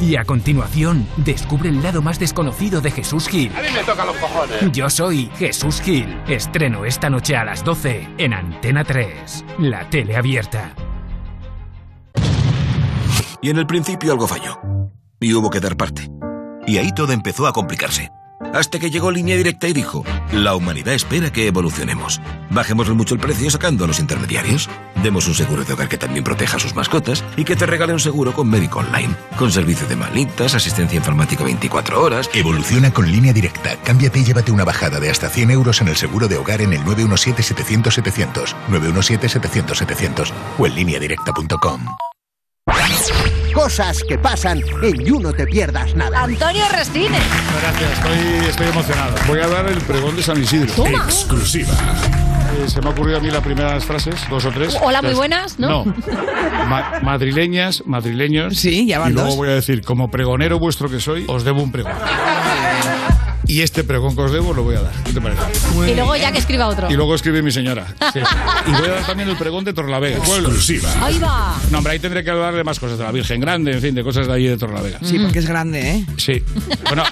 Y 0.00 0.16
a 0.16 0.24
continuación, 0.24 1.06
descubre 1.18 1.68
el 1.68 1.80
lado 1.80 2.02
más 2.02 2.18
desconocido 2.18 2.80
de 2.80 2.90
Jesús 2.90 3.28
Gil. 3.28 3.52
A 3.56 3.62
mí 3.62 3.68
me 3.72 3.84
toca 3.84 4.04
los 4.04 4.16
cojones. 4.16 4.72
Yo 4.72 4.90
soy 4.90 5.30
Jesús 5.36 5.80
Gil. 5.80 6.20
Estreno 6.26 6.84
esta 6.84 7.08
noche 7.08 7.36
a 7.36 7.44
las 7.44 7.62
12 7.62 8.08
en 8.18 8.34
Antena 8.34 8.82
3. 8.82 9.44
La 9.60 9.88
tele 9.90 10.16
abierta. 10.16 10.74
Y 13.40 13.50
en 13.50 13.58
el 13.58 13.66
principio 13.68 14.10
algo 14.10 14.26
falló. 14.26 14.58
Y 15.20 15.34
hubo 15.34 15.50
que 15.50 15.60
dar 15.60 15.76
parte. 15.76 16.10
Y 16.66 16.78
ahí 16.78 16.90
todo 16.92 17.12
empezó 17.12 17.46
a 17.46 17.52
complicarse. 17.52 18.10
Hasta 18.58 18.78
que 18.78 18.90
llegó 18.90 19.10
Línea 19.10 19.36
Directa 19.36 19.68
y 19.68 19.72
dijo, 19.72 20.04
la 20.32 20.54
humanidad 20.54 20.94
espera 20.94 21.32
que 21.32 21.46
evolucionemos. 21.46 22.20
Bajémosle 22.50 22.94
mucho 22.94 23.14
el 23.14 23.20
precio 23.20 23.50
sacando 23.50 23.84
a 23.84 23.86
los 23.86 24.00
intermediarios. 24.00 24.68
Demos 25.02 25.28
un 25.28 25.34
seguro 25.34 25.64
de 25.64 25.72
hogar 25.72 25.88
que 25.88 25.98
también 25.98 26.24
proteja 26.24 26.56
a 26.56 26.60
sus 26.60 26.74
mascotas 26.74 27.22
y 27.36 27.44
que 27.44 27.56
te 27.56 27.66
regale 27.66 27.92
un 27.92 28.00
seguro 28.00 28.32
con 28.32 28.48
médico 28.48 28.78
online, 28.80 29.14
con 29.38 29.52
servicio 29.52 29.86
de 29.86 29.96
malitas, 29.96 30.54
asistencia 30.54 30.96
informática 30.96 31.44
24 31.44 32.02
horas. 32.02 32.30
Evoluciona 32.34 32.92
con 32.92 33.10
línea 33.10 33.32
directa. 33.32 33.76
Cámbiate 33.84 34.20
y 34.20 34.24
llévate 34.24 34.52
una 34.52 34.64
bajada 34.64 35.00
de 35.00 35.10
hasta 35.10 35.28
100 35.28 35.50
euros 35.50 35.80
en 35.80 35.88
el 35.88 35.96
seguro 35.96 36.28
de 36.28 36.36
hogar 36.36 36.60
en 36.60 36.72
el 36.72 36.80
917-700-700, 36.80 38.54
917-700-700 38.70 40.32
o 40.58 40.66
en 40.66 40.74
lineadirecta.com. 40.74 41.86
Cosas 43.56 44.02
que 44.06 44.18
pasan 44.18 44.60
en 44.82 45.02
You 45.02 45.18
No 45.18 45.32
Te 45.32 45.46
Pierdas 45.46 45.94
Nada. 45.96 46.24
Antonio 46.24 46.62
Resines. 46.70 47.22
Gracias, 47.62 47.90
estoy, 47.92 48.48
estoy 48.50 48.66
emocionado. 48.68 49.14
Voy 49.26 49.38
a 49.40 49.46
dar 49.48 49.66
el 49.66 49.78
pregón 49.80 50.14
de 50.14 50.22
San 50.22 50.40
Isidro. 50.42 50.70
Toma. 50.74 51.04
Exclusiva. 51.06 51.72
Eh, 51.72 52.68
se 52.68 52.82
me 52.82 52.88
ha 52.88 52.90
ocurrido 52.90 53.16
a 53.16 53.20
mí 53.20 53.30
las 53.30 53.42
primeras 53.42 53.82
frases, 53.86 54.14
dos 54.28 54.44
o 54.44 54.50
tres. 54.50 54.76
Hola, 54.82 55.00
muy 55.00 55.14
buenas, 55.14 55.58
¿no? 55.58 55.86
Ma- 56.68 57.00
madrileñas, 57.02 57.82
madrileños. 57.86 58.56
Sí, 58.58 58.86
ya 58.86 58.98
van 58.98 59.12
Y 59.12 59.14
luego 59.14 59.28
dos. 59.30 59.36
voy 59.38 59.48
a 59.48 59.52
decir, 59.52 59.82
como 59.82 60.10
pregonero 60.10 60.58
vuestro 60.58 60.90
que 60.90 61.00
soy, 61.00 61.24
os 61.26 61.42
debo 61.42 61.62
un 61.62 61.72
pregón. 61.72 61.92
Y 63.46 63.60
este 63.62 63.84
pregón 63.84 64.14
que 64.16 64.22
os 64.22 64.32
debo 64.32 64.52
lo 64.52 64.62
voy 64.62 64.76
a 64.76 64.82
dar. 64.82 64.92
¿Qué 65.04 65.12
te 65.12 65.20
parece? 65.20 65.42
Y 65.90 65.94
luego 65.94 66.16
ya 66.16 66.32
que 66.32 66.38
escriba 66.38 66.66
otro. 66.66 66.90
Y 66.90 66.94
luego 66.94 67.14
escribe 67.14 67.42
mi 67.42 67.52
señora. 67.52 67.86
Sí. 68.12 68.20
Y 68.66 68.70
voy 68.72 68.88
a 68.88 68.94
dar 68.94 69.06
también 69.06 69.28
el 69.28 69.36
pregón 69.36 69.64
de 69.64 69.72
Torlavega. 69.72 70.16
Exclusiva. 70.16 70.92
Ahí 71.00 71.18
va. 71.20 71.56
No, 71.70 71.78
hombre, 71.78 71.92
ahí 71.92 71.98
tendré 72.00 72.24
que 72.24 72.30
hablar 72.30 72.54
de 72.54 72.64
más 72.64 72.80
cosas, 72.80 72.98
de 72.98 73.04
la 73.04 73.12
Virgen 73.12 73.40
Grande, 73.40 73.72
en 73.72 73.80
fin, 73.80 73.94
de 73.94 74.02
cosas 74.02 74.26
de 74.26 74.32
allí 74.32 74.46
de 74.48 74.56
Torlavega. 74.56 74.98
Sí, 75.02 75.18
porque 75.20 75.38
es 75.38 75.46
grande, 75.46 75.90
¿eh? 75.90 76.06
Sí. 76.16 76.42
Bueno, 76.88 77.04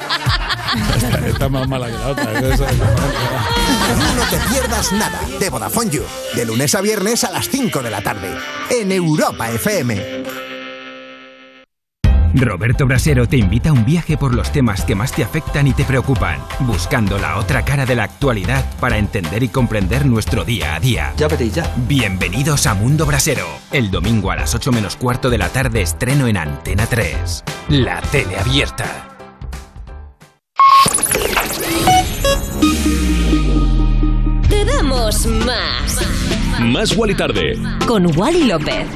está, 0.97 1.29
está 1.29 1.49
más 1.49 1.69
mala 1.69 1.87
que 1.87 1.93
la 1.93 2.09
otra. 2.09 2.25
No 2.33 2.41
Te 4.31 4.37
Pierdas 4.51 4.93
Nada 4.93 5.21
de 5.39 5.51
Vodafone 5.51 5.91
You. 5.91 6.03
De 6.35 6.45
lunes 6.45 6.75
a 6.75 6.81
viernes 6.81 7.23
a 7.25 7.31
las 7.31 7.49
5 7.49 7.83
de 7.83 7.91
la 7.91 8.03
tarde. 8.03 8.29
En 8.71 8.91
Europa 8.91 9.51
FM. 9.51 10.44
Roberto 12.35 12.85
Brasero 12.85 13.29
te 13.29 13.37
invita 13.37 13.71
a 13.71 13.73
un 13.73 13.85
viaje 13.85 14.17
por 14.17 14.35
los 14.35 14.51
temas 14.51 14.85
que 14.85 14.97
más 14.97 15.13
te 15.13 15.23
afectan 15.23 15.69
y 15.69 15.73
te 15.73 15.85
preocupan, 15.85 16.41
buscando 16.61 17.17
la 17.17 17.39
otra 17.39 17.65
cara 17.65 17.87
de 17.87 17.95
la 17.95 18.03
actualidad 18.05 18.65
para 18.81 18.99
entender 18.99 19.45
y 19.45 19.49
comprender 19.49 20.05
nuestro 20.05 20.45
día 20.45 20.75
a 20.75 20.81
día. 20.81 21.13
Ya 21.17 21.29
ya. 21.29 21.73
Bienvenidos 21.87 22.67
a 22.67 22.75
Mundo 22.75 23.07
Brasero. 23.07 23.47
El 23.71 23.91
domingo 23.93 24.33
a 24.33 24.37
las 24.37 24.53
8 24.55 24.73
menos 24.73 24.97
cuarto 24.97 25.31
de 25.31 25.39
la 25.39 25.49
tarde 25.49 25.83
estreno 25.83 26.27
en 26.27 26.37
Antena 26.37 26.87
3. 26.87 27.45
La 27.69 28.01
tele 28.03 28.37
abierta. 28.37 28.85
Te 34.49 34.65
damos 34.65 35.27
más. 35.27 36.01
Más 36.61 36.97
Wally 36.97 37.15
Tarde. 37.15 37.59
Con 37.87 38.17
Wally 38.19 38.45
López. 38.45 38.89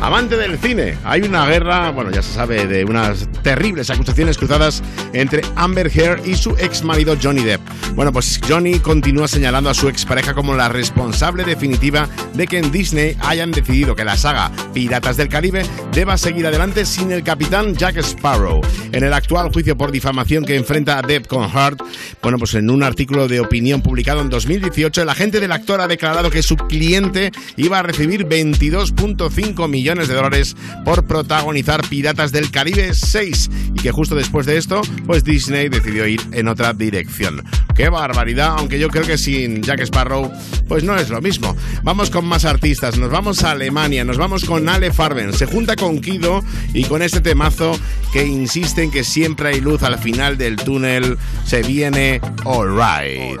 Amante 0.00 0.36
del 0.36 0.58
cine, 0.58 0.96
hay 1.04 1.22
una 1.22 1.46
guerra, 1.46 1.90
bueno, 1.90 2.10
ya 2.10 2.22
se 2.22 2.32
sabe, 2.32 2.66
de 2.66 2.84
unas 2.84 3.26
terribles 3.42 3.88
acusaciones 3.88 4.36
cruzadas 4.36 4.82
entre 5.14 5.40
Amber 5.56 5.90
Heard 5.92 6.26
y 6.26 6.36
su 6.36 6.50
ex 6.58 6.84
marido 6.84 7.16
Johnny 7.20 7.42
Depp. 7.42 7.62
Bueno, 7.94 8.12
pues 8.12 8.38
Johnny 8.46 8.78
continúa 8.78 9.26
señalando 9.26 9.70
a 9.70 9.74
su 9.74 9.88
expareja 9.88 10.34
como 10.34 10.54
la 10.54 10.68
responsable 10.68 11.44
definitiva 11.44 12.08
de 12.34 12.46
que 12.46 12.58
en 12.58 12.70
Disney 12.70 13.16
hayan 13.20 13.50
decidido 13.52 13.96
que 13.96 14.04
la 14.04 14.18
saga 14.18 14.52
Piratas 14.74 15.16
del 15.16 15.28
Caribe 15.28 15.64
deba 15.92 16.18
seguir 16.18 16.46
adelante 16.46 16.84
sin 16.84 17.10
el 17.10 17.24
capitán 17.24 17.74
Jack 17.74 17.96
Sparrow. 17.96 18.60
En 18.92 19.02
el 19.02 19.14
actual 19.14 19.50
juicio 19.50 19.78
por 19.78 19.92
difamación 19.92 20.44
que 20.44 20.56
enfrenta 20.56 20.98
a 20.98 21.02
Depp 21.02 21.26
con 21.26 21.44
Heard, 21.44 21.78
bueno, 22.22 22.38
pues 22.38 22.54
en 22.54 22.68
un 22.68 22.82
artículo 22.82 23.28
de 23.28 23.40
opinión 23.40 23.80
publicado 23.80 24.20
en 24.20 24.28
2018, 24.28 25.02
el 25.02 25.08
agente 25.08 25.40
del 25.40 25.52
actor 25.52 25.80
ha 25.80 25.88
declarado 25.88 26.30
que 26.30 26.42
su 26.42 26.56
cliente 26.56 27.32
iba 27.56 27.78
a 27.78 27.82
recibir 27.82 28.26
22.5 28.26 29.68
millones 29.68 29.85
de 29.86 30.14
dólares 30.14 30.56
por 30.84 31.06
protagonizar 31.06 31.80
Piratas 31.88 32.32
del 32.32 32.50
Caribe 32.50 32.92
6 32.92 33.50
y 33.72 33.80
que 33.80 33.92
justo 33.92 34.16
después 34.16 34.44
de 34.44 34.56
esto, 34.56 34.80
pues 35.06 35.22
Disney 35.22 35.68
decidió 35.68 36.08
ir 36.08 36.20
en 36.32 36.48
otra 36.48 36.72
dirección. 36.72 37.44
Qué 37.76 37.88
barbaridad, 37.88 38.56
aunque 38.58 38.80
yo 38.80 38.88
creo 38.88 39.04
que 39.06 39.16
sin 39.16 39.62
Jack 39.62 39.82
Sparrow, 39.82 40.32
pues 40.66 40.82
no 40.82 40.96
es 40.96 41.08
lo 41.08 41.20
mismo. 41.20 41.56
Vamos 41.84 42.10
con 42.10 42.24
más 42.24 42.44
artistas, 42.44 42.98
nos 42.98 43.12
vamos 43.12 43.44
a 43.44 43.52
Alemania, 43.52 44.04
nos 44.04 44.18
vamos 44.18 44.44
con 44.44 44.68
Ale 44.68 44.92
Farben, 44.92 45.32
se 45.32 45.46
junta 45.46 45.76
con 45.76 46.00
Kido 46.00 46.42
y 46.74 46.82
con 46.84 47.00
este 47.00 47.20
temazo 47.20 47.78
que 48.12 48.26
insiste 48.26 48.82
en 48.82 48.90
que 48.90 49.04
siempre 49.04 49.50
hay 49.50 49.60
luz 49.60 49.84
al 49.84 49.98
final 50.00 50.36
del 50.36 50.56
túnel, 50.56 51.16
se 51.44 51.62
viene 51.62 52.20
Alright. 52.44 53.40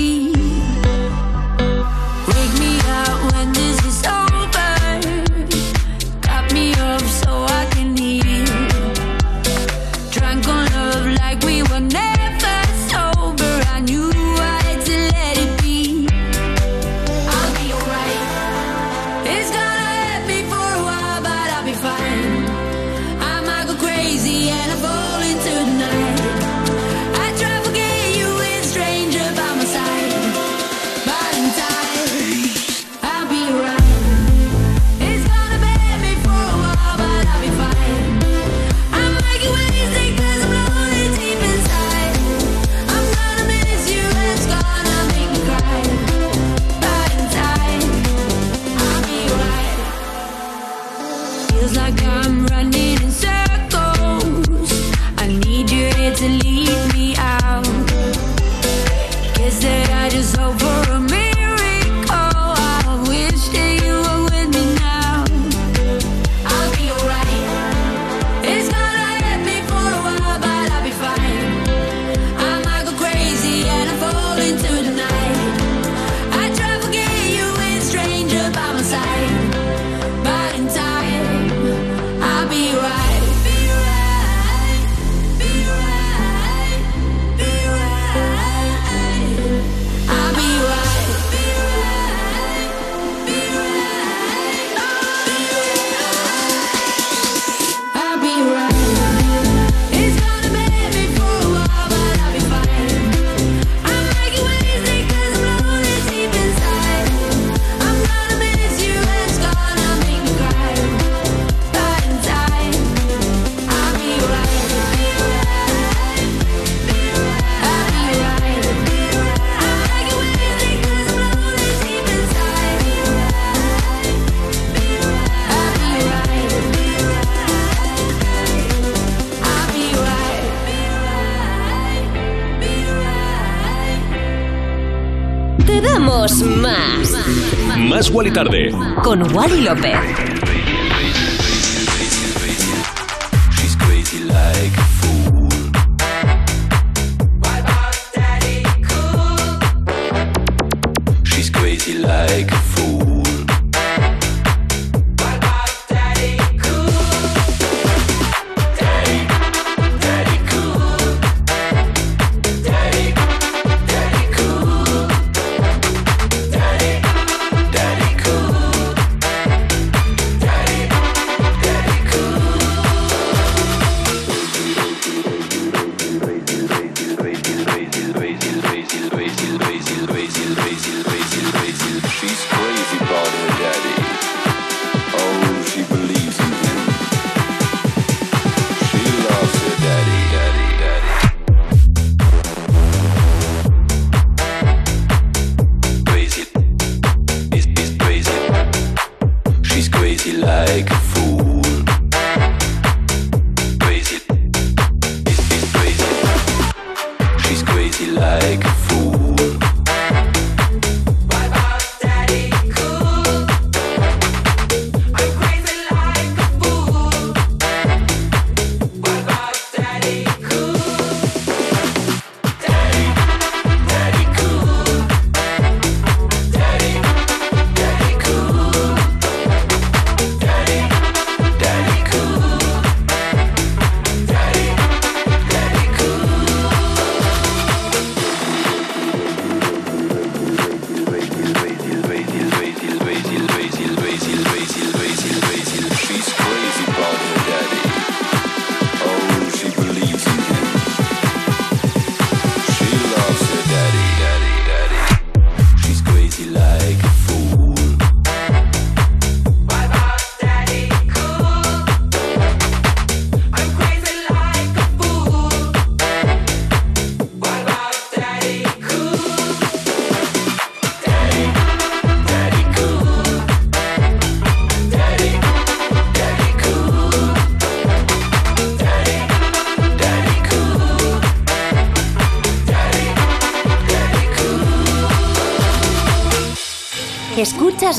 Wally 138.13 138.31
Tarde. 138.31 138.71
Con 139.03 139.21
Wally 139.33 139.61
López. 139.61 140.30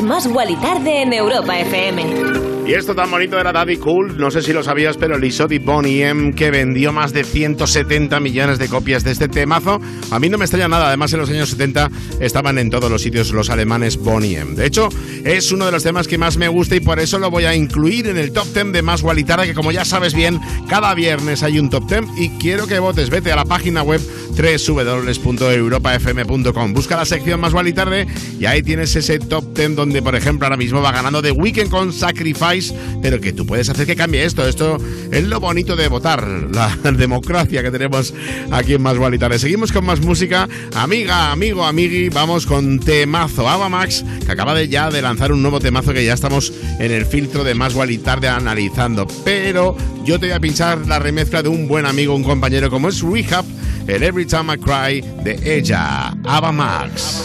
Más 0.02 0.26
Wally 0.26 0.56
Tarde 0.56 1.02
en 1.02 1.12
Europa 1.12 1.58
FM. 1.58 2.41
Y 2.64 2.74
esto 2.74 2.94
tan 2.94 3.10
bonito 3.10 3.40
era 3.40 3.52
Daddy 3.52 3.76
Cool, 3.76 4.16
no 4.16 4.30
sé 4.30 4.40
si 4.40 4.52
lo 4.52 4.62
sabías, 4.62 4.96
pero 4.96 5.18
Lisotti 5.18 5.58
Bonnie 5.58 6.06
M, 6.06 6.32
que 6.32 6.52
vendió 6.52 6.92
más 6.92 7.12
de 7.12 7.24
170 7.24 8.20
millones 8.20 8.60
de 8.60 8.68
copias 8.68 9.02
de 9.02 9.10
este 9.10 9.26
temazo, 9.26 9.80
a 10.12 10.20
mí 10.20 10.28
no 10.28 10.38
me 10.38 10.44
extraña 10.44 10.68
nada, 10.68 10.86
además 10.86 11.12
en 11.12 11.18
los 11.18 11.28
años 11.28 11.48
70 11.50 11.90
estaban 12.20 12.58
en 12.58 12.70
todos 12.70 12.88
los 12.88 13.02
sitios 13.02 13.32
los 13.32 13.50
alemanes 13.50 13.96
Bonnie 13.96 14.36
M. 14.36 14.54
De 14.54 14.66
hecho, 14.66 14.90
es 15.24 15.50
uno 15.50 15.66
de 15.66 15.72
los 15.72 15.82
temas 15.82 16.06
que 16.06 16.18
más 16.18 16.36
me 16.36 16.46
gusta 16.46 16.76
y 16.76 16.80
por 16.80 17.00
eso 17.00 17.18
lo 17.18 17.32
voy 17.32 17.46
a 17.46 17.56
incluir 17.56 18.06
en 18.06 18.16
el 18.16 18.30
top 18.32 18.46
10 18.54 18.70
de 18.72 18.82
Más 18.82 19.02
Tarde, 19.26 19.48
que 19.48 19.54
como 19.54 19.72
ya 19.72 19.84
sabes 19.84 20.14
bien, 20.14 20.38
cada 20.68 20.94
viernes 20.94 21.42
hay 21.42 21.58
un 21.58 21.68
top 21.68 21.88
10 21.88 22.04
y 22.16 22.28
quiero 22.38 22.68
que 22.68 22.78
votes, 22.78 23.10
vete 23.10 23.32
a 23.32 23.36
la 23.36 23.44
página 23.44 23.82
web 23.82 24.00
www.europafm.com, 24.30 26.72
busca 26.72 26.96
la 26.96 27.04
sección 27.04 27.40
Más 27.40 27.52
Wally 27.52 27.72
Tarde 27.72 28.06
y 28.38 28.46
ahí 28.46 28.62
tienes 28.62 28.94
ese 28.94 29.18
top 29.18 29.52
10 29.52 29.74
donde, 29.74 30.00
por 30.00 30.14
ejemplo, 30.14 30.46
ahora 30.46 30.56
mismo 30.56 30.80
va 30.80 30.92
ganando 30.92 31.20
The 31.20 31.32
Weekend 31.32 31.70
con 31.70 31.92
Sacrifice, 31.92 32.51
pero 33.00 33.20
que 33.20 33.32
tú 33.32 33.46
puedes 33.46 33.68
hacer 33.68 33.86
que 33.86 33.96
cambie 33.96 34.24
esto. 34.24 34.46
Esto 34.46 34.78
es 35.10 35.24
lo 35.24 35.40
bonito 35.40 35.76
de 35.76 35.88
votar, 35.88 36.26
la 36.52 36.76
democracia 36.92 37.62
que 37.62 37.70
tenemos 37.70 38.12
aquí 38.50 38.74
en 38.74 38.82
Más 38.82 38.98
Wally 38.98 39.18
Tarde. 39.18 39.38
Seguimos 39.38 39.72
con 39.72 39.84
más 39.84 40.00
música. 40.00 40.48
Amiga, 40.74 41.32
amigo, 41.32 41.64
amigui, 41.64 42.08
vamos 42.08 42.46
con 42.46 42.78
temazo. 42.78 43.48
Ava 43.48 43.68
Max, 43.68 44.04
que 44.24 44.32
acaba 44.32 44.54
de 44.54 44.68
ya 44.68 44.90
de 44.90 45.02
lanzar 45.02 45.32
un 45.32 45.42
nuevo 45.42 45.60
temazo 45.60 45.92
que 45.92 46.04
ya 46.04 46.14
estamos 46.14 46.52
en 46.78 46.92
el 46.92 47.06
filtro 47.06 47.44
de 47.44 47.54
Más 47.54 47.74
Wally 47.74 47.98
Tarde 47.98 48.28
analizando. 48.28 49.06
Pero 49.24 49.76
yo 50.04 50.18
te 50.18 50.26
voy 50.26 50.34
a 50.34 50.40
pinchar 50.40 50.86
la 50.86 50.98
remezcla 50.98 51.42
de 51.42 51.48
un 51.48 51.68
buen 51.68 51.86
amigo, 51.86 52.14
un 52.14 52.24
compañero 52.24 52.70
como 52.70 52.88
es 52.88 53.00
Rehab, 53.00 53.44
el 53.86 54.02
Every 54.02 54.26
Time 54.26 54.54
I 54.54 54.58
Cry 54.58 55.00
de 55.24 55.58
ella, 55.58 56.14
Ava 56.24 56.52
Max. 56.52 57.22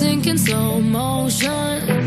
That 0.00 0.06
I 0.06 0.12
was 0.12 0.24
sinking 0.24 0.38
slow 0.38 0.80
motion. 0.80 1.99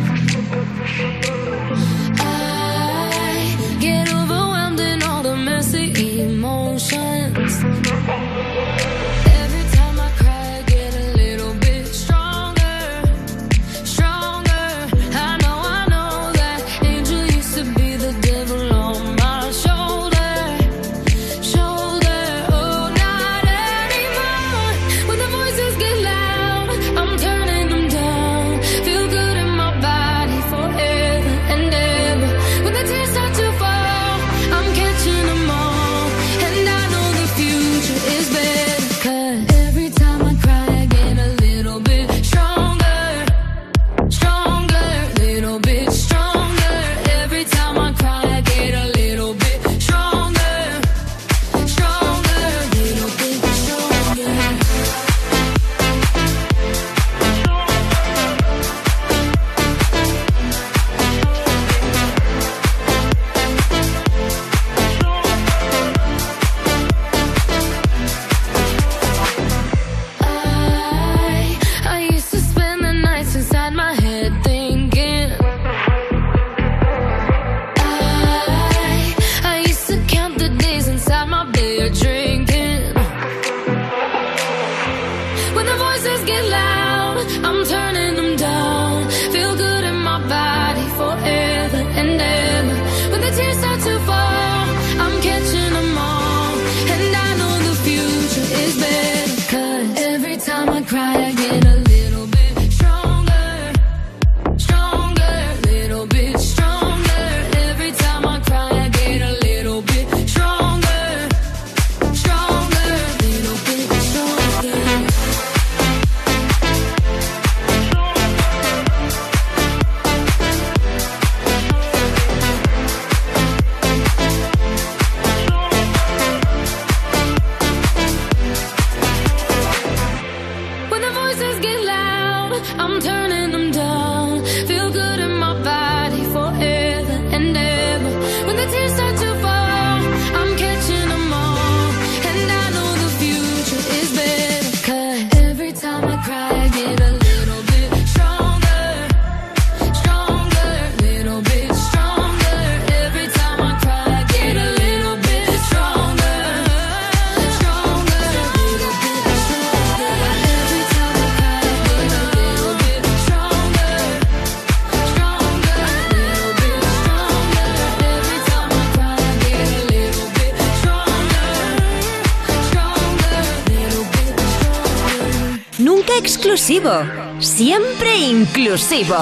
inclusivo. 176.64 176.92
Siempre 177.40 178.16
inclusivo. 178.16 179.16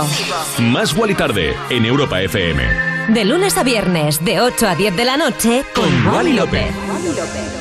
Más 0.60 0.96
y 0.96 1.16
Tarde 1.16 1.56
en 1.72 1.86
Europa 1.86 2.22
FM. 2.22 2.64
De 3.10 3.26
lunes 3.26 3.58
a 3.58 3.64
viernes, 3.64 4.24
de 4.24 4.42
8 4.42 4.68
a 4.68 4.76
10 4.76 4.96
de 4.96 5.06
la 5.06 5.18
noche, 5.18 5.64
con, 5.74 5.90
con 6.04 6.14
Wally 6.14 6.34
López. 6.34 6.68
López. 6.76 7.61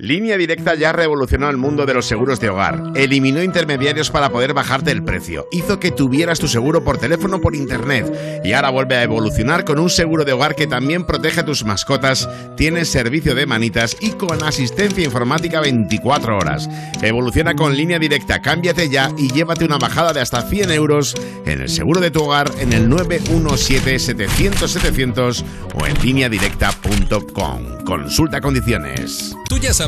Línea 0.00 0.36
Directa 0.36 0.76
ya 0.76 0.92
revolucionó 0.92 1.50
el 1.50 1.56
mundo 1.56 1.84
de 1.84 1.92
los 1.92 2.06
seguros 2.06 2.38
de 2.38 2.50
hogar. 2.50 2.92
Eliminó 2.94 3.42
intermediarios 3.42 4.12
para 4.12 4.30
poder 4.30 4.54
bajarte 4.54 4.92
el 4.92 5.02
precio. 5.02 5.48
Hizo 5.50 5.80
que 5.80 5.90
tuvieras 5.90 6.38
tu 6.38 6.46
seguro 6.46 6.84
por 6.84 6.98
teléfono 6.98 7.38
o 7.38 7.40
por 7.40 7.56
internet. 7.56 8.06
Y 8.44 8.52
ahora 8.52 8.70
vuelve 8.70 8.94
a 8.94 9.02
evolucionar 9.02 9.64
con 9.64 9.80
un 9.80 9.90
seguro 9.90 10.24
de 10.24 10.32
hogar 10.32 10.54
que 10.54 10.68
también 10.68 11.04
protege 11.04 11.40
a 11.40 11.44
tus 11.44 11.64
mascotas, 11.64 12.28
tiene 12.56 12.84
servicio 12.84 13.34
de 13.34 13.46
manitas 13.46 13.96
y 13.98 14.10
con 14.10 14.44
asistencia 14.44 15.02
informática 15.02 15.60
24 15.60 16.36
horas. 16.36 16.68
Evoluciona 17.02 17.56
con 17.56 17.76
Línea 17.76 17.98
Directa. 17.98 18.40
Cámbiate 18.40 18.88
ya 18.88 19.10
y 19.18 19.32
llévate 19.32 19.64
una 19.64 19.78
bajada 19.78 20.12
de 20.12 20.20
hasta 20.20 20.42
100 20.42 20.70
euros 20.70 21.16
en 21.44 21.62
el 21.62 21.68
seguro 21.68 22.00
de 22.00 22.12
tu 22.12 22.22
hogar 22.22 22.52
en 22.60 22.72
el 22.72 22.88
917-700-700 22.88 25.44
o 25.74 25.86
en 25.86 26.00
lineadirecta.com. 26.00 27.84
Consulta 27.84 28.40
condiciones. 28.40 29.34
Tú 29.48 29.58
ya 29.58 29.74
sabes 29.74 29.87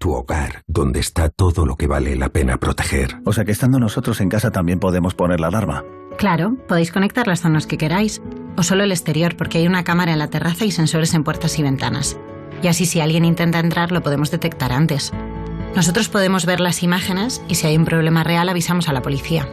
Tu 0.00 0.14
hogar, 0.14 0.62
donde 0.66 0.98
está 0.98 1.28
todo 1.28 1.66
lo 1.66 1.76
que 1.76 1.86
vale 1.86 2.16
la 2.16 2.30
pena 2.30 2.56
proteger. 2.56 3.18
O 3.26 3.34
sea 3.34 3.44
que 3.44 3.52
estando 3.52 3.78
nosotros 3.78 4.22
en 4.22 4.30
casa 4.30 4.50
también 4.50 4.78
podemos 4.78 5.12
poner 5.12 5.40
la 5.40 5.48
alarma. 5.48 5.84
Claro, 6.16 6.56
podéis 6.66 6.90
conectar 6.90 7.26
las 7.26 7.42
zonas 7.42 7.66
que 7.66 7.76
queráis, 7.76 8.22
o 8.56 8.62
solo 8.62 8.82
el 8.82 8.92
exterior, 8.92 9.36
porque 9.36 9.58
hay 9.58 9.66
una 9.66 9.84
cámara 9.84 10.12
en 10.12 10.18
la 10.18 10.28
terraza 10.30 10.64
y 10.64 10.70
sensores 10.70 11.12
en 11.12 11.22
puertas 11.22 11.58
y 11.58 11.62
ventanas. 11.62 12.16
Y 12.62 12.68
así 12.68 12.86
si 12.86 13.02
alguien 13.02 13.26
intenta 13.26 13.58
entrar 13.58 13.92
lo 13.92 14.02
podemos 14.02 14.30
detectar 14.30 14.72
antes. 14.72 15.12
Nosotros 15.76 16.08
podemos 16.08 16.46
ver 16.46 16.60
las 16.60 16.82
imágenes 16.82 17.42
y 17.46 17.56
si 17.56 17.66
hay 17.66 17.76
un 17.76 17.84
problema 17.84 18.24
real 18.24 18.48
avisamos 18.48 18.88
a 18.88 18.94
la 18.94 19.02
policía. 19.02 19.46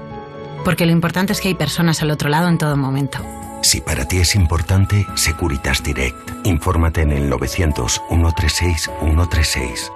Porque 0.63 0.85
lo 0.85 0.93
importante 0.93 1.33
es 1.33 1.41
que 1.41 1.49
hay 1.49 1.55
personas 1.55 2.01
al 2.01 2.11
otro 2.11 2.29
lado 2.29 2.47
en 2.47 2.57
todo 2.57 2.77
momento. 2.77 3.19
Si 3.63 3.81
para 3.81 4.07
ti 4.07 4.19
es 4.19 4.33
importante, 4.33 5.05
Securitas 5.15 5.83
Direct. 5.83 6.45
Infórmate 6.45 7.01
en 7.01 7.11
el 7.11 7.29
900 7.29 8.01
136 8.07 8.89
136. 9.01 9.91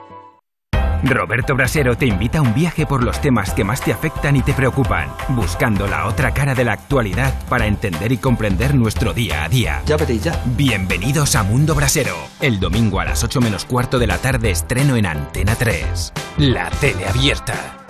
Roberto 1.04 1.56
Brasero 1.56 1.98
te 1.98 2.06
invita 2.06 2.40
a 2.40 2.42
un 2.42 2.54
viaje 2.54 2.86
por 2.86 3.04
los 3.04 3.20
temas 3.22 3.54
que 3.54 3.64
más 3.64 3.82
te 3.82 3.92
afectan 3.92 4.36
y 4.36 4.42
te 4.42 4.54
preocupan, 4.54 5.10
buscando 5.30 5.88
la 5.88 6.06
otra 6.08 6.34
cara 6.34 6.54
de 6.54 6.64
la 6.64 6.74
actualidad 6.74 7.34
para 7.50 7.66
entender 7.66 8.12
y 8.12 8.18
comprender 8.18 8.76
nuestro 8.76 9.14
día 9.14 9.44
a 9.44 9.50
día. 9.50 9.82
Ya 9.86 9.98
vete 9.98 10.20
ya. 10.20 10.40
Bienvenidos 10.46 11.36
a 11.36 11.44
Mundo 11.44 11.74
Brasero. 11.74 12.16
El 12.40 12.60
domingo 12.60 13.00
a 13.00 13.06
las 13.06 13.24
8 13.24 13.42
menos 13.42 13.66
cuarto 13.66 14.00
de 14.00 14.08
la 14.08 14.20
tarde 14.20 14.52
estreno 14.52 14.96
en 14.96 15.06
Antena 15.06 15.56
3. 15.56 16.14
La 16.38 16.70
tele 16.70 17.08
abierta. 17.08 17.81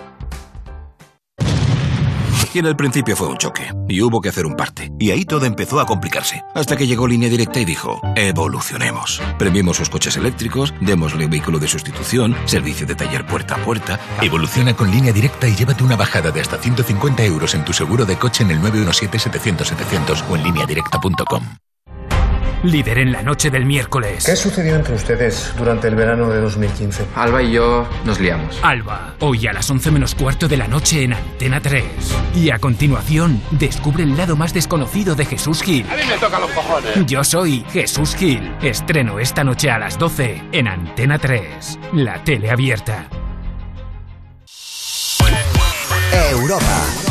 Y 2.53 2.59
en 2.59 2.65
el 2.65 2.75
principio 2.75 3.15
fue 3.15 3.27
un 3.27 3.37
choque, 3.37 3.73
y 3.87 4.01
hubo 4.01 4.19
que 4.19 4.29
hacer 4.29 4.45
un 4.45 4.55
parte. 4.55 4.91
Y 4.99 5.11
ahí 5.11 5.23
todo 5.23 5.45
empezó 5.45 5.79
a 5.79 5.85
complicarse. 5.85 6.43
Hasta 6.53 6.75
que 6.75 6.85
llegó 6.85 7.07
Línea 7.07 7.29
Directa 7.29 7.59
y 7.59 7.65
dijo, 7.65 8.01
evolucionemos. 8.15 9.21
Premiemos 9.39 9.77
sus 9.77 9.89
coches 9.89 10.17
eléctricos, 10.17 10.73
démosle 10.81 11.27
vehículo 11.27 11.59
de 11.59 11.67
sustitución, 11.67 12.35
servicio 12.45 12.85
de 12.85 12.95
taller 12.95 13.25
puerta 13.25 13.55
a 13.55 13.63
puerta. 13.63 13.99
Evoluciona 14.21 14.75
con 14.75 14.91
línea 14.91 15.13
directa 15.13 15.47
y 15.47 15.55
llévate 15.55 15.83
una 15.83 15.95
bajada 15.95 16.31
de 16.31 16.41
hasta 16.41 16.57
150 16.57 17.23
euros 17.23 17.55
en 17.55 17.63
tu 17.63 17.71
seguro 17.71 18.05
de 18.05 18.17
coche 18.17 18.43
en 18.43 18.51
el 18.51 18.61
917-700-700 18.61 20.29
o 20.29 20.35
en 20.35 20.43
lineadirecta.com. 20.43 21.70
Líder 22.63 22.99
en 22.99 23.11
la 23.11 23.23
noche 23.23 23.49
del 23.49 23.65
miércoles. 23.65 24.23
¿Qué 24.23 24.35
sucedió 24.35 24.75
entre 24.75 24.93
ustedes 24.93 25.51
durante 25.57 25.87
el 25.87 25.95
verano 25.95 26.29
de 26.29 26.39
2015? 26.41 27.05
Alba 27.15 27.41
y 27.41 27.53
yo 27.53 27.87
nos 28.05 28.19
liamos. 28.19 28.59
Alba, 28.61 29.15
hoy 29.19 29.47
a 29.47 29.53
las 29.53 29.67
11 29.69 29.89
menos 29.89 30.13
cuarto 30.13 30.47
de 30.47 30.57
la 30.57 30.67
noche 30.67 31.03
en 31.03 31.13
Antena 31.13 31.59
3. 31.59 31.83
Y 32.35 32.51
a 32.51 32.59
continuación, 32.59 33.41
descubre 33.49 34.03
el 34.03 34.15
lado 34.15 34.35
más 34.35 34.53
desconocido 34.53 35.15
de 35.15 35.25
Jesús 35.25 35.63
Gil. 35.63 35.87
A 35.89 35.95
mí 35.95 36.03
me 36.07 36.17
toca 36.19 36.39
los 36.39 36.51
cojones. 36.51 37.05
Yo 37.07 37.23
soy 37.23 37.65
Jesús 37.71 38.15
Gil. 38.15 38.53
Estreno 38.61 39.17
esta 39.17 39.43
noche 39.43 39.71
a 39.71 39.79
las 39.79 39.97
12 39.97 40.43
en 40.51 40.67
Antena 40.67 41.17
3. 41.17 41.79
La 41.93 42.23
tele 42.23 42.51
abierta. 42.51 43.09
Europa. 46.29 47.10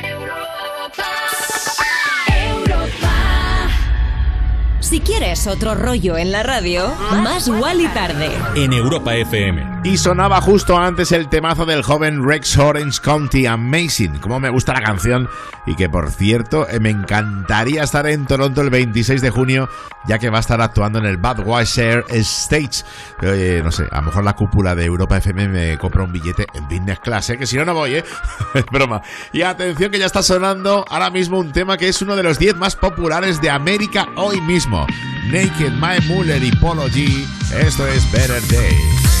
Si 4.91 4.99
quieres 4.99 5.47
otro 5.47 5.73
rollo 5.73 6.17
en 6.17 6.33
la 6.33 6.43
radio, 6.43 6.93
más 7.23 7.47
y 7.47 7.87
tarde. 7.93 8.29
En 8.55 8.73
Europa 8.73 9.15
FM. 9.15 9.79
Y 9.85 9.97
sonaba 9.97 10.41
justo 10.41 10.77
antes 10.77 11.13
el 11.13 11.29
temazo 11.29 11.65
del 11.65 11.81
joven 11.81 12.27
Rex 12.27 12.57
Orange 12.57 12.99
County 13.01 13.45
Amazing. 13.45 14.19
Como 14.19 14.41
me 14.41 14.49
gusta 14.49 14.73
la 14.73 14.81
canción. 14.81 15.29
Y 15.65 15.75
que 15.75 15.89
por 15.89 16.11
cierto, 16.11 16.67
eh, 16.67 16.79
me 16.79 16.89
encantaría 16.89 17.83
estar 17.83 18.05
en 18.07 18.25
Toronto 18.25 18.61
el 18.61 18.69
26 18.69 19.21
de 19.21 19.29
junio, 19.29 19.69
ya 20.07 20.19
que 20.19 20.29
va 20.29 20.37
a 20.37 20.39
estar 20.41 20.61
actuando 20.61 20.99
en 20.99 21.05
el 21.05 21.17
Budweiser 21.17 22.03
Stage. 22.09 22.83
Eh, 23.21 23.61
no 23.63 23.71
sé, 23.71 23.85
a 23.91 23.97
lo 23.97 24.07
mejor 24.07 24.23
la 24.23 24.35
cúpula 24.35 24.75
de 24.75 24.85
Europa 24.85 25.17
FM 25.17 25.47
me 25.47 25.77
compra 25.77 26.03
un 26.03 26.11
billete 26.11 26.47
en 26.53 26.67
business 26.67 26.99
class, 26.99 27.29
¿eh? 27.29 27.37
que 27.37 27.47
si 27.47 27.57
no, 27.57 27.65
no 27.65 27.73
voy, 27.73 27.95
¿eh? 27.95 28.03
es 28.53 28.65
broma. 28.65 29.01
Y 29.31 29.43
atención 29.43 29.91
que 29.91 29.99
ya 29.99 30.07
está 30.07 30.21
sonando 30.21 30.83
ahora 30.89 31.11
mismo 31.11 31.39
un 31.39 31.51
tema 31.51 31.77
que 31.77 31.87
es 31.87 32.01
uno 32.01 32.15
de 32.15 32.23
los 32.23 32.37
10 32.39 32.57
más 32.57 32.75
populares 32.75 33.39
de 33.39 33.49
América 33.49 34.07
hoy 34.15 34.41
mismo. 34.41 34.80
Naked, 35.25 35.73
My 35.73 35.99
Muller 36.07 36.43
y 36.43 36.51
Polo 36.51 36.87
G. 36.89 37.25
Esto 37.53 37.87
es 37.87 38.09
Better 38.11 38.41
Day. 38.47 39.20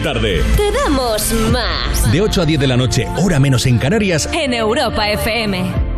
Tarde. 0.00 0.42
Te 0.56 0.72
damos 0.72 1.32
más. 1.50 2.10
De 2.12 2.20
8 2.20 2.42
a 2.42 2.46
10 2.46 2.60
de 2.60 2.66
la 2.66 2.76
noche, 2.76 3.06
hora 3.16 3.38
menos 3.38 3.66
en 3.66 3.78
Canarias. 3.78 4.28
En 4.32 4.54
Europa 4.54 5.10
FM. 5.10 5.92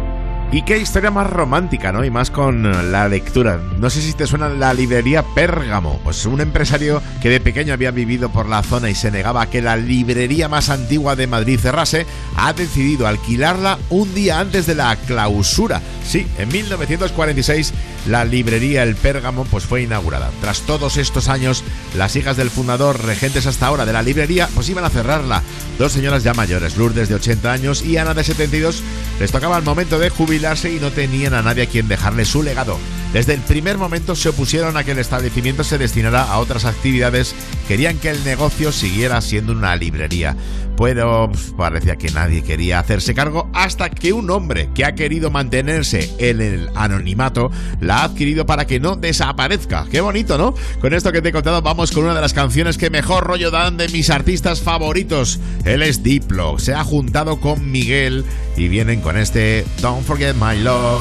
Y 0.53 0.62
qué 0.62 0.79
historia 0.79 1.11
más 1.11 1.29
romántica, 1.29 1.91
¿no? 1.91 2.05
Y 2.05 2.11
más 2.11 2.31
con 2.31 2.93
la 2.93 3.09
lectura. 3.09 3.61
No 3.79 3.91
sé 3.91 4.01
si 4.01 4.12
te 4.12 4.27
suena 4.27 4.49
la 4.49 4.73
librería 4.73 5.25
Pérgamo. 5.35 5.99
Pues 6.05 6.27
un 6.27 6.41
empresario 6.41 7.03
que 7.21 7.29
de 7.29 7.41
pequeño 7.41 7.73
había 7.73 7.91
vivido 7.91 8.29
por 8.29 8.49
la 8.49 8.62
zona 8.62 8.89
y 8.89 8.95
se 8.95 9.11
negaba 9.11 9.43
a 9.43 9.51
que 9.51 9.61
la 9.61 9.77
librería 9.77 10.49
más 10.49 10.71
antigua 10.71 11.16
de 11.16 11.27
Madrid 11.27 11.59
cerrase, 11.59 12.07
ha 12.37 12.53
decidido 12.53 13.09
alquilarla 13.09 13.79
un 13.91 14.15
día 14.15 14.39
antes 14.39 14.66
de 14.66 14.77
la 14.77 14.95
clausura. 14.95 15.83
Sí, 16.07 16.27
en 16.39 16.49
1946 16.49 17.73
la 18.07 18.25
librería 18.25 18.83
El 18.83 18.95
Pérgamo 18.95 19.45
pues 19.45 19.65
fue 19.65 19.83
inaugurada. 19.83 20.31
Tras 20.41 20.61
todos 20.61 20.97
estos 20.97 21.29
años, 21.29 21.65
las 21.97 22.17
hijas 22.17 22.37
del 22.37 22.51
fundador, 22.51 23.03
regentes 23.03 23.47
hasta 23.47 23.67
ahora 23.67 23.87
de 23.87 23.93
la 23.93 24.03
librería, 24.03 24.49
pues 24.55 24.69
iban 24.69 24.85
a 24.85 24.91
cerrarla. 24.91 25.43
Dos 25.79 25.93
señoras 25.93 26.23
ya 26.23 26.35
mayores, 26.35 26.77
Lourdes 26.77 27.09
de 27.09 27.15
80 27.17 27.53
años 27.53 27.83
y 27.83 27.97
Ana 27.97 28.15
de 28.15 28.25
72, 28.25 28.83
les 29.19 29.33
tocaba 29.33 29.57
el 29.57 29.65
momento 29.65 29.99
de 29.99 30.11
jubilarse 30.11 30.73
y 30.73 30.81
no 30.81 30.91
tenían 30.91 31.35
a 31.35 31.43
nadie 31.43 31.65
a 31.65 31.69
quien 31.69 31.89
dejarle 31.89 32.25
su 32.25 32.43
legado. 32.43 32.79
Desde 33.15 33.32
el 33.35 33.43
primer 33.43 33.78
momento 33.78 34.16
se 34.16 34.31
opusieron 34.31 34.77
a 34.77 34.82
que 34.82 34.91
el 34.91 34.99
establecimiento 34.99 35.62
se 35.62 35.78
destinara 35.78 36.24
a 36.24 36.41
otras 36.41 36.65
actividades, 36.65 37.32
querían 37.69 37.97
que 37.99 38.11
el 38.11 38.24
negocio 38.24 38.73
siguiera 38.73 39.20
siendo 39.20 39.53
una 39.53 39.77
librería. 39.77 40.36
Pero 40.77 41.31
pf, 41.31 41.53
parecía 41.53 41.95
que 41.95 42.11
nadie 42.11 42.43
quería 42.43 42.81
hacerse 42.81 43.15
cargo 43.15 43.49
hasta 43.55 43.89
que 43.89 44.12
un 44.12 44.28
hombre 44.32 44.69
que 44.74 44.85
ha 44.85 44.97
querido 44.97 45.31
mantenerse 45.31 46.12
en 46.19 46.41
el 46.41 46.70
anonimato 46.74 47.53
la 47.81 47.99
ha 47.99 48.05
adquirido 48.07 48.47
para 48.47 48.66
que 48.66 48.81
no 48.81 48.97
desaparezca. 48.97 49.86
Qué 49.89 50.01
bonito, 50.01 50.36
¿no? 50.36 50.53
Con 50.81 50.93
esto 50.93 51.12
que 51.12 51.23
te 51.23 51.28
he 51.28 51.32
contado 51.32 51.62
vamos 51.62 51.93
con 51.93 52.03
una 52.03 52.16
de 52.16 52.20
las 52.20 52.35
canciones 52.35 52.78
que 52.78 52.91
mejor 52.91 53.28
rollo 53.28 53.53
dan 53.53 53.77
de 53.77 53.89
mis 53.91 54.11
artistas 54.11 54.61
favoritos. 54.61 55.39
Él 55.65 55.85
es 55.85 56.03
Diplo, 56.03 56.59
se 56.59 56.74
ha 56.74 56.82
juntado 56.82 57.39
con 57.39 57.70
Miguel 57.70 58.24
y 58.57 58.66
vienen 58.66 59.01
con 59.01 59.16
este 59.16 59.65
Don't 59.81 60.05
Forget 60.05 60.35
My 60.35 60.61
Love. 60.61 61.01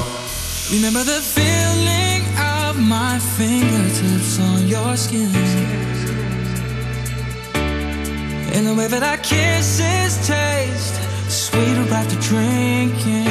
Remember 0.70 1.04
the 1.04 1.53
of 2.74 2.80
my 2.88 3.20
fingertips 3.20 4.40
on 4.40 4.68
your 4.68 4.96
skin. 4.98 5.30
And 8.56 8.68
the 8.68 8.76
way 8.76 8.88
that 8.88 9.04
our 9.04 9.18
kisses 9.18 10.28
taste 10.28 10.96
sweeter 11.30 11.86
after 11.94 12.20
drinking. 12.20 13.28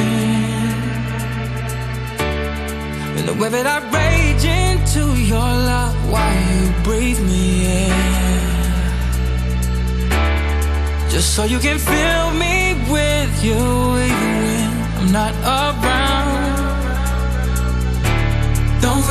And 3.17 3.27
the 3.27 3.33
way 3.33 3.49
that 3.49 3.67
I 3.67 3.79
rage 3.97 4.45
into 4.45 5.03
your 5.21 5.49
love 5.69 5.95
while 6.11 6.39
you 6.51 6.63
breathe 6.83 7.21
me 7.21 7.65
in. 7.83 8.13
Just 11.09 11.35
so 11.35 11.43
you 11.43 11.59
can 11.59 11.77
fill 11.77 12.31
me 12.43 12.73
with 12.91 13.43
you 13.43 13.61
even 14.07 14.31
when 14.45 14.71
I'm 14.99 15.11
not 15.11 15.33
around. 15.43 16.12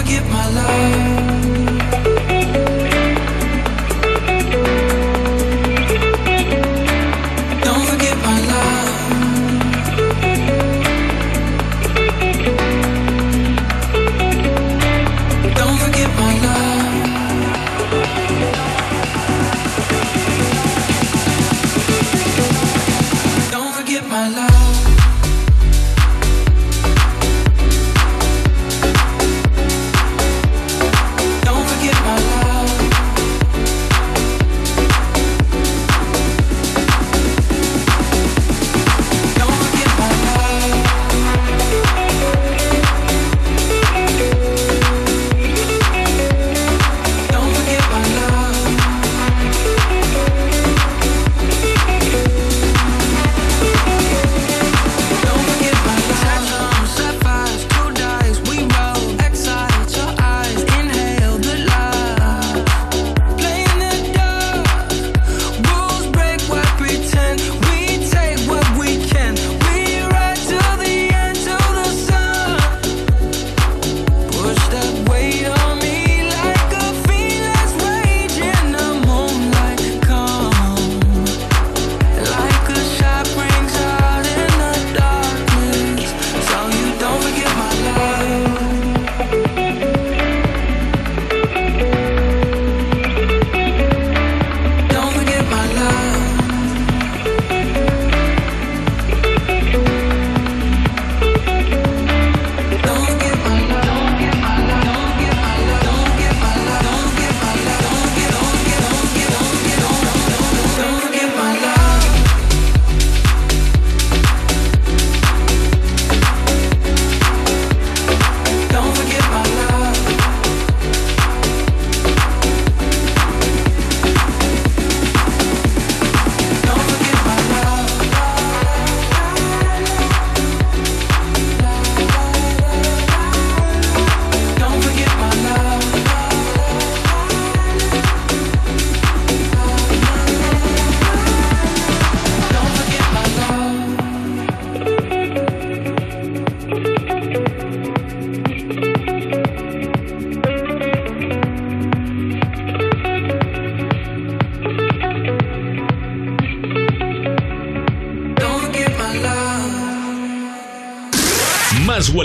Forget 0.03 0.25
my 0.31 0.49
love. 0.55 1.42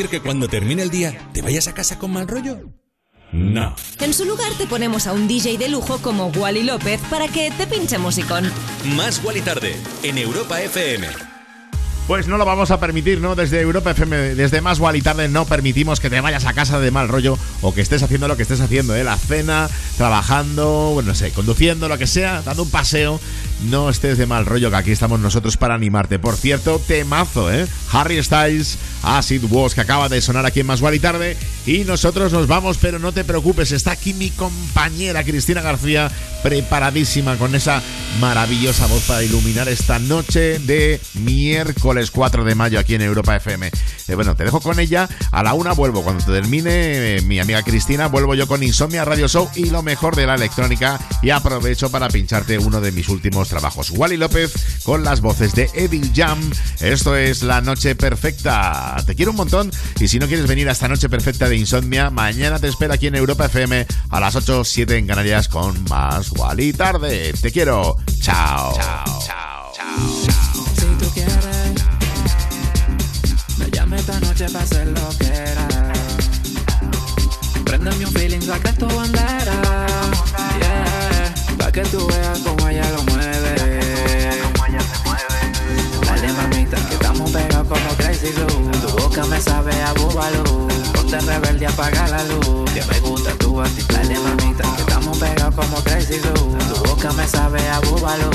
¿Vamos 0.00 0.08
a 0.08 0.12
permitir 0.12 0.20
que 0.20 0.26
cuando 0.26 0.48
termine 0.48 0.82
el 0.82 0.90
día 0.90 1.28
te 1.34 1.42
vayas 1.42 1.68
a 1.68 1.74
casa 1.74 1.98
con 1.98 2.10
mal 2.10 2.26
rollo? 2.26 2.70
No. 3.32 3.74
En 4.00 4.14
su 4.14 4.24
lugar 4.24 4.50
te 4.56 4.66
ponemos 4.66 5.06
a 5.06 5.12
un 5.12 5.28
DJ 5.28 5.58
de 5.58 5.68
lujo 5.68 5.98
como 5.98 6.28
Wally 6.28 6.62
López 6.62 7.00
para 7.10 7.28
que 7.28 7.50
te 7.50 7.66
pinche 7.66 7.98
musicón. 7.98 8.50
Más 8.96 9.20
y 9.34 9.40
Tarde 9.42 9.76
en 10.02 10.16
Europa 10.16 10.60
FM. 10.62 11.06
Pues 12.06 12.26
no 12.26 12.38
lo 12.38 12.44
vamos 12.44 12.72
a 12.72 12.80
permitir, 12.80 13.20
¿no? 13.20 13.36
Desde 13.36 13.60
Europa 13.60 13.92
FM, 13.92 14.34
desde 14.34 14.60
Más 14.60 14.80
y 14.94 15.00
Tarde, 15.02 15.28
no 15.28 15.44
permitimos 15.44 16.00
que 16.00 16.10
te 16.10 16.20
vayas 16.20 16.44
a 16.44 16.54
casa 16.54 16.80
de 16.80 16.90
mal 16.90 17.08
rollo 17.08 17.38
o 17.60 17.72
que 17.72 17.82
estés 17.82 18.02
haciendo 18.02 18.26
lo 18.26 18.36
que 18.36 18.42
estés 18.42 18.60
haciendo, 18.60 18.96
¿eh? 18.96 19.04
La 19.04 19.16
cena, 19.16 19.68
trabajando, 19.96 20.90
bueno, 20.94 21.10
no 21.10 21.14
sé, 21.14 21.30
conduciendo, 21.30 21.88
lo 21.88 21.98
que 21.98 22.08
sea, 22.08 22.42
dando 22.42 22.64
un 22.64 22.70
paseo. 22.70 23.20
No 23.68 23.90
estés 23.90 24.18
de 24.18 24.26
mal 24.26 24.44
rollo, 24.46 24.70
que 24.70 24.76
aquí 24.76 24.90
estamos 24.90 25.20
nosotros 25.20 25.56
para 25.56 25.74
animarte. 25.74 26.18
Por 26.18 26.36
cierto, 26.36 26.80
temazo, 26.84 27.52
¿eh? 27.52 27.68
Harry 27.92 28.20
Styles, 28.24 28.78
Acid 29.02 29.44
Was, 29.50 29.74
que 29.74 29.80
acaba 29.80 30.08
de 30.08 30.20
sonar 30.20 30.46
aquí 30.46 30.60
en 30.60 30.66
Más 30.66 30.82
y 30.92 30.98
Tarde. 30.98 31.36
Y 31.66 31.84
nosotros 31.84 32.32
nos 32.32 32.46
vamos, 32.46 32.78
pero 32.80 32.98
no 32.98 33.12
te 33.12 33.24
preocupes, 33.24 33.72
está 33.72 33.92
aquí 33.92 34.14
mi 34.14 34.30
compañera 34.30 35.24
Cristina 35.24 35.60
García, 35.62 36.10
preparadísima 36.42 37.36
con 37.36 37.54
esa 37.54 37.82
maravillosa 38.20 38.86
voz 38.86 39.02
para 39.04 39.22
iluminar 39.22 39.68
esta 39.68 39.98
noche 39.98 40.58
de 40.58 41.00
miércoles 41.14 42.10
4 42.10 42.44
de 42.44 42.54
mayo 42.54 42.78
aquí 42.78 42.94
en 42.94 43.02
Europa 43.02 43.36
FM. 43.36 43.70
Bueno, 44.14 44.34
te 44.34 44.44
dejo 44.44 44.60
con 44.60 44.80
ella. 44.80 45.08
A 45.30 45.42
la 45.42 45.54
una 45.54 45.72
vuelvo. 45.72 46.02
Cuando 46.02 46.24
termine 46.24 47.16
eh, 47.16 47.22
mi 47.22 47.40
amiga 47.40 47.62
Cristina, 47.62 48.08
vuelvo 48.08 48.34
yo 48.34 48.46
con 48.46 48.62
Insomnia 48.62 49.04
Radio 49.04 49.28
Show 49.28 49.50
y 49.54 49.70
lo 49.70 49.82
mejor 49.82 50.16
de 50.16 50.26
la 50.26 50.34
electrónica. 50.34 50.98
Y 51.22 51.30
aprovecho 51.30 51.90
para 51.90 52.08
pincharte 52.08 52.58
uno 52.58 52.80
de 52.80 52.92
mis 52.92 53.08
últimos 53.08 53.48
trabajos. 53.48 53.90
Wally 53.90 54.16
López 54.16 54.52
con 54.84 55.04
las 55.04 55.20
voces 55.20 55.54
de 55.54 55.70
Eddie 55.74 56.10
Jam. 56.14 56.38
Esto 56.80 57.16
es 57.16 57.42
La 57.42 57.60
Noche 57.60 57.94
Perfecta. 57.94 58.96
Te 59.06 59.14
quiero 59.14 59.32
un 59.32 59.36
montón. 59.38 59.70
Y 59.98 60.08
si 60.08 60.18
no 60.18 60.26
quieres 60.26 60.46
venir 60.46 60.68
a 60.68 60.72
esta 60.72 60.88
Noche 60.88 61.08
Perfecta 61.08 61.48
de 61.48 61.56
Insomnia, 61.56 62.10
mañana 62.10 62.58
te 62.58 62.68
espero 62.68 62.94
aquí 62.94 63.06
en 63.06 63.14
Europa 63.14 63.46
FM 63.46 63.86
a 64.10 64.20
las 64.20 64.36
8, 64.36 64.64
7 64.64 64.96
en 64.96 65.06
Canarias 65.06 65.48
con 65.48 65.82
más 65.84 66.30
Wally 66.32 66.72
Tarde. 66.72 67.32
Te 67.40 67.50
quiero. 67.50 67.96
Chao. 68.20 68.74
Chao. 68.74 68.99
Préndeme 78.12 78.36
un 78.36 78.40
feeling, 78.40 78.40
saca 78.40 78.72
tu 78.72 78.86
bandera. 78.86 79.86
Yeah, 80.60 81.34
pa' 81.58 81.72
que 81.72 81.82
tú 81.82 82.06
veas 82.06 82.38
cómo 82.40 82.68
ella 82.68 82.88
lo 82.90 83.02
mueve. 83.04 83.80
Dale 86.06 86.32
mamita, 86.32 86.76
que 86.88 86.94
estamos 86.94 87.30
pegados 87.30 87.68
como 87.68 87.90
Crazy 87.96 88.32
Glue. 88.32 88.70
Tu 88.72 88.88
boca 89.02 89.24
me 89.26 89.40
sabe 89.40 89.72
a 89.82 89.92
búbalo. 89.94 90.68
Ponte 90.92 91.20
rebelde, 91.20 91.66
apaga 91.66 92.08
la 92.08 92.24
luz. 92.24 92.70
Que 92.72 92.84
me 92.84 93.00
gusta 93.00 93.30
tu 93.38 93.60
actitud. 93.60 93.94
Dale 93.94 94.18
mamita, 94.18 94.62
que 94.76 94.82
estamos 94.82 95.18
pegados 95.18 95.54
como 95.54 95.82
Crazy 95.82 96.18
Glue. 96.18 96.58
Tu 96.58 96.88
boca 96.88 97.12
me 97.12 97.26
sabe 97.26 97.60
a 97.68 97.80
búbalo. 97.80 98.30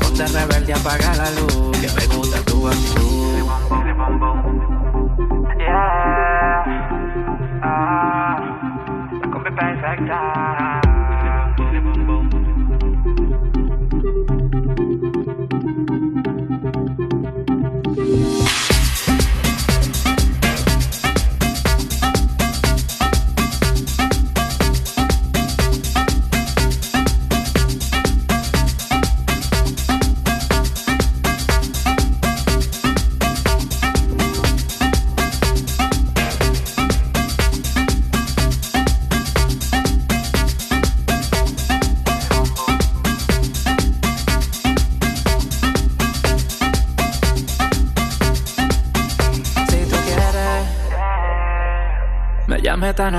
Ponte 0.00 0.26
rebelde, 0.26 0.72
apaga 0.72 1.14
la 1.16 1.30
luz. 1.32 1.78
Que 1.78 1.88
me 1.88 2.06
gusta 2.16 2.40
tu 2.42 2.68
actitud. 2.68 3.00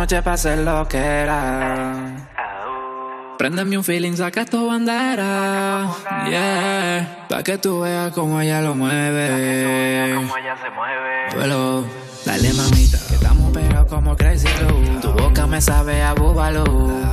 Noche 0.01 0.21
pa' 0.23 0.33
hacer 0.33 0.57
lo 0.59 0.87
que 0.87 0.97
era. 0.97 2.15
Préndeme 3.37 3.77
un 3.77 3.83
feeling, 3.83 4.15
saca 4.15 4.45
tu 4.45 4.65
bandera. 4.67 5.89
Yeah. 6.27 7.27
Pa' 7.29 7.43
que 7.43 7.59
tú 7.59 7.81
veas 7.81 8.11
cómo 8.11 8.41
ella 8.41 8.61
lo 8.61 8.73
mueve. 8.73 10.15
Cómo 10.15 10.37
ella 10.37 10.55
se 10.57 10.69
mueve. 10.71 11.35
Duelo. 11.35 11.85
Dale 12.25 12.53
mamita, 12.53 12.97
que 13.07 13.15
estamos 13.15 13.51
pegados 13.51 13.87
como 13.89 14.15
Crazy. 14.15 14.47
Tu 15.01 15.11
boca 15.11 15.45
me 15.45 15.61
sabe 15.61 16.01
a 16.01 16.13
búbalo. 16.13 16.63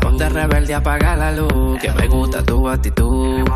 Ponte 0.01 0.27
rebelde, 0.31 0.75
apaga 0.75 1.15
la 1.15 1.33
luz. 1.33 1.79
Que 1.81 1.93
me 1.93 2.09
gusta 2.09 2.43
tu 2.43 2.67
actitud. 2.69 3.47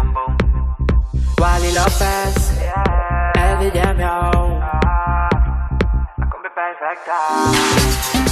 Wally 1.38 1.72
López, 1.72 2.52
el 3.34 3.58
DJ. 3.60 3.94
La 3.94 4.30
combi 6.30 6.48
perfecta. 6.54 8.31